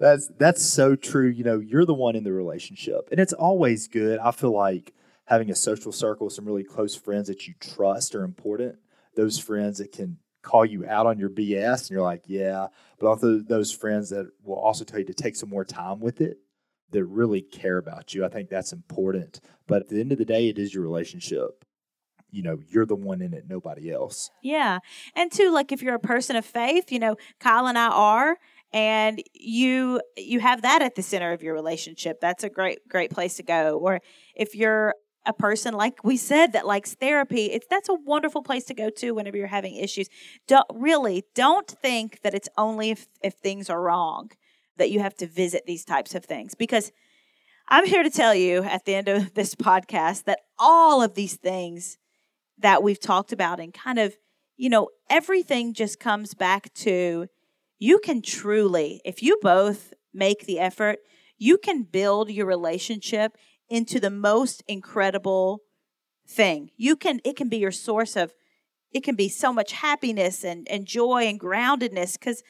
That's 0.00 0.32
that's 0.36 0.64
so 0.64 0.96
true. 0.96 1.28
You 1.28 1.44
know, 1.44 1.60
you're 1.60 1.86
the 1.86 1.94
one 1.94 2.16
in 2.16 2.24
the 2.24 2.32
relationship. 2.32 3.08
And 3.12 3.20
it's 3.20 3.32
always 3.32 3.86
good. 3.86 4.18
I 4.18 4.32
feel 4.32 4.52
like 4.52 4.94
having 5.26 5.48
a 5.48 5.54
social 5.54 5.92
circle, 5.92 6.28
some 6.28 6.44
really 6.44 6.64
close 6.64 6.96
friends 6.96 7.28
that 7.28 7.46
you 7.46 7.54
trust 7.60 8.16
are 8.16 8.24
important. 8.24 8.78
Those 9.14 9.38
friends 9.38 9.78
that 9.78 9.92
can 9.92 10.18
call 10.44 10.64
you 10.64 10.86
out 10.86 11.06
on 11.06 11.18
your 11.18 11.30
BS 11.30 11.82
and 11.82 11.90
you're 11.90 12.02
like, 12.02 12.24
yeah. 12.26 12.68
But 12.98 13.08
also 13.08 13.38
those 13.38 13.72
friends 13.72 14.10
that 14.10 14.30
will 14.42 14.56
also 14.58 14.84
tell 14.84 15.00
you 15.00 15.06
to 15.06 15.14
take 15.14 15.36
some 15.36 15.48
more 15.48 15.64
time 15.64 16.00
with 16.00 16.20
it 16.20 16.38
that 16.90 17.04
really 17.04 17.42
care 17.42 17.78
about 17.78 18.14
you. 18.14 18.24
I 18.24 18.28
think 18.28 18.48
that's 18.48 18.72
important. 18.72 19.40
But 19.66 19.82
at 19.82 19.88
the 19.88 20.00
end 20.00 20.12
of 20.12 20.18
the 20.18 20.24
day, 20.24 20.48
it 20.48 20.58
is 20.58 20.72
your 20.72 20.84
relationship. 20.84 21.64
You 22.30 22.42
know, 22.42 22.58
you're 22.68 22.86
the 22.86 22.96
one 22.96 23.22
in 23.22 23.32
it, 23.32 23.44
nobody 23.48 23.92
else. 23.92 24.30
Yeah. 24.42 24.78
And 25.14 25.30
two, 25.32 25.50
like 25.52 25.72
if 25.72 25.82
you're 25.82 25.94
a 25.94 26.00
person 26.00 26.36
of 26.36 26.44
faith, 26.44 26.92
you 26.92 26.98
know, 26.98 27.16
Kyle 27.40 27.66
and 27.66 27.78
I 27.78 27.88
are, 27.88 28.36
and 28.74 29.22
you 29.32 30.00
you 30.16 30.40
have 30.40 30.62
that 30.62 30.82
at 30.82 30.96
the 30.96 31.02
center 31.02 31.32
of 31.32 31.42
your 31.42 31.54
relationship 31.54 32.18
that's 32.20 32.42
a 32.42 32.50
great 32.50 32.80
great 32.88 33.08
place 33.08 33.36
to 33.36 33.44
go 33.44 33.78
or 33.78 34.00
if 34.34 34.56
you're 34.56 34.94
a 35.26 35.32
person 35.32 35.74
like 35.74 36.04
we 36.04 36.16
said 36.16 36.52
that 36.52 36.66
likes 36.66 36.94
therapy 36.94 37.46
it's 37.46 37.66
that's 37.68 37.88
a 37.88 37.94
wonderful 37.94 38.42
place 38.42 38.64
to 38.64 38.74
go 38.74 38.90
to 38.90 39.12
whenever 39.12 39.36
you're 39.36 39.46
having 39.46 39.76
issues. 39.76 40.08
Don't 40.46 40.66
really 40.72 41.24
don't 41.34 41.68
think 41.68 42.20
that 42.22 42.34
it's 42.34 42.48
only 42.58 42.90
if, 42.90 43.08
if 43.22 43.34
things 43.34 43.70
are 43.70 43.80
wrong 43.80 44.30
that 44.76 44.90
you 44.90 45.00
have 45.00 45.14
to 45.14 45.26
visit 45.26 45.64
these 45.66 45.84
types 45.84 46.14
of 46.14 46.24
things 46.24 46.54
because 46.54 46.92
i'm 47.68 47.86
here 47.86 48.02
to 48.02 48.10
tell 48.10 48.34
you 48.34 48.62
at 48.64 48.84
the 48.84 48.94
end 48.94 49.08
of 49.08 49.34
this 49.34 49.54
podcast 49.54 50.24
that 50.24 50.40
all 50.58 51.02
of 51.02 51.14
these 51.14 51.36
things 51.36 51.98
that 52.58 52.82
we've 52.82 53.00
talked 53.00 53.32
about 53.32 53.60
and 53.60 53.72
kind 53.74 53.98
of 53.98 54.16
you 54.56 54.68
know 54.68 54.88
everything 55.10 55.72
just 55.72 55.98
comes 55.98 56.34
back 56.34 56.72
to 56.74 57.26
you 57.78 57.98
can 57.98 58.22
truly 58.22 59.00
if 59.04 59.22
you 59.22 59.38
both 59.42 59.92
make 60.12 60.46
the 60.46 60.58
effort 60.58 60.98
you 61.36 61.58
can 61.58 61.82
build 61.82 62.30
your 62.30 62.46
relationship 62.46 63.36
into 63.68 64.00
the 64.00 64.10
most 64.10 64.62
incredible 64.68 65.60
thing. 66.26 66.70
You 66.76 66.96
can 66.96 67.20
it 67.24 67.36
can 67.36 67.48
be 67.48 67.58
your 67.58 67.72
source 67.72 68.16
of 68.16 68.32
it 68.92 69.02
can 69.02 69.16
be 69.16 69.28
so 69.28 69.52
much 69.52 69.72
happiness 69.72 70.44
and, 70.44 70.66
and 70.70 70.86
joy 70.86 71.24
and 71.24 71.38
groundedness 71.38 72.18
because 72.18 72.42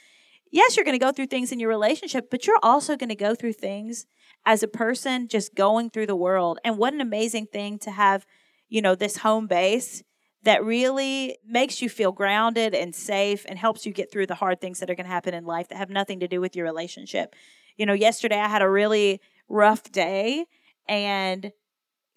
yes, 0.54 0.76
you're 0.76 0.84
going 0.84 0.98
to 0.98 1.04
go 1.04 1.10
through 1.10 1.26
things 1.26 1.50
in 1.50 1.58
your 1.58 1.68
relationship, 1.68 2.30
but 2.30 2.46
you're 2.46 2.60
also 2.62 2.96
going 2.96 3.08
to 3.08 3.16
go 3.16 3.34
through 3.34 3.54
things 3.54 4.06
as 4.46 4.62
a 4.62 4.68
person 4.68 5.26
just 5.26 5.54
going 5.54 5.90
through 5.90 6.06
the 6.06 6.14
world. 6.14 6.58
And 6.64 6.78
what 6.78 6.94
an 6.94 7.00
amazing 7.00 7.46
thing 7.46 7.78
to 7.80 7.90
have, 7.90 8.24
you 8.68 8.80
know, 8.80 8.94
this 8.94 9.18
home 9.18 9.48
base 9.48 10.04
that 10.44 10.62
really 10.62 11.38
makes 11.44 11.82
you 11.82 11.88
feel 11.88 12.12
grounded 12.12 12.74
and 12.74 12.94
safe 12.94 13.44
and 13.48 13.58
helps 13.58 13.84
you 13.84 13.92
get 13.92 14.12
through 14.12 14.26
the 14.26 14.34
hard 14.34 14.60
things 14.60 14.78
that 14.78 14.90
are 14.90 14.94
going 14.94 15.06
to 15.06 15.12
happen 15.12 15.34
in 15.34 15.44
life 15.44 15.68
that 15.68 15.78
have 15.78 15.90
nothing 15.90 16.20
to 16.20 16.28
do 16.28 16.40
with 16.40 16.54
your 16.54 16.66
relationship. 16.66 17.34
You 17.76 17.86
know, 17.86 17.94
yesterday 17.94 18.38
I 18.38 18.48
had 18.48 18.62
a 18.62 18.68
really 18.68 19.20
rough 19.48 19.90
day 19.90 20.44
and 20.86 21.52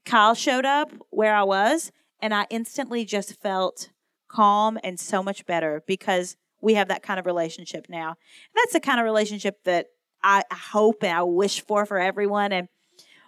Kyle 0.06 0.36
showed 0.36 0.66
up 0.66 0.92
where 1.10 1.36
I 1.36 1.44
was, 1.44 1.92
and 2.22 2.34
I 2.34 2.48
instantly 2.50 3.06
just 3.06 3.40
felt 3.42 3.90
calm 4.28 4.78
and 4.84 5.00
so 5.00 5.24
much 5.24 5.46
better 5.46 5.84
because 5.88 6.36
we 6.62 6.74
have 6.74 6.88
that 6.88 7.04
kind 7.04 7.20
of 7.20 7.26
relationship 7.26 7.88
now. 7.90 8.10
And 8.10 8.56
that's 8.56 8.74
the 8.74 8.80
kind 8.80 9.00
of 9.00 9.06
relationship 9.06 9.64
that 9.64 9.88
I 10.24 10.44
hope 10.52 11.04
and 11.04 11.16
I 11.16 11.24
wish 11.24 11.62
for 11.62 11.86
for 11.86 12.00
everyone. 12.00 12.52
And 12.52 12.68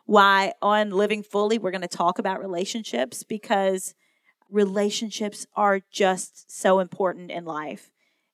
why 0.06 0.54
on 0.62 0.90
Living 0.90 1.24
Fully 1.24 1.58
we're 1.58 1.72
going 1.72 1.82
to 1.82 1.88
talk 1.88 2.18
about 2.20 2.40
relationships 2.40 3.24
because 3.24 3.94
relationships 4.50 5.46
are 5.56 5.82
just 5.92 6.52
so 6.52 6.80
important 6.80 7.32
in 7.32 7.46
life. 7.46 7.92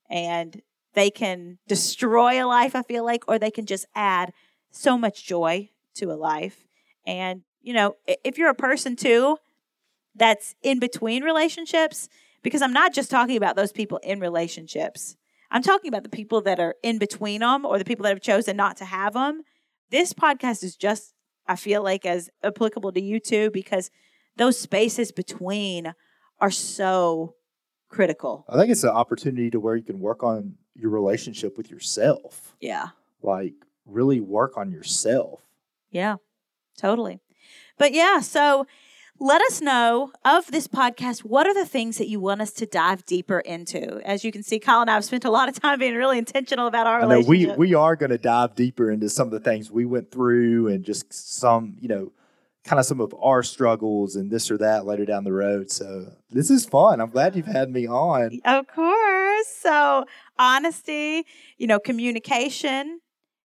And 0.09 0.61
they 0.93 1.09
can 1.09 1.57
destroy 1.67 2.43
a 2.43 2.47
life, 2.47 2.75
I 2.75 2.83
feel 2.83 3.03
like, 3.03 3.25
or 3.27 3.37
they 3.37 3.51
can 3.51 3.65
just 3.65 3.85
add 3.93 4.31
so 4.71 4.97
much 4.97 5.25
joy 5.25 5.69
to 5.95 6.11
a 6.11 6.13
life. 6.13 6.64
And, 7.05 7.43
you 7.61 7.73
know, 7.73 7.95
if 8.07 8.37
you're 8.37 8.49
a 8.49 8.55
person 8.55 8.95
too 8.95 9.37
that's 10.15 10.55
in 10.61 10.79
between 10.79 11.23
relationships, 11.23 12.09
because 12.41 12.61
I'm 12.61 12.73
not 12.73 12.93
just 12.93 13.11
talking 13.11 13.37
about 13.37 13.55
those 13.55 13.71
people 13.71 13.97
in 14.03 14.19
relationships, 14.19 15.15
I'm 15.51 15.61
talking 15.61 15.89
about 15.89 16.03
the 16.03 16.09
people 16.09 16.41
that 16.41 16.59
are 16.59 16.75
in 16.83 16.97
between 16.97 17.41
them 17.41 17.65
or 17.65 17.77
the 17.77 17.85
people 17.85 18.03
that 18.03 18.09
have 18.09 18.21
chosen 18.21 18.57
not 18.57 18.77
to 18.77 18.85
have 18.85 19.13
them. 19.13 19.43
This 19.91 20.13
podcast 20.13 20.63
is 20.63 20.75
just, 20.75 21.13
I 21.47 21.55
feel 21.55 21.83
like, 21.83 22.05
as 22.05 22.29
applicable 22.43 22.91
to 22.93 23.01
you 23.01 23.19
too, 23.19 23.51
because 23.51 23.91
those 24.35 24.57
spaces 24.57 25.11
between 25.11 25.93
are 26.39 26.51
so 26.51 27.35
critical. 27.87 28.45
I 28.49 28.57
think 28.57 28.71
it's 28.71 28.83
an 28.83 28.89
opportunity 28.89 29.49
to 29.51 29.59
where 29.59 29.75
you 29.75 29.83
can 29.83 29.99
work 29.99 30.23
on 30.23 30.55
your 30.73 30.89
relationship 30.89 31.57
with 31.57 31.69
yourself. 31.69 32.55
Yeah. 32.59 32.89
Like 33.21 33.53
really 33.85 34.19
work 34.19 34.57
on 34.57 34.71
yourself. 34.71 35.41
Yeah, 35.91 36.15
totally. 36.77 37.19
But 37.77 37.93
yeah, 37.93 38.19
so 38.19 38.65
let 39.19 39.41
us 39.43 39.61
know 39.61 40.11
of 40.25 40.51
this 40.51 40.67
podcast. 40.67 41.19
What 41.19 41.47
are 41.47 41.53
the 41.53 41.65
things 41.65 41.97
that 41.97 42.09
you 42.09 42.19
want 42.19 42.41
us 42.41 42.51
to 42.53 42.65
dive 42.65 43.05
deeper 43.05 43.39
into? 43.39 44.01
As 44.05 44.25
you 44.25 44.31
can 44.31 44.43
see, 44.43 44.59
Kyle 44.59 44.81
and 44.81 44.89
I 44.89 44.95
have 44.95 45.05
spent 45.05 45.25
a 45.25 45.29
lot 45.31 45.47
of 45.47 45.59
time 45.59 45.79
being 45.79 45.95
really 45.95 46.17
intentional 46.17 46.67
about 46.67 46.87
our 46.87 46.99
I 46.99 47.01
know 47.03 47.17
relationship. 47.17 47.57
we 47.57 47.67
we 47.67 47.73
are 47.73 47.95
going 47.95 48.09
to 48.09 48.17
dive 48.17 48.55
deeper 48.55 48.91
into 48.91 49.09
some 49.09 49.27
of 49.27 49.31
the 49.31 49.39
things 49.39 49.71
we 49.71 49.85
went 49.85 50.11
through 50.11 50.67
and 50.67 50.83
just 50.83 51.13
some, 51.13 51.77
you 51.79 51.87
know, 51.87 52.11
kind 52.65 52.79
of 52.79 52.85
some 52.85 52.99
of 52.99 53.13
our 53.21 53.43
struggles 53.43 54.15
and 54.15 54.31
this 54.31 54.49
or 54.49 54.57
that 54.57 54.85
later 54.85 55.05
down 55.05 55.23
the 55.23 55.31
road. 55.33 55.71
So 55.71 56.13
this 56.31 56.49
is 56.49 56.65
fun. 56.65 56.99
I'm 56.99 57.11
glad 57.11 57.35
you've 57.35 57.45
had 57.45 57.69
me 57.69 57.87
on. 57.87 58.39
Of 58.43 58.67
course. 58.67 59.47
So 59.47 60.05
honesty, 60.37 61.25
you 61.57 61.67
know, 61.67 61.79
communication, 61.79 63.01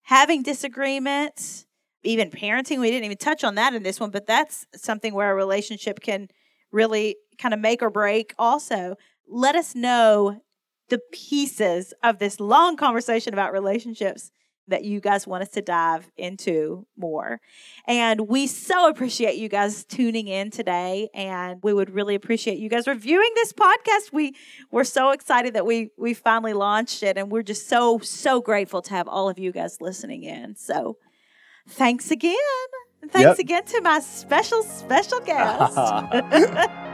having 0.03 0.43
disagreements, 0.43 1.66
even 2.07 2.31
parenting. 2.31 2.79
We 2.79 2.89
didn't 2.89 3.05
even 3.05 3.17
touch 3.17 3.43
on 3.43 3.55
that 3.55 3.73
in 3.73 3.83
this 3.83 3.99
one, 3.99 4.11
but 4.11 4.27
that's 4.27 4.65
something 4.75 5.13
where 5.13 5.31
a 5.31 5.35
relationship 5.35 5.99
can 6.01 6.29
really 6.71 7.17
kind 7.37 7.53
of 7.53 7.59
make 7.59 7.81
or 7.81 7.89
break 7.89 8.33
also. 8.37 8.95
Let 9.27 9.55
us 9.55 9.75
know 9.75 10.41
the 10.89 10.99
pieces 11.11 11.93
of 12.03 12.19
this 12.19 12.39
long 12.39 12.77
conversation 12.77 13.33
about 13.33 13.51
relationships 13.51 14.31
that 14.69 14.83
you 14.83 14.99
guys 14.99 15.25
want 15.25 15.41
us 15.41 15.49
to 15.49 15.61
dive 15.61 16.09
into 16.17 16.85
more. 16.97 17.39
And 17.87 18.27
we 18.27 18.47
so 18.47 18.89
appreciate 18.89 19.35
you 19.37 19.47
guys 19.47 19.85
tuning 19.85 20.27
in 20.27 20.51
today 20.51 21.09
and 21.13 21.59
we 21.63 21.73
would 21.73 21.89
really 21.89 22.15
appreciate 22.15 22.57
you 22.59 22.69
guys 22.69 22.87
reviewing 22.87 23.31
this 23.35 23.53
podcast. 23.53 24.11
We 24.11 24.35
we're 24.71 24.83
so 24.83 25.11
excited 25.11 25.53
that 25.53 25.65
we 25.65 25.91
we 25.97 26.13
finally 26.13 26.53
launched 26.53 27.01
it 27.01 27.17
and 27.17 27.31
we're 27.31 27.43
just 27.43 27.69
so 27.69 27.99
so 27.99 28.41
grateful 28.41 28.81
to 28.83 28.89
have 28.91 29.07
all 29.07 29.29
of 29.29 29.39
you 29.39 29.51
guys 29.51 29.79
listening 29.79 30.23
in. 30.23 30.55
So 30.55 30.97
thanks 31.67 32.11
again. 32.11 32.35
Thanks 33.09 33.37
Yep. 33.37 33.39
again 33.39 33.65
to 33.65 33.81
my 33.81 33.99
special 33.99 34.63
special 34.63 35.19
guest. 35.21 35.77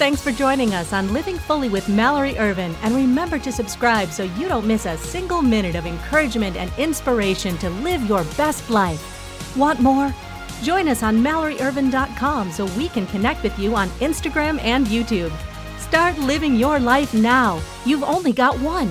Thanks 0.00 0.22
for 0.22 0.32
joining 0.32 0.72
us 0.72 0.94
on 0.94 1.12
Living 1.12 1.36
Fully 1.36 1.68
with 1.68 1.86
Mallory 1.90 2.36
Ervin. 2.38 2.74
And 2.82 2.94
remember 2.96 3.38
to 3.38 3.52
subscribe 3.52 4.10
so 4.10 4.22
you 4.24 4.48
don't 4.48 4.66
miss 4.66 4.86
a 4.86 4.96
single 4.96 5.42
minute 5.42 5.74
of 5.76 5.84
encouragement 5.84 6.56
and 6.56 6.72
inspiration 6.78 7.58
to 7.58 7.68
live 7.68 8.02
your 8.08 8.24
best 8.38 8.70
life. 8.70 9.54
Want 9.58 9.80
more? 9.80 10.14
Join 10.62 10.88
us 10.88 11.02
on 11.02 11.18
MalloryErvin.com 11.18 12.50
so 12.50 12.64
we 12.78 12.88
can 12.88 13.06
connect 13.08 13.42
with 13.42 13.58
you 13.58 13.74
on 13.76 13.88
Instagram 14.00 14.58
and 14.62 14.86
YouTube. 14.86 15.32
Start 15.78 16.18
living 16.18 16.56
your 16.56 16.78
life 16.78 17.12
now. 17.12 17.60
You've 17.84 18.02
only 18.04 18.32
got 18.32 18.58
one. 18.60 18.90